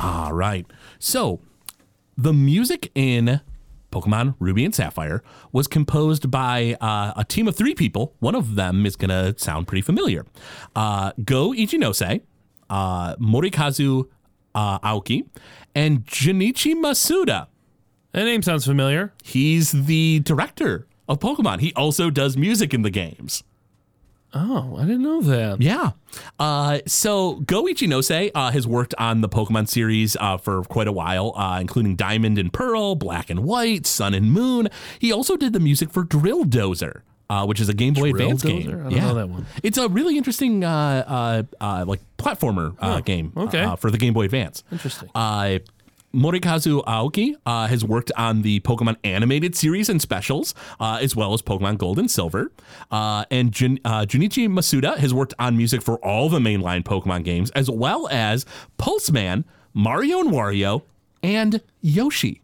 All 0.00 0.32
right. 0.32 0.66
So, 0.98 1.40
the 2.16 2.32
music 2.32 2.90
in 2.94 3.40
Pokemon 3.92 4.34
Ruby 4.38 4.64
and 4.64 4.74
Sapphire 4.74 5.22
was 5.52 5.66
composed 5.66 6.30
by 6.30 6.76
uh, 6.80 7.12
a 7.16 7.24
team 7.24 7.46
of 7.48 7.56
three 7.56 7.74
people. 7.74 8.14
One 8.20 8.34
of 8.34 8.54
them 8.54 8.86
is 8.86 8.96
going 8.96 9.10
to 9.10 9.38
sound 9.38 9.66
pretty 9.68 9.82
familiar. 9.82 10.24
Uh, 10.74 11.12
Go 11.24 11.50
Ichinose, 11.50 12.22
uh, 12.70 13.16
Morikazu 13.16 14.06
uh, 14.54 14.78
Aoki, 14.78 15.26
and 15.74 16.06
Junichi 16.06 16.74
Masuda. 16.74 17.48
That 18.12 18.24
name 18.24 18.42
sounds 18.42 18.64
familiar. 18.64 19.12
He's 19.22 19.72
the 19.72 20.20
director 20.20 20.86
of 21.08 21.20
Pokemon. 21.20 21.60
He 21.60 21.72
also 21.74 22.10
does 22.10 22.36
music 22.36 22.72
in 22.72 22.82
the 22.82 22.90
games. 22.90 23.44
Oh, 24.32 24.76
I 24.78 24.82
didn't 24.82 25.02
know 25.02 25.20
that. 25.22 25.60
Yeah. 25.60 25.90
Uh, 26.38 26.80
so 26.86 27.36
Go 27.46 27.64
Ichinose 27.64 28.30
uh, 28.34 28.50
has 28.52 28.66
worked 28.66 28.94
on 28.96 29.20
the 29.22 29.28
Pokemon 29.28 29.68
series 29.68 30.16
uh, 30.20 30.36
for 30.36 30.62
quite 30.64 30.86
a 30.86 30.92
while, 30.92 31.32
uh, 31.36 31.58
including 31.60 31.96
Diamond 31.96 32.38
and 32.38 32.52
Pearl, 32.52 32.94
Black 32.94 33.28
and 33.30 33.42
White, 33.44 33.86
Sun 33.86 34.14
and 34.14 34.32
Moon. 34.32 34.68
He 34.98 35.10
also 35.12 35.36
did 35.36 35.52
the 35.52 35.60
music 35.60 35.90
for 35.90 36.04
Drill 36.04 36.44
Dozer. 36.44 37.02
Uh, 37.28 37.46
which 37.46 37.60
is 37.60 37.68
a 37.68 37.74
Game 37.74 37.94
Boy 37.94 38.10
Drill 38.10 38.32
Advance 38.32 38.42
Dozer? 38.42 38.64
game. 38.64 38.86
I 38.86 38.90
don't 38.90 38.98
know 38.98 39.14
that 39.14 39.28
one. 39.28 39.46
It's 39.62 39.78
a 39.78 39.88
really 39.88 40.16
interesting, 40.18 40.64
uh, 40.64 41.04
uh, 41.06 41.42
uh, 41.64 41.84
like 41.86 42.00
platformer 42.18 42.74
uh, 42.80 42.98
game. 43.02 43.32
okay. 43.36 43.62
uh, 43.62 43.76
for 43.76 43.92
the 43.92 43.98
Game 43.98 44.14
Boy 44.14 44.24
Advance. 44.24 44.64
Interesting. 44.72 45.08
Morikazu 46.14 46.84
Aoki 46.84 47.36
uh, 47.46 47.66
has 47.68 47.84
worked 47.84 48.10
on 48.16 48.42
the 48.42 48.60
Pokemon 48.60 48.96
animated 49.04 49.54
series 49.54 49.88
and 49.88 50.00
specials, 50.02 50.54
uh, 50.80 50.98
as 51.00 51.14
well 51.14 51.32
as 51.32 51.42
Pokemon 51.42 51.78
Gold 51.78 51.98
and 51.98 52.10
Silver. 52.10 52.50
Uh, 52.90 53.24
and 53.30 53.52
Jun- 53.52 53.78
uh, 53.84 54.00
Junichi 54.06 54.48
Masuda 54.48 54.96
has 54.98 55.14
worked 55.14 55.34
on 55.38 55.56
music 55.56 55.82
for 55.82 55.96
all 56.04 56.28
the 56.28 56.38
mainline 56.38 56.82
Pokemon 56.82 57.24
games, 57.24 57.50
as 57.52 57.70
well 57.70 58.08
as 58.08 58.44
Pulseman, 58.78 59.44
Mario 59.72 60.20
and 60.20 60.30
Wario, 60.30 60.82
and 61.22 61.60
Yoshi. 61.80 62.42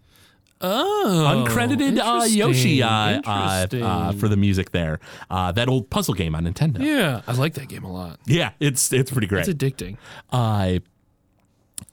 Oh, 0.60 1.44
Uncredited 1.46 1.98
uh, 1.98 2.24
Yoshi 2.24 2.82
uh, 2.82 4.12
for 4.12 4.28
the 4.28 4.36
music 4.38 4.70
there. 4.70 5.00
Uh, 5.28 5.52
that 5.52 5.68
old 5.68 5.90
puzzle 5.90 6.14
game 6.14 6.34
on 6.34 6.44
Nintendo. 6.44 6.80
Yeah, 6.80 7.20
I 7.26 7.32
like 7.32 7.54
that 7.54 7.68
game 7.68 7.84
a 7.84 7.92
lot. 7.92 8.20
Yeah, 8.26 8.52
it's 8.58 8.90
it's 8.92 9.10
pretty 9.10 9.26
great. 9.26 9.46
It's 9.46 9.54
addicting. 9.54 9.98
Uh, 10.30 10.78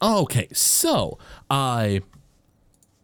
okay, 0.01 0.47
so 0.53 1.17
uh, 1.49 1.99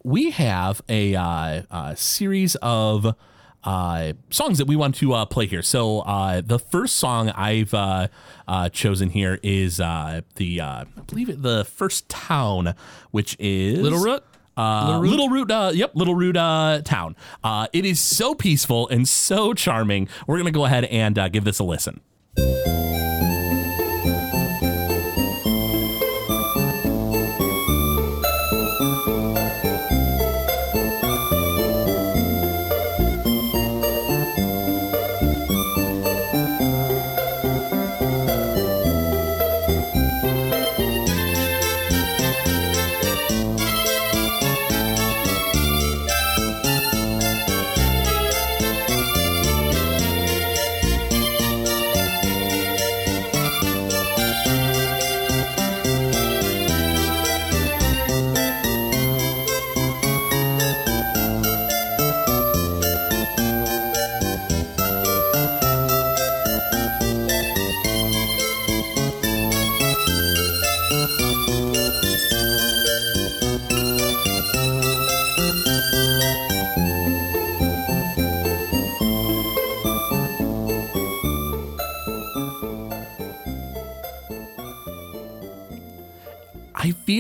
we 0.03 0.31
have 0.31 0.81
a, 0.89 1.15
uh, 1.15 1.61
a 1.69 1.95
series 1.95 2.55
of 2.61 3.15
uh, 3.63 4.13
songs 4.29 4.57
that 4.57 4.67
we 4.67 4.75
want 4.75 4.95
to 4.95 5.13
uh, 5.13 5.25
play 5.25 5.45
here. 5.45 5.61
So 5.61 5.99
uh, 5.99 6.41
the 6.41 6.57
first 6.59 6.95
song 6.95 7.29
I've 7.31 7.73
uh, 7.73 8.07
uh, 8.47 8.69
chosen 8.69 9.09
here 9.09 9.39
is 9.43 9.79
uh, 9.81 10.21
the 10.35 10.61
uh, 10.61 10.85
I 10.97 11.01
believe 11.07 11.29
it 11.29 11.41
the 11.41 11.65
first 11.65 12.07
town, 12.07 12.73
which 13.11 13.35
is 13.37 13.79
Littleroot. 13.79 14.21
uh, 14.55 14.99
Littleroot, 15.01 15.51
uh, 15.51 15.71
yep, 15.73 15.93
Littleroot 15.93 16.37
uh, 16.37 16.81
town. 16.83 17.17
Uh, 17.43 17.67
it 17.73 17.85
is 17.85 17.99
so 17.99 18.33
peaceful 18.33 18.87
and 18.87 19.07
so 19.07 19.53
charming. 19.53 20.07
We're 20.25 20.37
gonna 20.37 20.51
go 20.51 20.63
ahead 20.63 20.85
and 20.85 21.19
uh, 21.19 21.27
give 21.27 21.43
this 21.43 21.59
a 21.59 21.65
listen. 21.65 21.99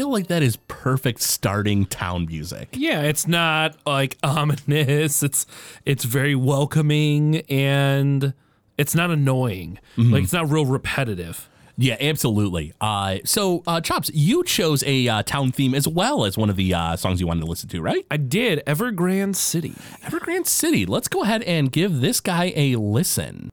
Feel 0.09 0.13
like 0.15 0.27
that 0.27 0.41
is 0.41 0.55
perfect 0.67 1.21
starting 1.21 1.85
town 1.85 2.25
music. 2.25 2.69
Yeah, 2.73 3.01
it's 3.03 3.27
not 3.27 3.75
like 3.85 4.17
ominous. 4.23 5.21
It's 5.21 5.45
it's 5.85 6.03
very 6.03 6.33
welcoming 6.33 7.41
and 7.47 8.33
it's 8.77 8.95
not 8.95 9.11
annoying. 9.11 9.77
Like 9.97 10.23
it's 10.23 10.33
not 10.33 10.49
real 10.49 10.65
repetitive. 10.65 11.47
Yeah, 11.77 11.95
absolutely. 12.01 12.73
Uh, 12.81 13.19
so, 13.23 13.63
uh, 13.65 13.79
Chops, 13.79 14.09
you 14.13 14.43
chose 14.43 14.83
a 14.85 15.07
uh, 15.07 15.23
town 15.23 15.51
theme 15.53 15.73
as 15.73 15.87
well 15.87 16.25
as 16.25 16.37
one 16.37 16.49
of 16.49 16.57
the 16.57 16.73
uh, 16.73 16.97
songs 16.97 17.21
you 17.21 17.27
wanted 17.27 17.41
to 17.41 17.45
listen 17.45 17.69
to, 17.69 17.81
right? 17.81 18.05
I 18.11 18.17
did 18.17 18.61
Evergrande 18.65 19.35
City. 19.35 19.75
Evergrande 20.03 20.47
City. 20.47 20.85
Let's 20.85 21.07
go 21.07 21.23
ahead 21.23 21.41
and 21.43 21.71
give 21.71 22.01
this 22.01 22.19
guy 22.19 22.51
a 22.55 22.75
listen. 22.75 23.49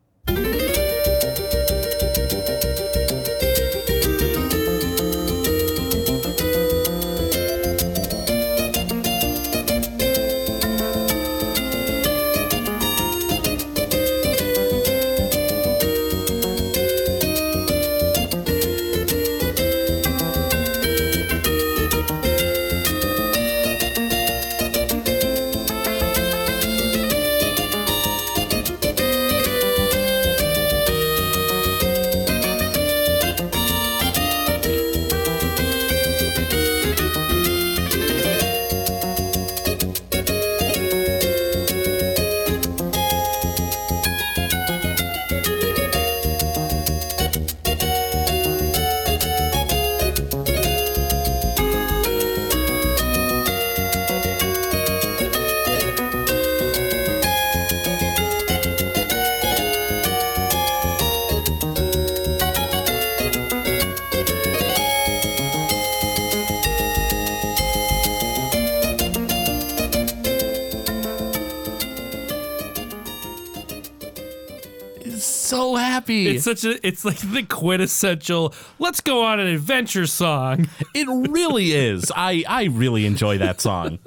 Happy. 75.96 76.28
It's 76.28 76.44
such 76.44 76.64
a 76.64 76.86
it's 76.86 77.04
like 77.04 77.18
the 77.18 77.42
quintessential 77.42 78.54
let's 78.78 79.00
go 79.00 79.24
on 79.24 79.40
an 79.40 79.46
adventure 79.46 80.06
song. 80.06 80.68
it 80.94 81.06
really 81.30 81.72
is. 81.72 82.12
I, 82.16 82.44
I 82.48 82.64
really 82.64 83.06
enjoy 83.06 83.38
that 83.38 83.60
song. 83.60 83.98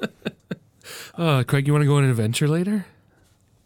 Uh, 1.14 1.42
Craig, 1.44 1.66
you 1.66 1.72
want 1.72 1.82
to 1.82 1.86
go 1.86 1.96
on 1.96 2.04
an 2.04 2.10
adventure 2.10 2.48
later? 2.48 2.86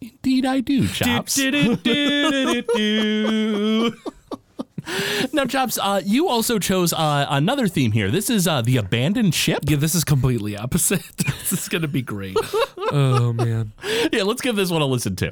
Indeed, 0.01 0.45
I 0.45 0.59
do, 0.59 0.87
Chops. 0.87 1.39
Now, 5.33 5.45
Chops, 5.45 5.79
uh, 5.81 6.01
you 6.05 6.27
also 6.27 6.59
chose 6.59 6.93
uh, 6.93 7.25
another 7.27 7.67
theme 7.67 7.91
here. 7.91 8.11
This 8.11 8.29
is 8.29 8.47
uh, 8.47 8.61
the 8.61 8.77
abandoned 8.77 9.33
ship. 9.33 9.63
Yeah, 9.65 9.77
this 9.77 9.95
is 9.95 10.03
completely 10.03 10.55
opposite. 10.55 11.01
this 11.17 11.53
is 11.53 11.67
gonna 11.69 11.87
be 11.87 12.03
great. 12.03 12.37
Oh 12.91 13.33
man. 13.33 13.71
Yeah, 14.11 14.23
let's 14.23 14.41
give 14.41 14.55
this 14.55 14.69
one 14.69 14.83
a 14.83 14.85
listen 14.85 15.15
to. 15.15 15.31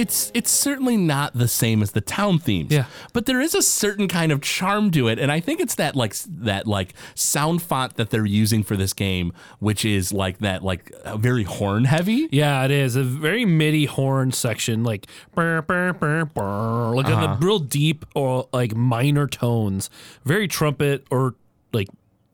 It's 0.00 0.30
it's 0.34 0.50
certainly 0.50 0.96
not 0.96 1.34
the 1.34 1.48
same 1.48 1.82
as 1.82 1.92
the 1.92 2.00
town 2.00 2.38
themes. 2.38 2.72
Yeah. 2.72 2.86
But 3.12 3.26
there 3.26 3.40
is 3.40 3.54
a 3.54 3.62
certain 3.62 4.08
kind 4.08 4.32
of 4.32 4.40
charm 4.40 4.90
to 4.92 5.08
it, 5.08 5.18
and 5.18 5.30
I 5.30 5.40
think 5.40 5.60
it's 5.60 5.74
that 5.76 5.94
like 5.96 6.14
that 6.26 6.66
like 6.66 6.94
sound 7.14 7.62
font 7.62 7.96
that 7.96 8.10
they're 8.10 8.26
using 8.26 8.62
for 8.62 8.76
this 8.76 8.92
game, 8.92 9.32
which 9.58 9.84
is 9.84 10.12
like 10.12 10.38
that 10.38 10.62
like 10.62 10.92
uh, 11.04 11.16
very 11.16 11.44
horn 11.44 11.84
heavy. 11.84 12.28
Yeah, 12.32 12.64
it 12.64 12.70
is 12.70 12.96
a 12.96 13.02
very 13.02 13.44
MIDI 13.44 13.86
horn 13.86 14.32
section, 14.32 14.84
like 14.84 15.06
burr, 15.34 15.62
burr, 15.62 15.92
burr, 15.92 16.24
burr, 16.24 16.94
like 16.94 17.06
Uh-huh. 17.06 17.36
the 17.38 17.46
real 17.46 17.58
deep 17.58 18.04
or 18.14 18.48
like 18.52 18.74
minor 18.74 19.26
tones, 19.26 19.90
very 20.24 20.48
trumpet 20.48 21.06
or 21.10 21.34
like 21.72 21.88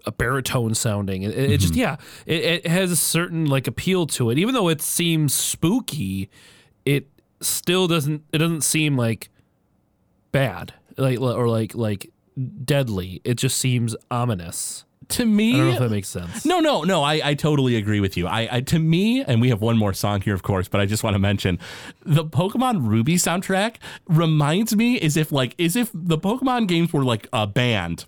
a 0.06 0.12
baritone 0.12 0.74
sounding. 0.74 1.22
It, 1.22 1.36
it 1.36 1.58
just 1.60 1.72
Mm-hmm. 1.72 1.80
yeah, 1.80 1.96
it, 2.26 2.44
it 2.64 2.66
has 2.68 2.90
a 2.92 2.96
certain 2.96 3.46
like 3.46 3.66
appeal 3.66 4.06
to 4.08 4.30
it, 4.30 4.38
even 4.38 4.54
though 4.54 4.68
it 4.68 4.80
seems 4.80 5.34
spooky. 5.34 6.30
It 6.84 7.08
still 7.40 7.86
doesn't. 7.86 8.24
It 8.32 8.38
doesn't 8.38 8.62
seem 8.62 8.96
like 8.96 9.30
bad, 10.32 10.74
like 10.96 11.20
or 11.20 11.48
like 11.48 11.74
like 11.74 12.10
deadly. 12.64 13.20
It 13.24 13.34
just 13.34 13.58
seems 13.58 13.96
ominous. 14.10 14.84
To 15.10 15.24
me, 15.24 15.54
I 15.54 15.56
don't 15.58 15.66
know 15.66 15.72
if 15.74 15.78
that 15.78 15.90
makes 15.90 16.08
sense. 16.08 16.44
No, 16.44 16.58
no, 16.58 16.82
no. 16.82 17.04
I, 17.04 17.20
I 17.22 17.34
totally 17.34 17.76
agree 17.76 18.00
with 18.00 18.16
you. 18.16 18.26
I, 18.26 18.48
I 18.56 18.60
to 18.62 18.78
me, 18.80 19.22
and 19.22 19.40
we 19.40 19.50
have 19.50 19.60
one 19.60 19.78
more 19.78 19.92
song 19.92 20.20
here, 20.20 20.34
of 20.34 20.42
course, 20.42 20.66
but 20.66 20.80
I 20.80 20.86
just 20.86 21.04
want 21.04 21.14
to 21.14 21.20
mention 21.20 21.60
the 22.04 22.24
Pokemon 22.24 22.88
Ruby 22.88 23.14
soundtrack 23.14 23.76
reminds 24.08 24.74
me 24.74 24.98
as 25.00 25.16
if 25.16 25.30
like 25.30 25.54
as 25.60 25.76
if 25.76 25.90
the 25.94 26.18
Pokemon 26.18 26.66
games 26.66 26.92
were 26.92 27.04
like 27.04 27.28
a 27.32 27.46
band. 27.46 28.06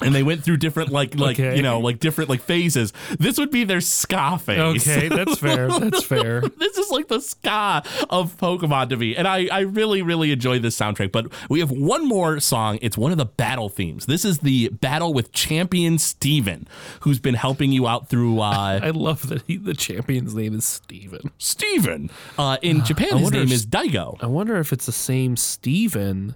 And 0.00 0.14
they 0.14 0.22
went 0.24 0.42
through 0.44 0.56
different 0.58 0.90
like 0.90 1.14
like 1.18 1.38
Okay. 1.38 1.56
you 1.56 1.62
know 1.62 1.78
like 1.80 2.00
different 2.00 2.28
like 2.28 2.42
phases. 2.42 2.92
This 3.18 3.38
would 3.38 3.50
be 3.50 3.64
their 3.64 3.80
ska 3.80 4.38
phase. 4.38 4.86
Okay, 4.86 5.08
that's 5.08 5.38
fair. 5.38 5.68
That's 5.78 6.02
fair. 6.02 6.40
this 6.40 6.76
is 6.78 6.90
like 6.90 7.08
the 7.08 7.20
ska 7.20 7.82
of 8.10 8.36
Pokemon 8.38 8.88
to 8.90 8.96
me. 8.96 9.14
And 9.16 9.26
I, 9.28 9.46
I 9.50 9.60
really, 9.60 10.02
really 10.02 10.32
enjoy 10.32 10.58
this 10.58 10.76
soundtrack. 10.78 11.12
But 11.12 11.26
we 11.48 11.60
have 11.60 11.70
one 11.70 12.06
more 12.06 12.40
song. 12.40 12.78
It's 12.82 12.98
one 12.98 13.12
of 13.12 13.18
the 13.18 13.24
battle 13.26 13.68
themes. 13.68 14.06
This 14.06 14.24
is 14.24 14.40
the 14.40 14.68
battle 14.70 15.14
with 15.14 15.32
Champion 15.32 15.98
Steven, 15.98 16.66
who's 17.00 17.18
been 17.20 17.34
helping 17.34 17.70
you 17.72 17.86
out 17.86 18.08
through 18.08 18.40
uh, 18.40 18.80
I 18.82 18.90
love 18.90 19.28
that 19.28 19.42
he, 19.46 19.56
the 19.56 19.74
champion's 19.74 20.34
name 20.34 20.54
is 20.54 20.64
Steven. 20.64 21.30
Steven. 21.38 22.10
Uh, 22.38 22.56
in 22.62 22.84
Japan, 22.84 23.14
I 23.14 23.18
his 23.18 23.30
name 23.30 23.42
if- 23.44 23.52
is 23.52 23.66
Daigo. 23.66 24.18
I 24.22 24.26
wonder 24.26 24.56
if 24.58 24.72
it's 24.72 24.86
the 24.86 24.92
same 24.92 25.36
Steven 25.36 26.34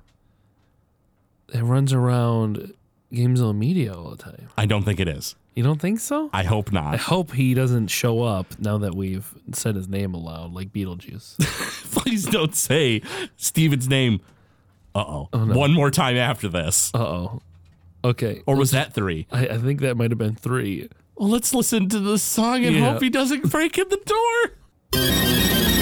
that 1.48 1.64
runs 1.64 1.92
around 1.92 2.74
Game 3.12 3.36
Zone 3.36 3.58
Media 3.58 3.94
all 3.94 4.10
the 4.10 4.16
time. 4.22 4.48
I 4.56 4.66
don't 4.66 4.82
think 4.84 5.00
it 5.00 5.08
is. 5.08 5.34
You 5.54 5.62
don't 5.64 5.80
think 5.80 5.98
so? 5.98 6.30
I 6.32 6.44
hope 6.44 6.70
not. 6.72 6.94
I 6.94 6.96
hope 6.98 7.32
he 7.32 7.52
doesn't 7.54 7.88
show 7.88 8.22
up 8.22 8.58
now 8.60 8.78
that 8.78 8.94
we've 8.94 9.34
said 9.52 9.74
his 9.74 9.88
name 9.88 10.14
aloud, 10.14 10.52
like 10.52 10.72
Beetlejuice. 10.72 11.38
Please 11.92 12.26
don't 12.26 12.54
say 12.54 13.02
Steven's 13.36 13.88
name. 13.88 14.20
Uh 14.94 15.00
oh. 15.00 15.28
One 15.32 15.72
more 15.74 15.90
time 15.90 16.16
after 16.16 16.48
this. 16.48 16.92
uh 16.94 16.98
oh. 16.98 17.42
Okay. 18.04 18.42
Or 18.46 18.54
was 18.56 18.70
that 18.70 18.92
three? 18.94 19.26
I, 19.32 19.48
I 19.48 19.58
think 19.58 19.80
that 19.80 19.96
might 19.96 20.10
have 20.12 20.18
been 20.18 20.36
three. 20.36 20.88
Well, 21.16 21.28
let's 21.28 21.52
listen 21.52 21.88
to 21.88 21.98
the 21.98 22.18
song 22.18 22.64
and 22.64 22.76
Yeah. 22.76 22.92
hope 22.92 23.02
he 23.02 23.10
doesn't 23.10 23.50
break 23.50 23.76
in 23.78 23.88
the 23.88 23.96
door. 23.96 25.74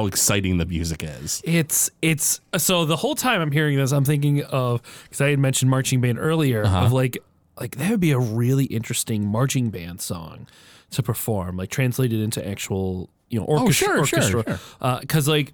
how 0.00 0.06
exciting 0.06 0.58
the 0.58 0.66
music 0.66 1.02
is. 1.02 1.42
It's 1.44 1.90
it's 2.02 2.40
so 2.56 2.84
the 2.84 2.96
whole 2.96 3.14
time 3.14 3.40
I'm 3.40 3.52
hearing 3.52 3.76
this, 3.76 3.92
I'm 3.92 4.04
thinking 4.04 4.42
of 4.44 4.82
because 5.04 5.20
I 5.20 5.30
had 5.30 5.38
mentioned 5.38 5.70
marching 5.70 6.00
band 6.00 6.18
earlier 6.18 6.64
Uh-huh. 6.64 6.86
of 6.86 6.92
like 6.92 7.18
like 7.60 7.76
that 7.76 7.90
would 7.90 8.00
be 8.00 8.12
a 8.12 8.18
really 8.18 8.64
interesting 8.64 9.26
marching 9.26 9.70
band 9.70 10.00
song 10.00 10.46
to 10.92 11.02
perform, 11.02 11.56
like 11.56 11.70
translated 11.70 12.20
into 12.20 12.46
actual 12.46 13.10
you 13.28 13.38
know 13.38 13.44
orchestra. 13.46 14.00
Oh, 14.00 14.04
sure, 14.04 14.22
sure, 14.22 14.38
orchestra. 14.38 14.98
Because 15.00 15.28
like 15.28 15.52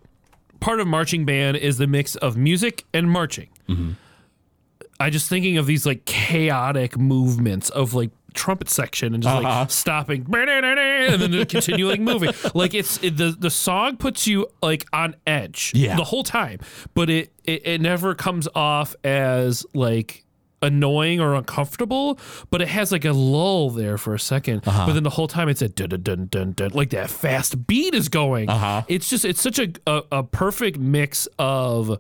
part 0.61 0.81
of 0.81 0.87
marching 0.87 1.25
band 1.25 1.57
is 1.57 1.79
the 1.79 1.87
mix 1.87 2.15
of 2.17 2.37
music 2.37 2.85
and 2.95 3.11
marching. 3.11 3.49
Mm-hmm. 3.69 3.93
I 4.99 5.11
just 5.11 5.29
thinking 5.29 5.59
of 5.59 5.67
these 5.67 5.85
like 5.85 6.05
chaotic 6.07 6.97
movements 6.97 7.69
of 7.71 7.93
like 7.93 8.11
trumpet 8.37 8.69
section 8.71 9.15
and 9.15 9.23
just 9.23 9.35
Uh-huh. 9.35 9.61
like 9.61 9.71
stopping 9.71 10.27
and 10.33 11.21
then 11.23 11.47
continuing 11.47 12.05
moving. 12.11 12.33
Like 12.55 12.75
it's 12.75 13.03
it, 13.03 13.17
the 13.17 13.31
the 13.37 13.51
song 13.51 13.97
puts 13.97 14.27
you 14.27 14.47
like 14.63 14.87
on 14.93 15.17
edge 15.27 15.73
Yeah. 15.75 15.97
the 15.97 16.05
whole 16.05 16.23
time, 16.23 16.61
but 16.95 17.11
it, 17.11 17.33
it 17.45 17.63
it 17.67 17.81
never 17.81 18.15
comes 18.15 18.47
off 18.55 18.95
as 19.03 19.67
like 19.75 20.23
annoying 20.63 21.21
or 21.21 21.35
uncomfortable, 21.35 22.19
but 22.51 22.63
it 22.63 22.69
has 22.69 22.91
like 22.91 23.05
a 23.05 23.13
lull 23.13 23.69
there 23.71 23.99
for 23.99 24.15
a 24.15 24.19
2nd 24.19 24.67
Uh-huh. 24.67 24.87
But 24.87 24.95
then 24.95 25.03
the 25.03 25.11
whole 25.11 25.29
time 25.29 25.49
it's 25.49 25.61
a 25.63 25.69
dun 25.69 25.91
dun 25.91 26.03
dun 26.03 26.27
dun 26.31 26.53
dun 26.53 26.71
like 26.73 26.91
that 26.91 27.11
fast 27.11 27.67
beat 27.67 27.95
is 27.95 28.09
going. 28.09 28.49
Uh-huh. 28.49 28.83
It's 28.89 29.09
just 29.11 29.25
it's 29.25 29.41
such 29.41 29.59
a, 29.59 29.69
a 29.87 30.03
a 30.13 30.23
perfect 30.23 30.79
mix 30.79 31.29
of 31.39 31.99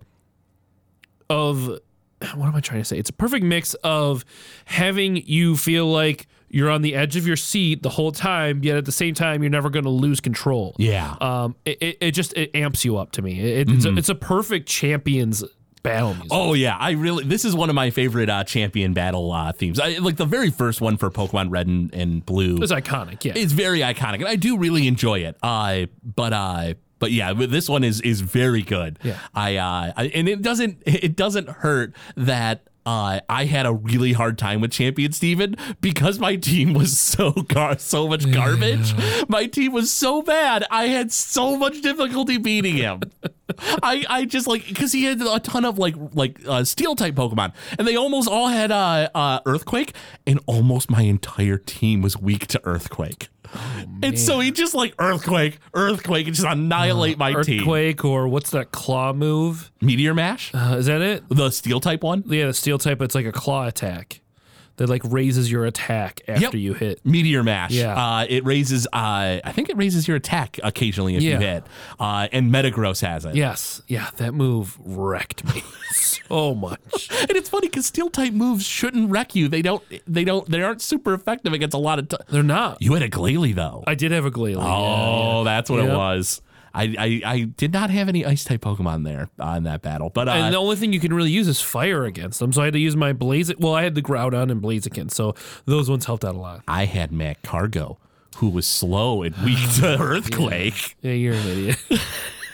of 1.28 1.78
what 2.35 2.47
am 2.47 2.55
I 2.55 2.61
trying 2.61 2.81
to 2.81 2.85
say? 2.85 2.99
It's 2.99 3.11
a 3.11 3.14
perfect 3.14 3.45
mix 3.45 3.75
of 3.75 4.25
having 4.64 5.17
you 5.17 5.57
feel 5.57 5.87
like 5.87 6.27
you're 6.49 6.71
on 6.71 6.83
the 6.83 6.95
edge 6.95 7.17
of 7.17 7.27
your 7.27 7.37
seat 7.37 7.83
the 7.83 7.91
whole 7.91 8.12
time, 8.12 8.62
yet 8.62 8.77
at 8.77 8.85
the 8.85 8.93
same 8.93 9.14
time 9.14 9.43
you're 9.43 9.51
never 9.51 9.69
going 9.69 9.85
to 9.85 9.91
lose 9.91 10.21
control. 10.21 10.75
Yeah. 10.79 11.17
Um, 11.21 11.57
it, 11.64 11.79
it, 11.83 11.99
it 12.01 12.11
just 12.12 12.33
it 12.35 12.51
amps 12.55 12.85
you 12.85 12.97
up 12.97 13.12
to 13.12 13.23
me. 13.23 13.41
It, 13.41 13.69
it's, 13.71 13.85
a, 13.85 13.97
it's 13.97 14.09
a 14.09 14.14
perfect 14.14 14.69
champions 14.69 15.45
battle 15.83 16.14
music. 16.14 16.31
Oh 16.33 16.55
yeah, 16.55 16.77
I 16.77 16.93
really. 16.93 17.25
This 17.25 17.45
is 17.45 17.55
one 17.55 17.69
of 17.69 17.75
my 17.75 17.91
favorite 17.91 18.29
uh, 18.29 18.45
champion 18.45 18.93
battle 18.93 19.31
uh, 19.33 19.53
themes. 19.53 19.79
I, 19.79 19.99
like 19.99 20.17
the 20.17 20.25
very 20.25 20.51
first 20.51 20.81
one 20.81 20.97
for 20.97 21.11
Pokemon 21.11 21.51
Red 21.51 21.67
and, 21.69 21.93
and 21.95 22.25
Blue. 22.27 22.57
it's 22.61 22.73
iconic. 22.73 23.25
Yeah, 23.25 23.33
It's 23.37 23.53
very 23.53 23.81
iconic, 23.81 24.17
and 24.17 24.29
I 24.29 24.37
do 24.37 24.57
really 24.59 24.87
enjoy 24.89 25.21
it. 25.21 25.37
Uh, 25.43 25.87
but 26.03 26.33
uh, 26.33 26.75
but 26.99 27.12
yeah, 27.12 27.32
but 27.34 27.51
this 27.51 27.68
one 27.68 27.84
is 27.84 28.01
is 28.01 28.20
very 28.20 28.62
good. 28.62 28.99
Yeah. 29.03 29.18
I 29.34 29.57
uh, 29.57 29.92
I, 29.97 30.07
and 30.14 30.28
it 30.28 30.42
doesn't 30.42 30.82
it 30.86 31.16
doesn't 31.16 31.49
hurt 31.49 31.94
that. 32.16 32.68
Uh, 32.84 33.18
I 33.28 33.47
had 33.47 33.66
a 33.66 33.72
really 33.72 34.12
hard 34.12 34.38
time 34.38 34.61
with 34.61 34.70
Champion 34.70 35.11
Steven 35.11 35.57
because 35.80 36.20
my 36.20 36.36
team 36.36 36.72
was 36.72 36.97
so 37.01 37.32
gar- 37.32 37.80
so 37.80 38.07
much 38.07 38.30
garbage. 38.30 38.94
My 39.28 39.47
team 39.47 39.72
was 39.72 39.90
so 39.90 40.22
bad. 40.22 40.64
I 40.70 40.84
had 40.86 41.11
so 41.11 41.57
much 41.57 41.82
difficulty 41.82 42.38
beating 42.38 42.76
him. 42.76 43.01
I, 43.82 44.05
I 44.09 44.24
just 44.24 44.47
like 44.47 44.66
because 44.66 44.92
he 44.92 45.05
had 45.05 45.20
a 45.22 45.38
ton 45.40 45.64
of 45.64 45.78
like 45.78 45.94
like 46.14 46.38
uh, 46.47 46.64
steel 46.64 46.97
type 46.97 47.14
Pokemon, 47.14 47.53
and 47.78 47.86
they 47.86 47.97
almost 47.97 48.28
all 48.28 48.49
had 48.49 48.72
uh, 48.72 49.09
uh, 49.14 49.40
Earthquake, 49.47 49.94
and 50.26 50.40
almost 50.47 50.90
my 50.90 51.03
entire 51.03 51.57
team 51.59 52.03
was 52.03 52.18
weak 52.18 52.47
to 52.49 52.61
Earthquake. 52.64 53.28
and 54.03 54.18
so 54.18 54.40
he 54.40 54.51
just 54.51 54.74
like 54.74 54.92
Earthquake, 54.99 55.59
Earthquake, 55.74 56.26
and 56.26 56.34
just 56.34 56.47
annihilate 56.49 57.16
my 57.18 57.40
team. 57.42 57.61
earthquake 57.61 58.05
or 58.05 58.26
what's 58.26 58.51
that 58.51 58.72
claw 58.72 59.12
move? 59.12 59.70
Meteor 59.80 60.14
Mash, 60.14 60.51
Uh, 60.53 60.76
is 60.78 60.86
that 60.86 61.01
it? 61.01 61.22
the 61.28 61.51
steel 61.51 61.78
type 61.78 62.03
one. 62.03 62.24
Yeah, 62.26 62.47
the 62.49 62.55
steel 62.55 62.78
type. 62.78 63.01
It's 63.01 63.14
like 63.14 63.26
a 63.26 63.32
claw 63.32 63.66
attack 63.68 64.20
that 64.77 64.89
like 64.89 65.03
raises 65.05 65.51
your 65.51 65.64
attack 65.64 66.20
after 66.29 66.43
Yep. 66.43 66.55
you 66.55 66.74
hit. 66.74 67.01
Meteor 67.05 67.43
Mash. 67.43 67.70
Yeah. 67.72 67.95
Uh, 67.95 68.27
it 68.29 68.45
raises. 68.45 68.87
Uh, 68.87 69.41
I 69.45 69.53
think 69.53 69.68
it 69.70 69.77
raises 69.77 70.07
your 70.07 70.16
attack 70.16 70.59
occasionally 70.62 71.16
if 71.16 71.22
you 71.22 71.37
hit. 71.39 71.64
Uh, 71.99 72.29
and 72.33 72.51
Metagross 72.53 73.01
has 73.01 73.24
it. 73.24 73.35
Yes, 73.35 73.83
yeah, 73.89 74.11
that 74.16 74.35
move 74.35 74.77
wrecked 74.85 75.45
me 75.55 75.62
so 75.91 76.55
much. 76.55 77.09
And 77.29 77.31
it's 77.37 77.49
funny 77.49 77.66
because 77.68 77.87
steel 77.87 78.09
type 78.11 78.33
moves 78.33 78.64
shouldn't 78.64 79.11
wreck 79.11 79.35
you. 79.35 79.49
They 79.49 79.62
don't. 79.62 79.83
They 80.07 80.22
don't. 80.24 80.49
They 80.49 80.62
aren't 80.62 80.81
super 80.83 81.12
effective 81.14 81.53
against 81.53 81.74
a 81.74 81.79
lot 81.79 81.99
of. 81.99 82.09
T- 82.09 82.16
They're 82.29 82.43
not. 82.43 82.81
you 82.81 82.93
had 82.93 83.03
a 83.03 83.09
Glalie 83.09 83.55
though. 83.55 83.83
I 83.87 83.95
did 83.95 84.12
have 84.12 84.24
a 84.24 84.31
Glalie. 84.31 84.57
Oh, 84.62 85.43
that's 85.45 85.68
what 85.70 85.81
it 85.81 85.89
was. 85.89 86.41
I, 86.77 86.95
I, 86.99 87.22
I 87.24 87.41
did 87.57 87.72
not 87.72 87.89
have 87.89 88.09
any 88.09 88.27
ice 88.27 88.45
type 88.45 88.61
Pokemon 88.61 89.05
there 89.05 89.31
on 89.41 89.62
that 89.64 89.81
battle, 89.81 90.11
but 90.11 90.29
uh, 90.29 90.33
and 90.33 90.53
the 90.55 90.59
only 90.59 90.77
thing 90.77 90.93
you 90.93 91.01
can 91.01 91.12
really 91.14 91.31
use 91.31 91.49
is 91.49 91.61
fire 91.61 92.05
against 92.05 92.39
them. 92.39 92.53
So 92.53 92.61
I 92.61 92.66
had 92.66 92.74
to 92.74 92.79
use 92.79 92.95
my 92.95 93.12
Blaze. 93.14 93.57
Well, 93.57 93.74
I 93.74 93.83
had 93.83 93.95
the 93.95 94.03
Groudon 94.03 94.51
and 94.53 94.62
Blaziken, 94.62 95.11
so 95.11 95.35
those 95.64 95.89
ones 95.89 96.05
helped 96.05 96.24
out 96.24 96.35
a 96.35 96.39
lot. 96.39 96.62
I 96.68 96.85
had 96.85 97.11
Magcargo, 97.12 97.97
who 98.37 98.51
was 98.51 98.66
slow 98.66 99.22
and 99.22 99.35
weak 99.39 99.59
to 99.77 99.99
Earthquake. 99.99 100.97
Yeah, 101.01 101.12
you're 101.12 101.35
an 101.35 101.47
idiot. 101.49 101.79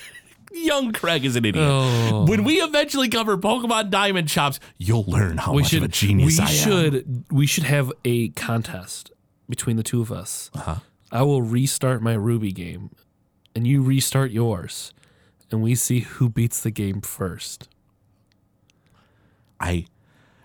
Young 0.53 0.93
Craig 0.93 1.25
is 1.25 1.35
an 1.37 1.45
idiot. 1.45 1.65
Oh. 1.67 2.25
When 2.27 2.45
we 2.45 2.61
eventually 2.61 3.09
cover 3.09 3.37
Pokemon 3.37 3.91
Diamond 3.91 4.29
Chops, 4.29 4.61
you'll 4.79 5.05
learn 5.05 5.39
how 5.39 5.53
we 5.53 5.63
much 5.63 5.71
should. 5.71 5.79
of 5.79 5.85
a 5.85 5.89
genius 5.89 6.39
we 6.39 6.45
I 6.45 6.49
am. 6.49 6.55
should. 6.55 7.25
We 7.31 7.47
should 7.47 7.65
have 7.65 7.93
a 8.05 8.29
contest 8.31 9.11
between 9.49 9.77
the 9.77 9.83
two 9.83 10.01
of 10.01 10.13
us. 10.13 10.51
Uh-huh. 10.55 10.77
I 11.11 11.23
will 11.23 11.43
restart 11.43 12.03
my 12.03 12.15
Ruby 12.15 12.53
game, 12.53 12.91
and 13.55 13.67
you 13.67 13.83
restart 13.83 14.31
yours, 14.31 14.93
and 15.51 15.63
we 15.63 15.75
see 15.75 16.01
who 16.01 16.29
beats 16.29 16.61
the 16.61 16.71
game 16.71 17.01
first. 17.01 17.69
I, 19.61 19.87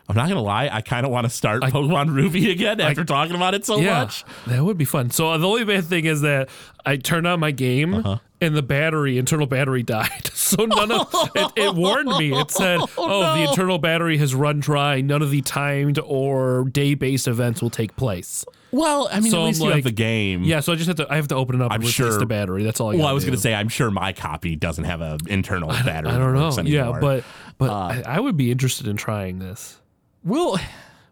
I'm 0.08 0.16
not 0.16 0.30
gonna 0.30 0.42
lie. 0.42 0.70
I 0.72 0.82
kind 0.82 1.06
of 1.06 1.12
want 1.12 1.26
to 1.26 1.30
start 1.30 1.64
Pokemon 1.64 2.14
Ruby 2.14 2.52
again 2.52 2.80
after 2.80 3.04
talking 3.04 3.36
about 3.36 3.54
it 3.56 3.66
so 3.66 3.82
much. 3.82 4.24
that 4.46 4.64
would 4.64 4.78
be 4.78 4.86
fun. 4.86 5.10
So 5.10 5.36
the 5.38 5.48
only 5.48 5.64
bad 5.66 5.86
thing 5.86 6.06
is 6.06 6.22
that 6.22 6.50
I 6.86 6.98
turned 6.98 7.26
on 7.28 7.40
my 7.40 7.52
game 7.52 7.96
Uh-huh. 7.96 8.20
and 8.40 8.56
the 8.56 8.62
battery, 8.62 9.18
internal 9.18 9.48
battery, 9.48 9.84
died. 9.84 10.30
So 10.48 10.64
none 10.64 10.92
of 10.94 11.10
it, 11.36 11.52
it 11.58 11.76
warned 11.76 12.08
me. 12.08 12.32
It 12.32 12.52
said, 12.52 12.80
"Oh, 12.98 13.36
the 13.36 13.50
internal 13.50 13.80
battery 13.80 14.18
has 14.20 14.34
run 14.34 14.62
dry. 14.62 15.02
None 15.02 15.22
of 15.22 15.30
the 15.30 15.42
timed 15.42 16.00
or 16.00 16.64
day-based 16.72 17.28
events 17.28 17.62
will 17.62 17.70
take 17.70 17.98
place." 17.98 18.46
Well, 18.72 19.08
I 19.12 19.20
mean, 19.22 19.32
So 19.32 19.42
at 19.42 19.46
least 19.46 19.62
I'm 19.62 19.68
you 19.70 19.74
have 19.76 19.84
the 19.84 19.92
game. 19.92 20.44
Yeah, 20.44 20.60
so 20.60 20.74
I 20.74 20.76
just 20.76 20.88
have 20.88 20.98
to. 20.98 21.08
I 21.12 21.16
have 21.16 21.28
to 21.30 21.36
open 21.36 21.56
it 21.56 21.62
up 21.64 21.72
I'm 21.72 21.76
and 21.76 21.84
replace 21.84 21.94
sure- 21.94 22.20
the 22.20 22.26
battery. 22.26 22.64
That's 22.64 22.80
all. 22.80 22.92
I 22.92 22.96
Well, 22.96 23.08
I 23.08 23.14
was 23.14 23.24
going 23.24 23.36
to 23.36 23.42
say, 23.42 23.54
I'm 23.54 23.70
sure 23.70 23.90
my 23.92 24.12
copy 24.14 24.56
doesn't 24.56 24.84
have 24.84 25.02
an 25.02 25.20
internal 25.30 25.70
battery. 25.70 26.12
I 26.12 26.18
don't 26.18 26.34
know. 26.34 26.50
works 26.50 26.58
Yeah, 26.70 26.98
but 27.00 27.24
but 27.58 27.70
Uh, 27.70 27.74
I, 27.76 28.04
I 28.06 28.20
would 28.20 28.36
be 28.38 28.52
interested 28.52 28.88
in 28.88 28.98
trying 28.98 29.40
this. 29.40 29.80
we'll 30.24 30.58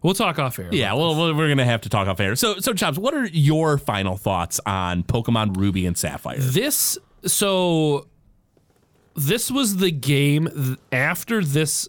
We'll 0.02 0.14
talk 0.14 0.38
off 0.38 0.58
air. 0.58 0.68
Yeah, 0.70 0.92
well, 0.92 1.16
well, 1.16 1.34
we're 1.34 1.48
gonna 1.48 1.64
have 1.64 1.80
to 1.80 1.88
talk 1.88 2.06
off 2.06 2.20
air. 2.20 2.36
So, 2.36 2.58
so 2.60 2.72
Chops, 2.72 2.96
what 2.98 3.12
are 3.14 3.24
your 3.26 3.76
final 3.78 4.16
thoughts 4.16 4.60
on 4.66 5.02
Pokemon 5.02 5.56
Ruby 5.56 5.84
and 5.86 5.96
Sapphire? 5.98 6.36
This 6.38 6.96
so 7.24 8.06
this 9.16 9.50
was 9.50 9.78
the 9.78 9.90
game 9.90 10.76
after 10.92 11.42
this 11.42 11.88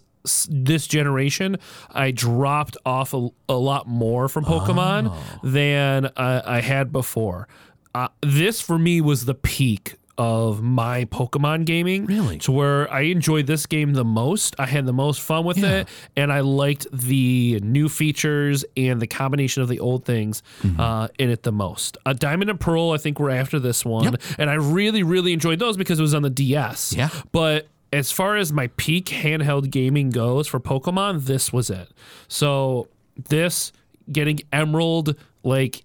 this 0.50 0.86
generation 0.86 1.56
I 1.90 2.10
dropped 2.10 2.76
off 2.84 3.14
a, 3.14 3.28
a 3.48 3.54
lot 3.56 3.86
more 3.86 4.28
from 4.28 4.44
Pokemon 4.44 5.10
Oh. 5.10 5.40
than 5.42 6.10
I, 6.16 6.58
I 6.58 6.60
had 6.60 6.92
before. 6.92 7.48
Uh, 7.94 8.08
this 8.22 8.60
for 8.60 8.78
me 8.78 9.00
was 9.00 9.24
the 9.24 9.34
peak 9.34 9.94
of 10.20 10.60
my 10.60 11.04
Pokemon 11.04 11.64
gaming. 11.64 12.04
Really? 12.04 12.38
To 12.38 12.50
where 12.50 12.92
I 12.92 13.02
enjoyed 13.02 13.46
this 13.46 13.66
game 13.66 13.92
the 13.92 14.04
most. 14.04 14.56
I 14.58 14.66
had 14.66 14.84
the 14.84 14.92
most 14.92 15.20
fun 15.20 15.44
with 15.44 15.58
Yeah. 15.58 15.82
it, 15.82 15.88
and 16.16 16.32
I 16.32 16.40
liked 16.40 16.88
the 16.92 17.60
new 17.62 17.88
features 17.88 18.64
and 18.76 19.00
the 19.00 19.06
combination 19.06 19.62
of 19.62 19.68
the 19.68 19.78
old 19.78 20.04
things 20.04 20.42
Mm-hmm. 20.62 20.80
uh, 20.80 21.06
in 21.20 21.30
it 21.30 21.44
the 21.44 21.52
most. 21.52 21.98
Uh, 22.04 22.14
Diamond 22.14 22.50
and 22.50 22.58
Pearl, 22.58 22.90
I 22.90 22.96
think, 22.98 23.20
were 23.20 23.30
after 23.30 23.60
this 23.60 23.84
one, 23.84 24.16
and 24.38 24.50
I 24.50 24.54
really, 24.54 25.04
really 25.04 25.32
enjoyed 25.32 25.60
those 25.60 25.76
because 25.76 26.00
it 26.00 26.02
was 26.02 26.14
on 26.14 26.22
the 26.22 26.30
DS. 26.30 26.94
Yeah. 26.96 27.10
But 27.30 27.68
as 27.92 28.12
far 28.12 28.36
as 28.36 28.52
my 28.52 28.68
peak 28.76 29.06
handheld 29.06 29.70
gaming 29.70 30.10
goes 30.10 30.46
for 30.46 30.60
Pokemon, 30.60 31.24
this 31.24 31.52
was 31.52 31.70
it. 31.70 31.90
So 32.28 32.88
this 33.28 33.72
getting 34.10 34.40
Emerald, 34.52 35.16
like 35.42 35.84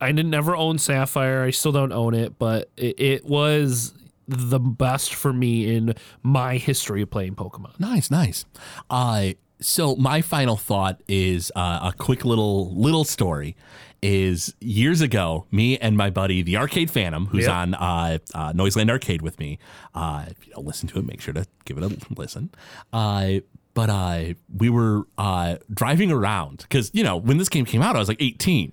I 0.00 0.12
never 0.12 0.56
own 0.56 0.78
Sapphire. 0.78 1.44
I 1.44 1.50
still 1.50 1.72
don't 1.72 1.92
own 1.92 2.14
it, 2.14 2.38
but 2.38 2.70
it, 2.76 2.98
it 3.00 3.24
was 3.24 3.94
the 4.26 4.58
best 4.58 5.14
for 5.14 5.32
me 5.32 5.74
in 5.74 5.94
my 6.22 6.56
history 6.56 7.02
of 7.02 7.10
playing 7.10 7.34
Pokemon. 7.36 7.78
Nice, 7.78 8.10
nice. 8.10 8.44
Uh, 8.90 9.30
so 9.60 9.94
my 9.96 10.20
final 10.20 10.56
thought 10.56 11.00
is 11.06 11.52
uh, 11.54 11.80
a 11.82 11.94
quick 11.96 12.24
little 12.24 12.74
little 12.74 13.04
story. 13.04 13.56
Is 14.02 14.52
years 14.60 15.00
ago, 15.00 15.46
me 15.52 15.78
and 15.78 15.96
my 15.96 16.10
buddy, 16.10 16.42
the 16.42 16.56
Arcade 16.56 16.90
Phantom, 16.90 17.26
who's 17.26 17.44
Yep. 17.44 17.54
on 17.54 17.74
uh, 17.74 18.18
uh, 18.34 18.52
Noiseland 18.52 18.90
Arcade 18.90 19.22
with 19.22 19.38
me. 19.38 19.60
Uh, 19.94 20.24
if 20.28 20.44
you 20.44 20.52
don't 20.54 20.66
listen 20.66 20.88
to 20.88 20.98
it, 20.98 21.06
make 21.06 21.20
sure 21.20 21.32
to 21.32 21.46
give 21.64 21.78
it 21.78 21.84
a 21.84 21.96
listen. 22.16 22.50
Uh, 22.92 23.34
but 23.74 23.88
uh, 23.90 24.34
we 24.56 24.68
were 24.70 25.06
uh, 25.18 25.56
driving 25.72 26.10
around 26.10 26.58
because 26.62 26.90
you 26.92 27.04
know 27.04 27.16
when 27.16 27.38
this 27.38 27.48
game 27.48 27.64
came 27.64 27.80
out, 27.80 27.94
I 27.94 28.00
was 28.00 28.08
like 28.08 28.20
18, 28.20 28.72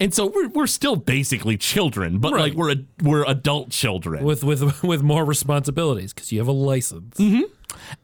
and 0.00 0.14
so 0.14 0.26
we're, 0.26 0.48
we're 0.48 0.66
still 0.66 0.96
basically 0.96 1.56
children, 1.56 2.18
but 2.18 2.32
like 2.32 2.54
we're 2.54 2.72
a, 2.72 2.76
we're 3.02 3.24
adult 3.24 3.70
children. 3.70 4.24
With 4.24 4.44
with 4.44 4.82
with 4.82 5.02
more 5.02 5.24
responsibilities 5.24 6.12
because 6.12 6.32
you 6.32 6.38
have 6.38 6.48
a 6.48 6.52
license. 6.52 7.18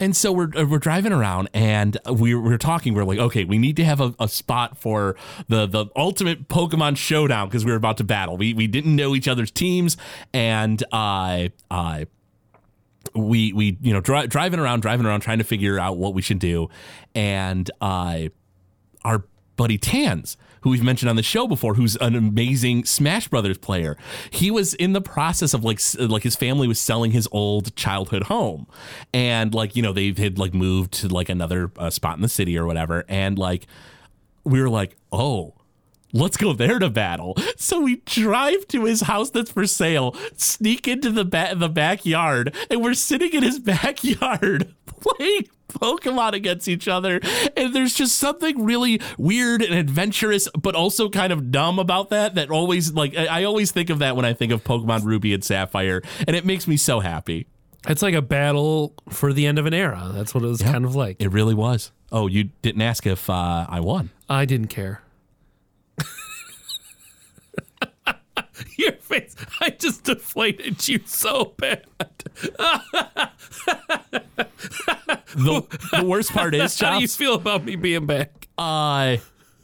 And 0.00 0.16
so 0.16 0.32
we're 0.32 0.50
uh, 0.56 0.64
we're 0.64 0.78
driving 0.78 1.12
around 1.12 1.50
and 1.52 1.98
we 2.10 2.34
we're 2.34 2.56
talking. 2.58 2.94
We're 2.94 3.04
like, 3.04 3.18
okay, 3.18 3.44
we 3.44 3.58
need 3.58 3.76
to 3.76 3.84
have 3.84 4.00
a, 4.00 4.14
a 4.18 4.28
spot 4.28 4.78
for 4.78 5.16
the 5.48 5.66
the 5.66 5.86
ultimate 5.96 6.48
Pokemon 6.48 6.96
showdown 6.96 7.48
because 7.48 7.64
we 7.64 7.70
were 7.70 7.76
about 7.76 7.98
to 7.98 8.04
battle. 8.04 8.36
We 8.36 8.54
we 8.54 8.66
didn't 8.66 8.96
know 8.96 9.14
each 9.14 9.28
other's 9.28 9.50
teams, 9.50 9.96
and 10.32 10.82
I 10.92 11.52
I 11.70 12.06
we 13.14 13.52
we 13.52 13.78
you 13.80 13.92
know 13.92 14.00
dri- 14.00 14.26
driving 14.26 14.60
around, 14.60 14.80
driving 14.80 15.06
around, 15.06 15.20
trying 15.20 15.38
to 15.38 15.44
figure 15.44 15.78
out 15.78 15.96
what 15.96 16.14
we 16.14 16.22
should 16.22 16.38
do, 16.38 16.68
and 17.14 17.70
uh, 17.80 18.28
our 19.04 19.24
buddy 19.56 19.78
Tans, 19.78 20.36
who 20.62 20.70
we've 20.70 20.82
mentioned 20.82 21.10
on 21.10 21.16
the 21.16 21.22
show 21.22 21.46
before, 21.46 21.74
who's 21.74 21.96
an 21.96 22.14
amazing 22.14 22.84
Smash 22.84 23.28
Brothers 23.28 23.58
player. 23.58 23.96
He 24.30 24.50
was 24.50 24.74
in 24.74 24.92
the 24.92 25.00
process 25.00 25.54
of 25.54 25.64
like 25.64 25.80
like 25.98 26.22
his 26.22 26.36
family 26.36 26.68
was 26.68 26.80
selling 26.80 27.10
his 27.12 27.28
old 27.32 27.74
childhood 27.76 28.24
home, 28.24 28.66
and 29.12 29.54
like 29.54 29.76
you 29.76 29.82
know 29.82 29.92
they 29.92 30.12
had 30.12 30.38
like 30.38 30.54
moved 30.54 30.92
to 30.94 31.08
like 31.08 31.28
another 31.28 31.70
uh, 31.76 31.90
spot 31.90 32.16
in 32.16 32.22
the 32.22 32.28
city 32.28 32.56
or 32.58 32.66
whatever, 32.66 33.04
and 33.08 33.38
like 33.38 33.66
we 34.44 34.60
were 34.60 34.70
like, 34.70 34.96
oh. 35.12 35.54
Let's 36.14 36.38
go 36.38 36.54
there 36.54 36.78
to 36.78 36.88
battle. 36.88 37.36
So 37.60 37.80
we 37.80 37.96
drive 38.06 38.66
to 38.68 38.84
his 38.84 39.02
house 39.02 39.28
that's 39.28 39.50
for 39.50 39.66
sale, 39.66 40.16
sneak 40.36 40.88
into 40.88 41.10
the 41.10 41.24
ba- 41.24 41.54
the 41.54 41.68
backyard, 41.68 42.54
and 42.70 42.82
we're 42.82 42.94
sitting 42.94 43.30
in 43.34 43.42
his 43.42 43.58
backyard 43.74 44.74
playing 45.16 45.48
Pokemon 45.68 46.32
against 46.32 46.68
each 46.68 46.88
other. 46.88 47.20
And 47.56 47.74
there's 47.74 47.94
just 47.94 48.16
something 48.18 48.64
really 48.64 49.00
weird 49.16 49.62
and 49.62 49.74
adventurous, 49.74 50.48
but 50.58 50.74
also 50.74 51.08
kind 51.08 51.32
of 51.32 51.50
dumb 51.50 51.78
about 51.78 52.10
that. 52.10 52.34
That 52.34 52.50
always 52.50 52.92
like 52.92 53.16
I 53.16 53.44
always 53.44 53.72
think 53.72 53.90
of 53.90 53.98
that 54.00 54.16
when 54.16 54.24
I 54.24 54.32
think 54.32 54.52
of 54.52 54.64
Pokemon 54.64 55.04
Ruby 55.04 55.34
and 55.34 55.44
Sapphire, 55.44 56.02
and 56.26 56.34
it 56.34 56.44
makes 56.44 56.66
me 56.66 56.76
so 56.76 57.00
happy. 57.00 57.46
It's 57.86 58.02
like 58.02 58.14
a 58.14 58.22
battle 58.22 58.94
for 59.08 59.32
the 59.32 59.46
end 59.46 59.58
of 59.58 59.66
an 59.66 59.74
era. 59.74 60.10
That's 60.12 60.34
what 60.34 60.42
it 60.42 60.48
was 60.48 60.60
kind 60.62 60.84
of 60.84 60.94
like. 60.94 61.22
It 61.22 61.28
really 61.28 61.54
was. 61.54 61.92
Oh, 62.10 62.26
you 62.26 62.50
didn't 62.62 62.82
ask 62.82 63.06
if 63.06 63.30
uh, 63.30 63.66
I 63.68 63.80
won. 63.80 64.10
I 64.28 64.44
didn't 64.44 64.68
care. 64.68 65.02
Your 68.78 68.92
face. 68.92 69.34
I 69.60 69.70
just 69.70 70.04
deflated 70.04 70.86
you 70.88 71.00
so 71.04 71.52
bad. 71.58 71.84
The, 75.34 75.66
the 75.98 76.04
worst 76.04 76.32
part 76.32 76.54
is, 76.54 76.78
How 76.80 76.96
do 76.96 77.02
you 77.02 77.08
feel 77.08 77.34
about 77.34 77.64
me 77.64 77.76
being 77.76 78.06
back? 78.06 78.48
uh, 78.56 79.16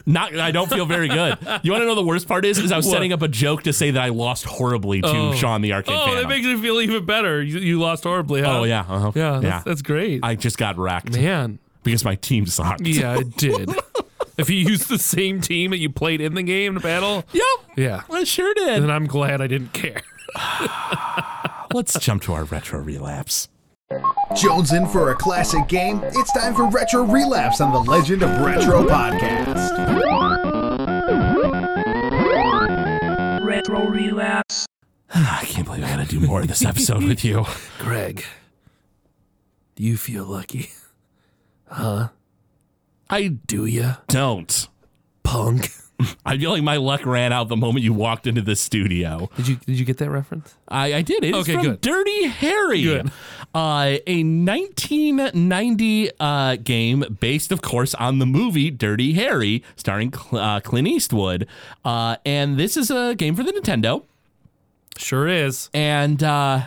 not 0.07 0.37
I 0.39 0.51
don't 0.51 0.69
feel 0.71 0.85
very 0.85 1.09
good. 1.09 1.39
You 1.63 1.73
want 1.73 1.83
to 1.83 1.87
know 1.87 1.95
the 1.95 2.05
worst 2.05 2.29
part 2.29 2.45
is? 2.45 2.59
Is 2.59 2.71
I 2.73 2.77
was 2.77 2.85
What? 2.87 2.93
setting 2.93 3.13
up 3.15 3.23
a 3.23 3.29
joke 3.29 3.63
to 3.63 3.73
say 3.73 3.91
that 3.93 4.03
I 4.03 4.09
lost 4.11 4.45
horribly 4.45 5.01
to 5.01 5.33
Sean 5.37 5.63
the 5.63 5.73
Arcade 5.73 5.97
Oh, 5.99 6.15
that 6.17 6.29
makes 6.29 6.45
me 6.45 6.57
feel 6.61 6.79
even 6.83 7.07
better. 7.07 7.43
You, 7.43 7.59
you 7.59 7.81
lost 7.81 8.05
horribly, 8.05 8.43
huh? 8.43 8.59
Oh 8.61 8.65
yeah, 8.65 8.81
uh-huh. 8.81 9.13
Yeah, 9.15 9.31
that's, 9.33 9.45
yeah. 9.45 9.63
that's 9.65 9.81
great. 9.83 10.21
I 10.23 10.35
just 10.35 10.59
got 10.59 10.77
wrecked 10.77 11.15
Man. 11.17 11.59
because 11.85 12.05
my 12.05 12.17
team 12.17 12.45
sucked. 12.47 12.87
Yeah, 12.87 13.19
it 13.19 13.35
did. 13.39 13.71
if 14.37 14.51
you 14.51 14.57
used 14.57 14.89
the 14.89 14.99
same 14.99 15.41
team 15.41 15.71
that 15.71 15.79
you 15.79 15.91
played 15.91 16.21
in 16.21 16.35
the 16.35 16.43
game 16.43 16.75
to 16.75 16.81
battle, 16.81 17.25
Yep. 17.33 17.45
yeah, 17.77 18.03
I 18.11 18.25
sure 18.25 18.53
did. 18.55 18.83
And 18.83 18.91
I'm 18.93 19.07
glad 19.07 19.41
I 19.41 19.47
didn't 19.47 19.73
care. 19.73 20.03
Let's 21.75 21.99
jump 21.99 22.23
to 22.23 22.33
our 22.35 22.45
retro 22.45 22.81
relapse. 22.81 23.49
Jones 24.37 24.73
in 24.73 24.87
for 24.89 25.11
a 25.11 25.15
classic 25.15 25.69
game? 25.69 26.01
It's 26.05 26.33
time 26.33 26.55
for 26.55 26.69
Retro 26.69 27.05
Relapse 27.05 27.61
on 27.61 27.73
the 27.73 27.79
Legend 27.79 28.23
of 28.23 28.31
Retro 28.41 28.85
podcast. 28.85 29.85
Retro 33.45 33.87
Relapse. 33.89 34.67
I 35.15 35.45
can't 35.47 35.67
believe 35.67 35.85
I 35.85 35.97
got 35.97 36.09
to 36.09 36.19
do 36.21 36.27
more 36.27 36.41
of 36.41 36.49
this 36.49 36.65
episode 36.65 37.05
with 37.05 37.25
you. 37.25 37.45
Craig, 37.79 38.25
do 39.77 39.83
you 39.85 39.97
feel 39.97 40.25
lucky? 40.25 40.71
I 43.15 43.29
Do 43.29 43.65
ya, 43.65 43.97
don't. 44.09 44.69
punk? 45.23 45.71
I 46.27 46.37
feel 46.37 46.51
like 46.51 46.65
my 46.65 46.77
luck 46.79 47.07
ran 47.07 47.33
out 47.33 47.49
the 47.49 47.55
moment 47.57 47.85
you 47.85 47.93
walked 47.93 48.27
into 48.27 48.43
the 48.43 48.57
studio. 48.57 49.31
Did 49.37 49.47
you 49.49 49.57
did 49.57 49.79
you 49.79 49.85
get 49.85 49.99
that 49.99 50.11
reference? 50.11 50.53
I, 50.67 50.95
I 50.95 51.03
did. 51.03 51.23
It's 51.25 51.37
Okay, 51.39 51.53
from 51.55 51.63
good. 51.63 51.81
Dirty 51.81 52.25
Harry. 52.27 52.83
Good. 52.83 53.13
Uh, 53.55 53.99
a 54.05 54.25
1990 54.25 56.11
uh, 56.19 56.57
game 56.57 57.05
based, 57.21 57.53
of 57.53 57.63
course, 57.63 57.95
on 57.95 58.19
the 58.19 58.27
movie 58.27 58.73
Dirty 58.73 59.13
Harry, 59.13 59.63
starring 59.77 60.13
Cl- 60.13 60.43
uh, 60.43 60.59
Clint 60.61 60.89
Eastwood. 60.89 61.47
Uh, 61.85 62.17
and 62.27 62.59
this 62.59 62.77
is 62.77 62.91
a 62.91 63.15
game 63.15 63.37
for 63.37 63.45
the 63.45 63.53
Nintendo. 63.53 64.03
Sure 64.99 65.29
is. 65.29 65.71
And 65.73 66.21
uh, 66.25 66.63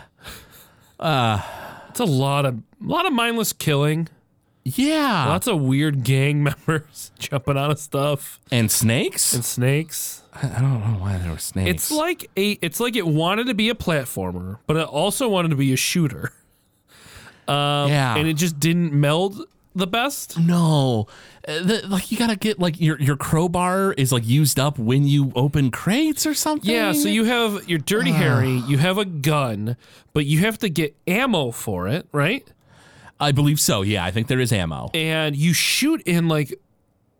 It's 0.98 2.00
a 2.00 2.06
lot 2.06 2.46
of 2.46 2.56
a 2.56 2.88
lot 2.88 3.06
of 3.06 3.12
mindless 3.12 3.52
killing. 3.52 4.08
Yeah, 4.76 5.26
Lots 5.28 5.48
of 5.48 5.62
weird 5.62 6.04
gang 6.04 6.44
members 6.68 7.12
jumping 7.20 7.58
out 7.58 7.72
of 7.72 7.80
stuff 7.80 8.40
and 8.52 8.70
snakes. 8.72 9.34
and 9.34 9.46
snakes. 9.46 10.24
I 10.34 10.60
don't 10.62 10.80
know 10.82 11.00
why 11.00 11.18
there 11.18 11.32
were 11.32 11.38
snakes. 11.38 11.70
It's 11.70 11.92
like 11.92 12.30
a 12.36 12.52
it's 12.62 12.80
like 12.80 12.96
it 12.96 13.08
wanted 13.08 13.48
to 13.48 13.54
be 13.54 13.70
a 13.70 13.76
platformer, 13.76 14.58
but 14.68 14.76
it 14.78 14.88
also 14.88 15.30
wanted 15.30 15.50
to 15.50 15.56
be 15.56 15.72
a 15.74 15.78
shooter. 15.78 16.32
Um, 17.48 17.90
Yeah. 17.90 18.18
And 18.18 18.28
it 18.28 18.34
just 18.34 18.60
didn't 18.60 18.92
meld 18.92 19.42
the 19.74 19.88
best. 19.88 20.38
No, 20.38 21.08
Uh, 21.48 21.64
the, 21.64 21.88
like 21.88 22.12
you 22.12 22.18
gotta 22.18 22.36
get 22.36 22.60
like 22.60 22.78
your 22.82 23.00
your 23.00 23.16
crowbar 23.16 23.94
is 23.94 24.12
like 24.12 24.28
used 24.28 24.60
up 24.60 24.78
when 24.78 25.08
you 25.08 25.32
open 25.34 25.72
crates 25.72 26.26
or 26.26 26.34
something. 26.34 26.70
Yeah, 26.70 26.92
so 26.92 27.08
you 27.08 27.24
have 27.24 27.70
your 27.70 27.80
Dirty 27.80 28.12
Harry, 28.12 28.62
you 28.68 28.80
have 28.80 28.98
a 28.98 29.06
gun, 29.06 29.78
but 30.14 30.26
you 30.26 30.40
have 30.40 30.58
to 30.58 30.68
get 30.70 30.94
ammo 31.08 31.52
for 31.52 31.88
it, 31.88 32.06
right? 32.12 32.46
I 33.20 33.32
believe 33.32 33.60
so. 33.60 33.82
Yeah, 33.82 34.06
I 34.06 34.12
think 34.12 34.28
there 34.28 34.40
is 34.40 34.52
ammo. 34.52 34.90
And 34.94 35.36
you 35.36 35.54
shoot 35.54 36.02
in 36.04 36.28
like 36.28 36.54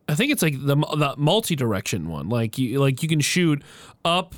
I 0.10 0.16
think 0.16 0.32
it's 0.32 0.42
like 0.42 0.54
the 0.54 0.76
the 0.76 1.16
multi-direction 1.18 2.08
one. 2.08 2.30
Like 2.30 2.58
you 2.58 2.80
like 2.80 3.04
you 3.04 3.10
can 3.10 3.20
shoot 3.20 3.64
up, 4.06 4.36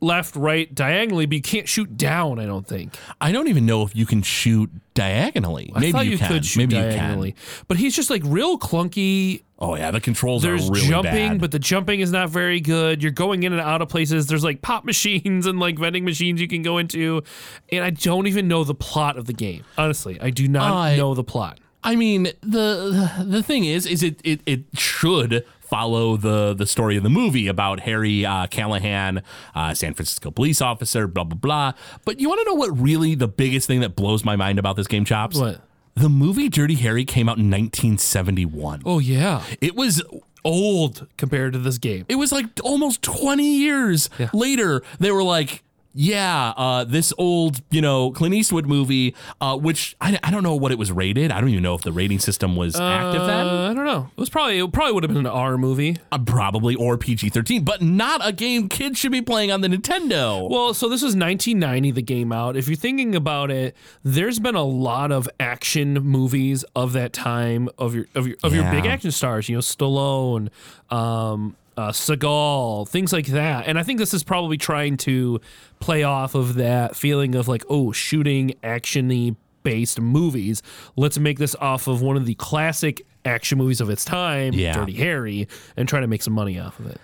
left, 0.00 0.34
right, 0.36 0.74
diagonally, 0.74 1.26
but 1.26 1.34
you 1.36 1.42
can't 1.42 1.68
shoot 1.68 1.96
down, 1.96 2.38
I 2.38 2.46
don't 2.46 2.66
think. 2.66 2.94
I 3.20 3.32
don't 3.32 3.48
even 3.48 3.66
know 3.66 3.82
if 3.82 3.94
you 3.94 4.06
can 4.06 4.22
shoot 4.22 4.70
diagonally. 4.94 5.72
I 5.74 5.80
Maybe 5.80 5.92
thought 5.92 6.06
you, 6.06 6.18
can. 6.18 6.28
could 6.28 6.44
shoot 6.46 6.58
Maybe 6.60 6.74
diagonally. 6.76 7.28
you 7.28 7.34
can. 7.34 7.64
But 7.68 7.76
he's 7.78 7.94
just 7.96 8.10
like 8.10 8.22
real 8.24 8.58
clunky. 8.58 9.42
Oh 9.58 9.76
yeah, 9.76 9.90
the 9.90 10.00
controls 10.00 10.42
There's 10.42 10.68
are 10.68 10.72
really 10.72 10.88
jumping, 10.88 11.28
bad. 11.32 11.40
but 11.40 11.50
the 11.50 11.58
jumping 11.58 12.00
is 12.00 12.10
not 12.10 12.30
very 12.30 12.60
good. 12.60 13.02
You're 13.02 13.12
going 13.12 13.42
in 13.42 13.52
and 13.52 13.60
out 13.60 13.82
of 13.82 13.88
places. 13.90 14.26
There's 14.26 14.44
like 14.44 14.62
pop 14.62 14.84
machines 14.86 15.46
and 15.46 15.58
like 15.60 15.78
vending 15.78 16.04
machines 16.04 16.40
you 16.40 16.48
can 16.48 16.62
go 16.62 16.78
into. 16.78 17.22
And 17.70 17.84
I 17.84 17.90
don't 17.90 18.26
even 18.26 18.48
know 18.48 18.64
the 18.64 18.74
plot 18.74 19.18
of 19.18 19.26
the 19.26 19.34
game. 19.34 19.64
Honestly, 19.76 20.18
I 20.20 20.30
do 20.30 20.48
not 20.48 20.72
I- 20.72 20.96
know 20.96 21.14
the 21.14 21.24
plot. 21.24 21.58
I 21.82 21.96
mean, 21.96 22.24
the 22.42 23.10
the 23.24 23.42
thing 23.42 23.64
is, 23.64 23.86
is 23.86 24.02
it 24.02 24.20
it, 24.22 24.40
it 24.44 24.64
should 24.74 25.46
follow 25.70 26.16
the 26.16 26.52
the 26.52 26.66
story 26.66 26.96
of 26.96 27.02
the 27.02 27.08
movie 27.10 27.46
about 27.46 27.80
Harry 27.80 28.26
uh, 28.26 28.46
Callahan, 28.48 29.22
uh, 29.54 29.72
San 29.74 29.94
Francisco 29.94 30.30
police 30.30 30.60
officer, 30.60 31.06
blah 31.06 31.24
blah 31.24 31.38
blah. 31.38 31.72
But 32.04 32.20
you 32.20 32.28
want 32.28 32.40
to 32.40 32.44
know 32.44 32.54
what 32.54 32.78
really 32.78 33.14
the 33.14 33.28
biggest 33.28 33.66
thing 33.66 33.80
that 33.80 33.94
blows 33.96 34.24
my 34.24 34.36
mind 34.36 34.58
about 34.58 34.76
this 34.76 34.86
game, 34.86 35.04
chops? 35.04 35.36
What? 35.38 35.60
The 35.94 36.08
movie 36.08 36.48
Dirty 36.48 36.74
Harry 36.76 37.04
came 37.04 37.28
out 37.28 37.38
in 37.38 37.50
1971. 37.50 38.82
Oh 38.84 38.98
yeah. 38.98 39.42
It 39.60 39.74
was 39.76 40.02
Old 40.42 41.06
compared 41.18 41.52
to 41.52 41.58
this 41.58 41.76
game. 41.76 42.06
it 42.08 42.14
was 42.14 42.32
like 42.32 42.46
almost 42.64 43.02
20 43.02 43.44
years 43.44 44.08
later 44.32 44.82
they 44.98 45.10
were 45.10 45.22
like 45.22 45.62
yeah 45.92 46.52
uh, 46.56 46.84
this 46.84 47.12
old 47.18 47.60
you 47.70 47.80
know 47.80 48.10
clint 48.12 48.34
eastwood 48.34 48.66
movie 48.66 49.14
uh, 49.40 49.56
which 49.56 49.96
I, 50.00 50.18
I 50.22 50.30
don't 50.30 50.42
know 50.44 50.54
what 50.54 50.70
it 50.70 50.78
was 50.78 50.92
rated 50.92 51.32
i 51.32 51.40
don't 51.40 51.50
even 51.50 51.62
know 51.64 51.74
if 51.74 51.82
the 51.82 51.90
rating 51.92 52.20
system 52.20 52.54
was 52.56 52.76
active 52.76 53.26
then 53.26 53.46
Uh, 53.46 53.70
I 53.70 53.74
don't 53.74 53.84
know. 53.84 54.08
It 54.16 54.20
was 54.20 54.30
probably 54.30 54.58
it 54.58 54.72
probably 54.72 54.92
would 54.94 55.02
have 55.02 55.08
been 55.12 55.26
an 55.26 55.26
R 55.26 55.58
movie. 55.58 55.96
uh, 56.12 56.18
probably 56.18 56.74
or 56.76 56.96
pg-13 56.96 57.64
but 57.64 57.82
not 57.82 58.20
a 58.26 58.32
game 58.32 58.68
kids 58.68 58.98
should 58.98 59.12
be 59.12 59.22
playing 59.22 59.50
on 59.50 59.60
the 59.62 59.68
nintendo 59.68 60.48
Well, 60.48 60.74
so 60.74 60.88
this 60.88 61.02
was 61.02 61.16
1990, 61.16 61.90
the 61.92 62.02
game 62.02 62.32
out. 62.32 62.56
If 62.56 62.68
you're 62.68 62.76
thinking 62.76 63.14
about 63.14 63.50
it, 63.50 63.74
there's 64.04 64.38
been 64.38 64.54
a 64.54 64.62
lot 64.64 65.10
of 65.12 65.28
action 65.40 65.94
movies 65.94 66.64
of 66.76 66.92
that 66.92 67.12
time 67.12 67.68
of 67.78 67.94
your 67.94 68.06
of 68.14 68.26
your 68.26 68.36
of 68.44 68.54
your 68.54 68.70
big 68.70 68.86
action 68.86 69.10
stars. 69.10 69.48
You 69.48 69.56
know, 69.56 69.60
Stallone, 69.60 70.48
um, 70.90 71.56
uh, 71.80 71.92
Seagal, 71.92 72.88
things 72.88 73.12
like 73.12 73.26
that. 73.28 73.66
And 73.66 73.78
I 73.78 73.82
think 73.82 73.98
this 73.98 74.12
is 74.12 74.22
probably 74.22 74.56
trying 74.58 74.96
to 74.98 75.40
play 75.78 76.02
off 76.02 76.34
of 76.34 76.54
that 76.54 76.94
feeling 76.94 77.34
of 77.34 77.48
like, 77.48 77.64
oh, 77.70 77.92
shooting 77.92 78.54
actiony 78.62 79.36
based 79.62 80.00
movies. 80.00 80.62
Let's 80.96 81.18
make 81.18 81.38
this 81.38 81.54
off 81.56 81.86
of 81.86 82.02
one 82.02 82.16
of 82.16 82.26
the 82.26 82.34
classic 82.34 83.06
action 83.24 83.58
movies 83.58 83.80
of 83.80 83.88
its 83.90 84.04
time, 84.04 84.52
Yeah. 84.52 84.74
Dirty 84.74 84.94
Harry, 84.94 85.48
and 85.76 85.88
try 85.88 86.00
to 86.00 86.06
make 86.06 86.22
some 86.22 86.34
money 86.34 86.58
off 86.58 86.78
of 86.80 86.86
it. 86.86 87.00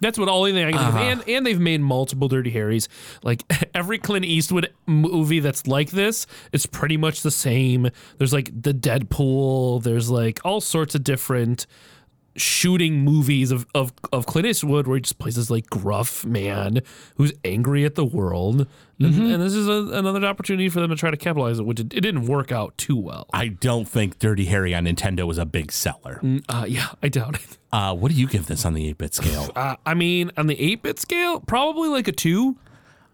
That's 0.00 0.18
what 0.18 0.28
only 0.28 0.52
thing 0.52 0.64
I 0.64 0.70
can 0.72 0.92
think 0.92 0.94
of. 0.94 1.00
And 1.00 1.28
and 1.28 1.46
they've 1.46 1.58
made 1.58 1.80
multiple 1.80 2.28
Dirty 2.28 2.50
Harrys. 2.50 2.88
Like 3.22 3.42
every 3.74 3.98
Clint 3.98 4.24
Eastwood 4.24 4.72
movie 4.86 5.40
that's 5.40 5.66
like 5.66 5.90
this 5.90 6.26
it's 6.52 6.66
pretty 6.66 6.96
much 6.96 7.22
the 7.22 7.30
same. 7.32 7.88
There's 8.18 8.32
like 8.32 8.50
the 8.62 8.72
Dead 8.72 9.10
Pool. 9.10 9.80
There's 9.80 10.08
like 10.08 10.40
all 10.44 10.60
sorts 10.60 10.94
of 10.94 11.02
different 11.02 11.66
shooting 12.36 13.00
movies 13.04 13.50
of, 13.50 13.66
of, 13.74 13.92
of 14.12 14.26
Clint 14.26 14.46
Eastwood 14.46 14.86
where 14.86 14.96
he 14.96 15.00
just 15.00 15.18
plays 15.18 15.34
this 15.36 15.50
like 15.50 15.68
gruff 15.68 16.24
man 16.24 16.80
who's 17.16 17.32
angry 17.44 17.84
at 17.84 17.94
the 17.96 18.04
world. 18.04 18.66
And, 19.00 19.14
and 19.32 19.42
this 19.42 19.54
is 19.54 19.68
a, 19.68 19.96
another 19.96 20.24
opportunity 20.26 20.68
for 20.68 20.80
them 20.80 20.90
to 20.90 20.96
try 20.96 21.10
to 21.10 21.16
capitalize 21.16 21.58
it, 21.58 21.66
which 21.66 21.80
it, 21.80 21.94
it 21.94 22.00
didn't 22.00 22.26
work 22.26 22.50
out 22.52 22.76
too 22.78 22.96
well. 22.96 23.26
i 23.32 23.48
don't 23.48 23.88
think 23.88 24.18
dirty 24.18 24.44
harry 24.46 24.74
on 24.74 24.84
nintendo 24.86 25.26
was 25.26 25.38
a 25.38 25.46
big 25.46 25.70
seller 25.72 26.20
Uh, 26.48 26.64
yeah, 26.68 26.88
I 27.02 27.08
doubt 27.08 27.36
it. 27.36 27.58
uh, 27.72 27.94
what 27.94 28.10
do 28.12 28.18
you 28.18 28.26
give 28.28 28.46
this 28.46 28.64
on 28.64 28.74
the 28.74 28.92
8-bit 28.94 29.14
scale 29.14 29.50
Uh, 29.56 29.76
I 29.86 29.94
mean, 29.94 30.30
on 30.36 30.46
the 30.48 30.60
8 30.60 30.82
bit 30.82 30.98
scale, 30.98 31.40
probably 31.40 31.88
like 31.88 32.08
a 32.08 32.12
two. 32.12 32.56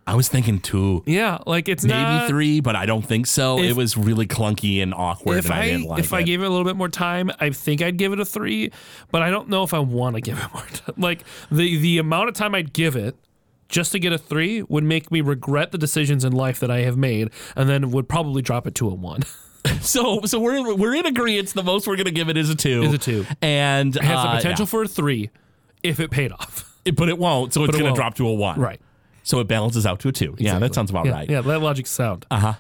I 0.06 0.14
was 0.16 0.28
thinking 0.28 0.60
two, 0.60 1.02
Yeah, 1.06 1.38
like 1.46 1.66
it's 1.68 1.82
maybe 1.82 1.94
not, 1.94 2.28
three, 2.28 2.60
but 2.60 2.76
I 2.76 2.84
don't 2.84 3.00
think 3.06 3.26
so. 3.26 3.58
If- 3.58 3.70
it 3.70 3.76
was 3.76 3.96
really 3.96 4.26
clunky 4.26 4.82
and 4.82 4.92
awkward, 4.92 5.38
If 5.38 5.46
and 5.46 5.54
I, 5.54 5.62
I, 5.62 5.66
didn't 5.70 5.86
like 5.86 6.00
if 6.00 6.12
I 6.12 6.22
gave 6.22 6.42
it 6.42 6.46
a 6.46 6.48
little 6.50 6.64
bit 6.64 6.76
more 6.76 6.90
time, 6.90 7.30
I 7.40 7.50
think 7.50 7.80
I'd 7.80 7.96
give 7.96 8.12
it 8.12 8.20
a 8.20 8.24
three, 8.26 8.70
but 9.10 9.22
I 9.22 9.30
don't 9.30 9.48
know 9.48 9.62
if 9.62 9.72
I 9.72 9.78
want 9.78 10.16
to 10.16 10.20
give 10.20 10.38
it 10.38 10.46
more 10.54 10.66
time. 10.66 10.94
Like 10.98 11.24
the 11.50 11.78
the 11.78 11.98
amount 11.98 12.28
of 12.28 12.34
time 12.34 12.54
I'd 12.54 12.72
give 12.74 12.96
it 12.96 13.16
just 13.70 13.92
to 13.92 13.98
get 13.98 14.12
a 14.12 14.18
three 14.18 14.60
would 14.62 14.84
make 14.84 15.10
me 15.10 15.22
regret 15.22 15.72
the 15.72 15.78
decisions 15.78 16.22
in 16.22 16.32
life 16.32 16.60
that 16.60 16.70
I 16.70 16.80
have 16.80 16.98
made, 16.98 17.30
and 17.56 17.68
then 17.68 17.90
would 17.90 18.08
probably 18.08 18.42
drop 18.42 18.66
it 18.66 18.74
to 18.76 18.88
a 18.90 18.94
one. 18.94 19.22
so 19.80 20.20
so 20.26 20.38
we're 20.38 20.74
we're 20.74 20.94
in 20.94 21.06
agreement. 21.06 21.54
The 21.54 21.62
most 21.62 21.86
we're 21.86 21.96
gonna 21.96 22.10
give 22.10 22.28
it 22.28 22.36
is 22.36 22.50
a 22.50 22.54
two. 22.54 22.82
Is 22.82 22.92
a 22.92 22.98
two. 22.98 23.24
and 23.40 23.96
It 23.96 24.02
has 24.02 24.22
the 24.22 24.28
uh, 24.28 24.36
potential 24.36 24.66
for 24.66 24.82
a 24.82 24.88
three 24.88 25.30
if 25.82 25.98
it 25.98 26.10
paid 26.10 26.30
off. 26.32 26.78
yeah. 26.84 26.92
but 26.92 27.08
it 27.08 27.18
won't. 27.18 27.54
So 27.54 27.64
it's 27.64 27.70
it 27.70 27.78
gonna 27.78 27.84
won't. 27.86 27.96
drop 27.96 28.14
to 28.16 28.28
a 28.28 28.34
one. 28.34 28.60
Right. 28.60 28.80
So 29.24 29.40
it 29.40 29.48
balances 29.48 29.84
out 29.86 29.98
to 30.00 30.08
a 30.08 30.12
two. 30.12 30.34
Yeah, 30.38 30.58
that 30.60 30.74
sounds 30.74 30.90
about 30.90 31.06
Yeah, 31.06 31.12
right. 31.12 31.28
yeah, 31.30 31.40
that 31.40 31.58
logic's 31.60 31.90
sound. 31.90 32.26
Uh-huh. 32.30 32.54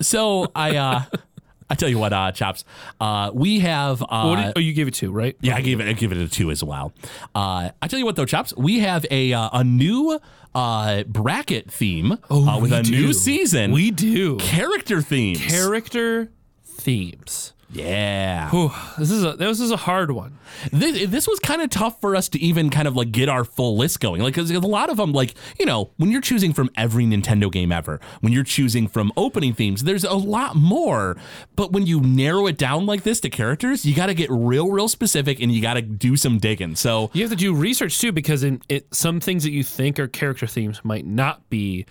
So 0.00 0.50
I 0.56 0.76
uh 0.76 1.02
I 1.70 1.74
tell 1.74 1.88
you 1.90 1.98
what, 1.98 2.12
uh 2.14 2.32
chops. 2.32 2.64
Uh 2.98 3.30
we 3.32 3.60
have 3.60 4.02
uh 4.02 4.24
what 4.24 4.36
did, 4.36 4.52
oh, 4.56 4.60
you 4.60 4.72
gave 4.72 4.88
it 4.88 4.94
two, 4.94 5.12
right? 5.12 5.36
yeah, 5.42 5.54
I 5.54 5.60
gave 5.60 5.80
it 5.80 5.86
I 5.88 5.92
give 5.92 6.10
it 6.12 6.18
a 6.18 6.28
two 6.28 6.50
as 6.50 6.64
well. 6.64 6.92
Uh 7.34 7.70
I 7.82 7.86
tell 7.88 7.98
you 7.98 8.06
what 8.06 8.16
though, 8.16 8.24
chops, 8.24 8.52
we 8.56 8.78
have 8.80 9.04
a 9.10 9.32
uh, 9.34 9.50
a 9.52 9.62
new 9.64 10.18
uh 10.54 11.02
bracket 11.04 11.70
theme 11.70 12.12
uh, 12.30 12.58
with 12.60 12.72
a 12.72 12.82
new 12.82 13.12
season. 13.12 13.70
We 13.70 13.90
do. 13.90 14.38
character 14.38 15.02
themes. 15.02 15.44
Character 15.44 16.30
themes. 16.64 17.52
Yeah. 17.70 18.48
Whew, 18.50 18.70
this 18.98 19.10
is 19.10 19.24
a 19.24 19.32
this 19.34 19.60
is 19.60 19.70
a 19.70 19.76
hard 19.76 20.10
one. 20.10 20.38
this, 20.72 21.06
this 21.08 21.28
was 21.28 21.38
kind 21.38 21.60
of 21.60 21.68
tough 21.68 22.00
for 22.00 22.16
us 22.16 22.28
to 22.30 22.38
even 22.40 22.70
kind 22.70 22.88
of 22.88 22.96
like 22.96 23.12
get 23.12 23.28
our 23.28 23.44
full 23.44 23.76
list 23.76 24.00
going. 24.00 24.22
Like, 24.22 24.34
because 24.34 24.50
a 24.50 24.58
lot 24.60 24.88
of 24.88 24.96
them, 24.96 25.12
like, 25.12 25.34
you 25.58 25.66
know, 25.66 25.90
when 25.98 26.10
you're 26.10 26.22
choosing 26.22 26.54
from 26.54 26.70
every 26.76 27.04
Nintendo 27.04 27.52
game 27.52 27.70
ever, 27.70 28.00
when 28.20 28.32
you're 28.32 28.44
choosing 28.44 28.88
from 28.88 29.12
opening 29.16 29.52
themes, 29.52 29.84
there's 29.84 30.04
a 30.04 30.14
lot 30.14 30.56
more. 30.56 31.16
But 31.56 31.72
when 31.72 31.86
you 31.86 32.00
narrow 32.00 32.46
it 32.46 32.56
down 32.56 32.86
like 32.86 33.02
this 33.02 33.20
to 33.20 33.30
characters, 33.30 33.84
you 33.84 33.94
got 33.94 34.06
to 34.06 34.14
get 34.14 34.30
real, 34.30 34.70
real 34.70 34.88
specific 34.88 35.40
and 35.40 35.52
you 35.52 35.60
got 35.60 35.74
to 35.74 35.82
do 35.82 36.16
some 36.16 36.38
digging. 36.38 36.74
So, 36.74 37.10
You 37.12 37.22
have 37.22 37.30
to 37.30 37.36
do 37.36 37.54
research 37.54 37.98
too, 38.00 38.12
because 38.12 38.42
in 38.44 38.62
it, 38.68 38.92
some 38.94 39.20
things 39.20 39.42
that 39.42 39.50
you 39.50 39.62
think 39.62 39.98
are 39.98 40.08
character 40.08 40.46
themes 40.46 40.80
might 40.84 41.06
not 41.06 41.48
be 41.50 41.84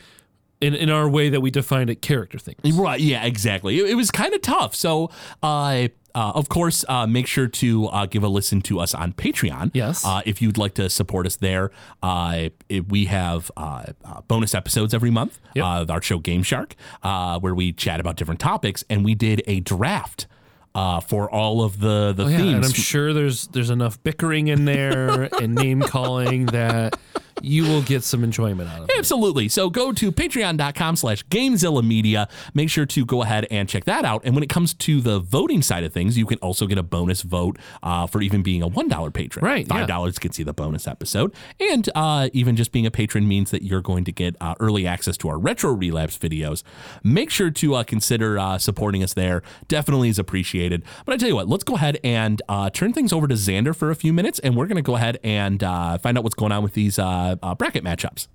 in, 0.61 0.73
in 0.73 0.89
our 0.89 1.09
way 1.09 1.29
that 1.29 1.41
we 1.41 1.51
defined 1.51 1.89
it 1.89 2.01
character 2.01 2.37
themes. 2.39 2.75
right, 2.77 2.99
yeah, 2.99 3.23
exactly. 3.25 3.79
It, 3.79 3.91
it 3.91 3.95
was 3.95 4.11
kind 4.11 4.33
of 4.33 4.41
tough. 4.41 4.75
So, 4.75 5.09
uh, 5.43 5.87
uh, 6.15 6.31
of 6.33 6.49
course, 6.49 6.83
uh, 6.89 7.05
make 7.05 7.27
sure 7.27 7.47
to 7.47 7.85
uh, 7.87 8.07
give 8.07 8.23
a 8.23 8.27
listen 8.27 8.59
to 8.61 8.79
us 8.79 8.95
on 8.95 9.13
Patreon. 9.13 9.69
Yes. 9.73 10.03
Uh, 10.03 10.21
if 10.25 10.41
you'd 10.41 10.57
like 10.57 10.73
to 10.75 10.89
support 10.89 11.27
us 11.27 11.35
there, 11.35 11.69
uh, 12.01 12.49
it, 12.69 12.89
we 12.89 13.05
have 13.05 13.51
uh, 13.55 13.85
uh, 14.03 14.21
bonus 14.21 14.55
episodes 14.55 14.95
every 14.95 15.11
month. 15.11 15.39
Yep. 15.53 15.65
Uh, 15.65 15.93
our 15.93 16.01
show 16.01 16.17
Game 16.17 16.41
Shark, 16.41 16.75
uh, 17.03 17.39
where 17.39 17.53
we 17.53 17.71
chat 17.71 17.99
about 17.99 18.15
different 18.15 18.39
topics, 18.39 18.83
and 18.89 19.05
we 19.05 19.13
did 19.13 19.43
a 19.45 19.59
draft 19.59 20.25
uh, 20.73 20.99
for 21.01 21.29
all 21.29 21.63
of 21.63 21.79
the 21.79 22.13
the 22.13 22.25
Oh, 22.25 22.27
yeah, 22.27 22.37
and 22.39 22.65
I'm 22.65 22.71
sure 22.71 23.13
there's 23.13 23.47
there's 23.47 23.69
enough 23.71 24.01
bickering 24.03 24.47
in 24.47 24.65
there 24.65 25.29
and 25.41 25.55
name 25.55 25.81
calling 25.81 26.47
that 26.47 26.99
you 27.41 27.63
will 27.63 27.81
get 27.81 28.03
some 28.03 28.23
enjoyment 28.23 28.69
out 28.69 28.81
of 28.81 28.89
it. 28.89 28.97
Absolutely. 28.97 29.47
So 29.47 29.69
go 29.69 29.91
to 29.91 30.11
patreon.com 30.11 30.95
slash 30.95 31.25
Gamezilla 31.25 31.85
Media. 31.85 32.27
Make 32.53 32.69
sure 32.69 32.85
to 32.85 33.05
go 33.05 33.23
ahead 33.23 33.47
and 33.51 33.67
check 33.67 33.85
that 33.85 34.05
out. 34.05 34.21
And 34.23 34.35
when 34.35 34.43
it 34.43 34.49
comes 34.49 34.73
to 34.73 35.01
the 35.01 35.19
voting 35.19 35.61
side 35.61 35.83
of 35.83 35.93
things, 35.93 36.17
you 36.17 36.25
can 36.25 36.37
also 36.39 36.67
get 36.67 36.77
a 36.77 36.83
bonus 36.83 37.21
vote 37.21 37.57
uh, 37.83 38.07
for 38.07 38.21
even 38.21 38.43
being 38.43 38.61
a 38.61 38.69
$1 38.69 39.13
patron. 39.13 39.45
Right, 39.45 39.67
$5 39.67 40.19
gets 40.19 40.39
you 40.39 40.45
the 40.45 40.53
bonus 40.53 40.87
episode. 40.87 41.33
And 41.59 41.89
uh, 41.95 42.29
even 42.33 42.55
just 42.55 42.71
being 42.71 42.85
a 42.85 42.91
patron 42.91 43.27
means 43.27 43.51
that 43.51 43.63
you're 43.63 43.81
going 43.81 44.03
to 44.05 44.11
get 44.11 44.35
uh, 44.41 44.55
early 44.59 44.87
access 44.87 45.17
to 45.17 45.29
our 45.29 45.37
retro 45.37 45.71
relapse 45.71 46.17
videos. 46.17 46.63
Make 47.03 47.29
sure 47.29 47.51
to 47.51 47.75
uh, 47.75 47.83
consider 47.83 48.39
uh, 48.39 48.57
supporting 48.57 49.03
us 49.03 49.13
there. 49.13 49.43
Definitely 49.67 50.09
is 50.09 50.19
appreciated. 50.19 50.83
But 51.05 51.13
I 51.13 51.17
tell 51.17 51.29
you 51.29 51.35
what, 51.35 51.47
let's 51.47 51.63
go 51.63 51.75
ahead 51.75 51.99
and 52.03 52.41
uh, 52.49 52.69
turn 52.69 52.93
things 52.93 53.13
over 53.13 53.27
to 53.27 53.35
Xander 53.35 53.75
for 53.75 53.91
a 53.91 53.95
few 53.95 54.13
minutes. 54.13 54.39
And 54.39 54.55
we're 54.55 54.67
going 54.67 54.77
to 54.77 54.81
go 54.81 54.95
ahead 54.95 55.19
and 55.23 55.63
uh, 55.63 55.97
find 55.97 56.17
out 56.17 56.23
what's 56.23 56.35
going 56.35 56.51
on 56.51 56.63
with 56.63 56.73
these 56.73 56.97
uh, 56.99 57.26
uh, 57.41 57.55
bracket 57.55 57.83
matchups. 57.83 58.27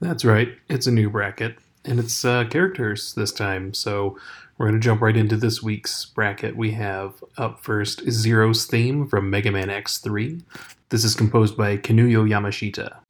That's 0.00 0.24
right. 0.24 0.48
It's 0.68 0.86
a 0.86 0.90
new 0.90 1.10
bracket, 1.10 1.56
and 1.84 2.00
it's 2.00 2.24
uh, 2.24 2.44
characters 2.44 3.14
this 3.14 3.32
time. 3.32 3.74
So 3.74 4.18
we're 4.56 4.68
going 4.68 4.80
to 4.80 4.84
jump 4.84 5.00
right 5.02 5.16
into 5.16 5.36
this 5.36 5.62
week's 5.62 6.04
bracket. 6.06 6.56
We 6.56 6.72
have 6.72 7.22
up 7.36 7.62
first 7.62 8.10
Zero's 8.10 8.66
theme 8.66 9.06
from 9.06 9.30
Mega 9.30 9.50
Man 9.50 9.68
X3. 9.68 10.42
This 10.88 11.04
is 11.04 11.14
composed 11.14 11.56
by 11.56 11.76
Kinuyo 11.76 12.28
Yamashita. 12.28 13.09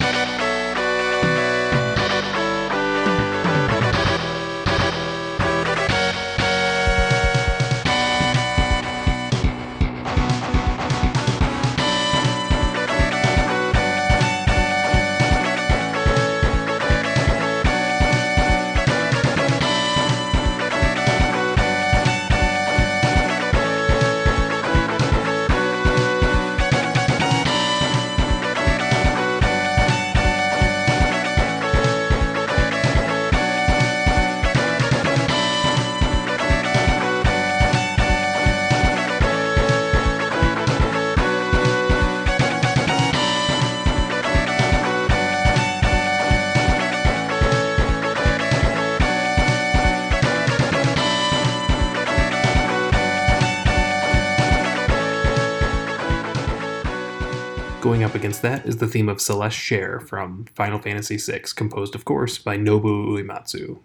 The 58.80 58.86
theme 58.86 59.10
of 59.10 59.20
Celes 59.20 59.54
Chere 59.54 60.00
from 60.00 60.46
Final 60.54 60.78
Fantasy 60.78 61.18
VI, 61.18 61.42
composed, 61.54 61.94
of 61.94 62.06
course, 62.06 62.38
by 62.38 62.56
Nobuo 62.56 63.08
Uematsu. 63.08 63.78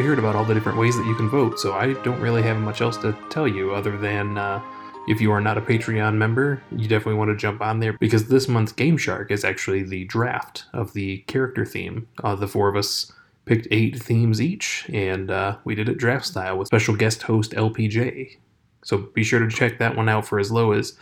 Already 0.00 0.08
heard 0.08 0.18
about 0.18 0.34
all 0.34 0.46
the 0.46 0.54
different 0.54 0.78
ways 0.78 0.96
that 0.96 1.04
you 1.04 1.14
can 1.14 1.28
vote, 1.28 1.60
so 1.60 1.74
I 1.74 1.92
don't 1.92 2.22
really 2.22 2.40
have 2.40 2.56
much 2.56 2.80
else 2.80 2.96
to 2.98 3.14
tell 3.28 3.46
you 3.46 3.74
other 3.74 3.98
than 3.98 4.38
uh, 4.38 4.62
if 5.06 5.20
you 5.20 5.30
are 5.30 5.42
not 5.42 5.58
a 5.58 5.60
Patreon 5.60 6.14
member, 6.14 6.62
you 6.74 6.88
definitely 6.88 7.16
want 7.16 7.28
to 7.28 7.36
jump 7.36 7.60
on 7.60 7.80
there 7.80 7.92
because 8.00 8.26
this 8.26 8.48
month's 8.48 8.72
Game 8.72 8.96
Shark 8.96 9.30
is 9.30 9.44
actually 9.44 9.82
the 9.82 10.06
draft 10.06 10.64
of 10.72 10.94
the 10.94 11.18
character 11.26 11.66
theme. 11.66 12.08
Uh, 12.24 12.34
the 12.34 12.48
four 12.48 12.70
of 12.70 12.76
us 12.76 13.12
picked 13.44 13.68
eight 13.70 14.02
themes 14.02 14.40
each, 14.40 14.88
and 14.90 15.30
uh, 15.30 15.58
we 15.64 15.74
did 15.74 15.86
it 15.86 15.98
draft 15.98 16.24
style 16.24 16.56
with 16.56 16.68
special 16.68 16.96
guest 16.96 17.20
host 17.24 17.50
LPJ. 17.50 18.38
So 18.82 18.96
be 19.14 19.22
sure 19.22 19.40
to 19.40 19.50
check 19.50 19.78
that 19.80 19.96
one 19.96 20.08
out 20.08 20.26
for 20.26 20.38
as 20.38 20.50
low 20.50 20.72
as 20.72 20.96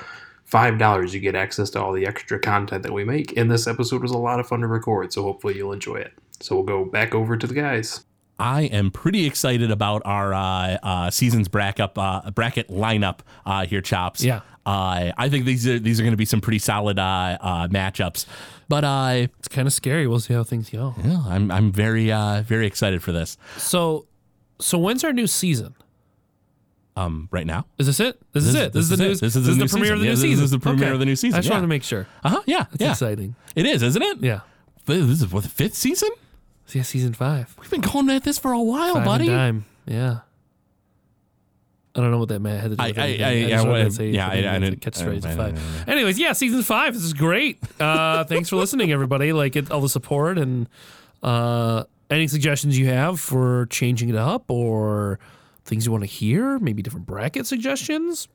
$5. 0.51 1.12
You 1.12 1.20
get 1.20 1.36
access 1.36 1.70
to 1.70 1.80
all 1.80 1.92
the 1.92 2.05
extra 2.05 2.40
content 2.40 2.82
that 2.82 2.92
we 2.92 3.05
make, 3.05 3.36
and 3.36 3.49
this 3.49 3.68
episode 3.68 4.03
was 4.03 4.11
a 4.11 4.18
lot 4.18 4.40
of 4.40 4.49
fun 4.49 4.62
to 4.62 4.66
record, 4.66 5.12
so 5.12 5.22
hopefully 5.22 5.55
you'll 5.57 5.72
enjoy 5.72 5.99
it. 5.99 6.14
So 6.40 6.57
we'll 6.57 6.64
go 6.64 6.84
back 6.84 7.14
over 7.14 7.36
to 7.36 7.46
the 7.46 7.55
guys. 7.55 8.05
I 8.39 8.62
am 8.62 8.91
pretty 8.91 9.26
excited 9.26 9.70
about 9.70 10.03
our 10.05 10.32
uh, 10.32 10.78
uh, 10.82 11.11
season's 11.11 11.49
bracket 11.49 11.91
uh, 11.97 12.30
bracket 12.32 12.68
lineup 12.68 13.20
uh, 13.45 13.66
here, 13.66 13.80
chops. 13.80 14.22
Yeah. 14.22 14.41
Uh, 14.64 15.12
I 15.16 15.28
think 15.28 15.45
these 15.47 15.66
are 15.66 15.78
these 15.78 15.99
are 15.99 16.03
going 16.03 16.12
to 16.12 16.16
be 16.18 16.24
some 16.26 16.41
pretty 16.41 16.59
solid 16.59 16.99
uh, 16.99 17.39
uh, 17.41 17.68
matchups. 17.68 18.26
But 18.68 18.84
uh, 18.84 19.26
It's 19.39 19.49
kind 19.49 19.66
of 19.66 19.72
scary. 19.72 20.07
We'll 20.07 20.20
see 20.20 20.34
how 20.34 20.45
things 20.45 20.68
go. 20.70 20.95
yeah, 21.03 21.22
I'm 21.26 21.51
I'm 21.51 21.72
very 21.72 22.12
uh, 22.12 22.43
very 22.43 22.66
excited 22.66 23.03
for 23.03 23.12
this. 23.12 23.39
So, 23.57 24.07
so 24.61 24.76
when's 24.78 25.03
our 25.05 25.12
new 25.12 25.26
season? 25.26 25.74
Um, 26.97 27.28
right 27.30 27.47
now, 27.47 27.64
Is 27.78 27.86
this 27.86 28.01
it? 28.01 28.20
This, 28.32 28.45
is 28.45 28.55
it. 28.57 28.72
This, 28.72 28.91
is 28.91 28.99
the 28.99 29.05
it. 29.05 29.09
news. 29.09 29.20
This 29.20 29.36
is 29.36 29.57
the 29.57 29.66
premiere 29.68 29.68
season. 29.68 29.93
of 29.93 30.01
the 30.01 30.05
new 30.07 30.11
this 30.36 30.41
is 30.45 30.51
the 30.51 30.59
premiere 30.59 30.93
of 30.93 30.99
the 30.99 31.05
new 31.07 31.14
season, 31.14 31.36
I 31.36 31.39
just 31.39 31.49
yeah. 31.49 31.55
wanted 31.55 31.62
to 31.62 31.68
make 31.68 31.84
sure. 31.84 32.09
uh 32.24 32.28
huh, 32.30 32.43
yeah, 32.47 32.64
It's 32.72 32.82
yeah, 32.82 32.91
exciting. 32.91 33.36
it 33.55 33.66
is, 33.66 33.84
isn't 33.84 34.03
it? 34.03 34.18
Yeah. 34.20 34.41
This 34.86 35.22
is 35.22 35.30
what 35.32 35.45
the 35.45 35.49
fifth 35.49 35.74
season. 35.76 36.09
So 36.69 36.79
yeah, 36.79 36.83
season 36.85 37.14
five. 37.14 37.55
We've 37.61 37.71
been 37.71 37.81
going 37.81 38.11
at 38.11 38.23
this 38.25 38.39
for 38.39 38.53
a 38.53 38.61
while, 38.61 38.95
Five 38.95 39.05
buddy. 39.05 39.25
and 39.29 39.37
dime. 39.37 39.64
Yeah. 39.87 40.19
I 41.95 42.01
don't 42.01 42.11
know 42.12 42.19
what 42.19 42.29
that 42.29 42.41
meant. 42.41 42.61
had 42.61 42.71
to 42.73 42.77
do 42.77 42.83
I- 42.83 42.87
with 42.89 42.99
I- 42.99 43.03
anything. 43.09 43.25
I- 43.25 43.39
just 43.41 43.49
yeah, 43.51 43.57
wanted 43.62 43.73
well, 43.73 43.85
to 43.87 43.91
say 43.91 44.11
yeah, 44.11 44.29
something 44.29 44.45
I- 44.47 44.55
I 44.55 44.59
didn't- 44.61 44.81
catch 44.83 44.97
I- 44.99 45.01
straight 45.01 45.25
I- 45.27 45.35
five. 45.35 45.89
Anyways, 45.89 46.19
yeah, 46.19 46.33
season 46.35 46.62
five. 46.62 46.95
This 46.95 47.03
is 47.03 47.12
great. 47.14 47.59
Uh, 47.81 48.23
thanks 48.25 48.49
for 48.51 48.57
listening, 48.57 48.93
everybody. 48.93 49.33
Like 49.33 49.57
it, 49.57 49.71
all 49.71 49.81
the 49.81 49.89
support 49.89 50.37
and 50.37 50.69
uh, 51.23 51.85
any 52.11 52.29
suggestions 52.29 52.79
you 52.79 52.87
have 52.87 53.19
for 53.19 53.66
changing 53.71 54.11
it 54.11 54.16
up 54.16 54.51
or 54.51 55.19
things 55.64 55.87
you 55.87 55.93
want 55.93 56.03
to 56.03 56.09
hear, 56.11 56.59
maybe 56.59 56.83
different 56.83 57.07
bracket 57.07 57.47
suggestions. 57.47 58.29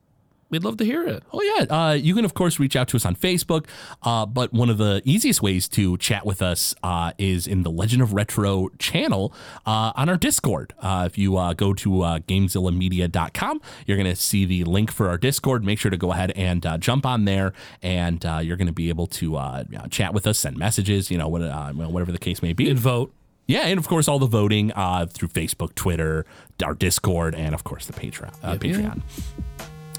We'd 0.50 0.62
love 0.62 0.76
to 0.76 0.84
hear 0.84 1.06
it. 1.06 1.22
Oh 1.32 1.42
yeah, 1.42 1.74
uh, 1.74 1.92
you 1.92 2.14
can 2.14 2.24
of 2.24 2.34
course 2.34 2.58
reach 2.58 2.76
out 2.76 2.88
to 2.88 2.96
us 2.96 3.04
on 3.04 3.16
Facebook, 3.16 3.66
uh, 4.02 4.26
but 4.26 4.52
one 4.52 4.70
of 4.70 4.78
the 4.78 5.02
easiest 5.04 5.42
ways 5.42 5.68
to 5.68 5.96
chat 5.98 6.24
with 6.24 6.42
us 6.42 6.74
uh, 6.82 7.12
is 7.18 7.46
in 7.46 7.62
the 7.62 7.70
Legend 7.70 8.02
of 8.02 8.12
Retro 8.12 8.68
channel 8.78 9.34
uh, 9.66 9.92
on 9.96 10.08
our 10.08 10.16
Discord. 10.16 10.72
Uh, 10.78 11.04
if 11.06 11.18
you 11.18 11.36
uh, 11.36 11.54
go 11.54 11.72
to 11.74 12.02
uh, 12.02 12.18
GameZillaMedia.com, 12.20 13.60
you're 13.86 13.96
going 13.96 14.08
to 14.08 14.16
see 14.16 14.44
the 14.44 14.64
link 14.64 14.92
for 14.92 15.08
our 15.08 15.18
Discord. 15.18 15.64
Make 15.64 15.78
sure 15.78 15.90
to 15.90 15.96
go 15.96 16.12
ahead 16.12 16.30
and 16.32 16.64
uh, 16.64 16.78
jump 16.78 17.06
on 17.06 17.24
there, 17.24 17.52
and 17.82 18.24
uh, 18.24 18.38
you're 18.42 18.56
going 18.56 18.66
to 18.66 18.72
be 18.72 18.88
able 18.88 19.06
to 19.08 19.36
uh, 19.36 19.64
you 19.68 19.78
know, 19.78 19.86
chat 19.86 20.14
with 20.14 20.26
us, 20.26 20.38
send 20.38 20.56
messages, 20.56 21.10
you 21.10 21.18
know, 21.18 21.28
what, 21.28 21.42
uh, 21.42 21.72
whatever 21.72 22.12
the 22.12 22.18
case 22.18 22.42
may 22.42 22.52
be. 22.52 22.70
And 22.70 22.78
vote. 22.78 23.12
Yeah, 23.46 23.66
and 23.66 23.78
of 23.78 23.88
course 23.88 24.08
all 24.08 24.18
the 24.18 24.26
voting 24.26 24.72
uh, 24.72 25.06
through 25.06 25.28
Facebook, 25.28 25.74
Twitter, 25.74 26.24
our 26.64 26.74
Discord, 26.74 27.34
and 27.34 27.54
of 27.54 27.64
course 27.64 27.86
the 27.86 27.92
Patreon. 27.92 28.34
Uh, 28.42 28.56
Patreon. 28.56 29.02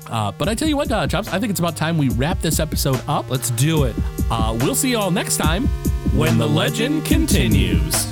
Uh, 0.07 0.31
but 0.37 0.47
I 0.47 0.55
tell 0.55 0.67
you 0.67 0.77
what, 0.77 0.91
uh, 0.91 1.07
Chops, 1.07 1.27
I 1.29 1.39
think 1.39 1.49
it's 1.51 1.59
about 1.59 1.75
time 1.75 1.97
we 1.97 2.09
wrap 2.09 2.39
this 2.39 2.59
episode 2.59 3.01
up. 3.07 3.29
Let's 3.29 3.49
do 3.51 3.83
it. 3.85 3.95
Uh, 4.29 4.57
we'll 4.61 4.75
see 4.75 4.91
you 4.91 4.97
all 4.97 5.11
next 5.11 5.37
time 5.37 5.67
when 6.13 6.37
the 6.37 6.47
legend 6.47 7.05
continues. 7.05 8.07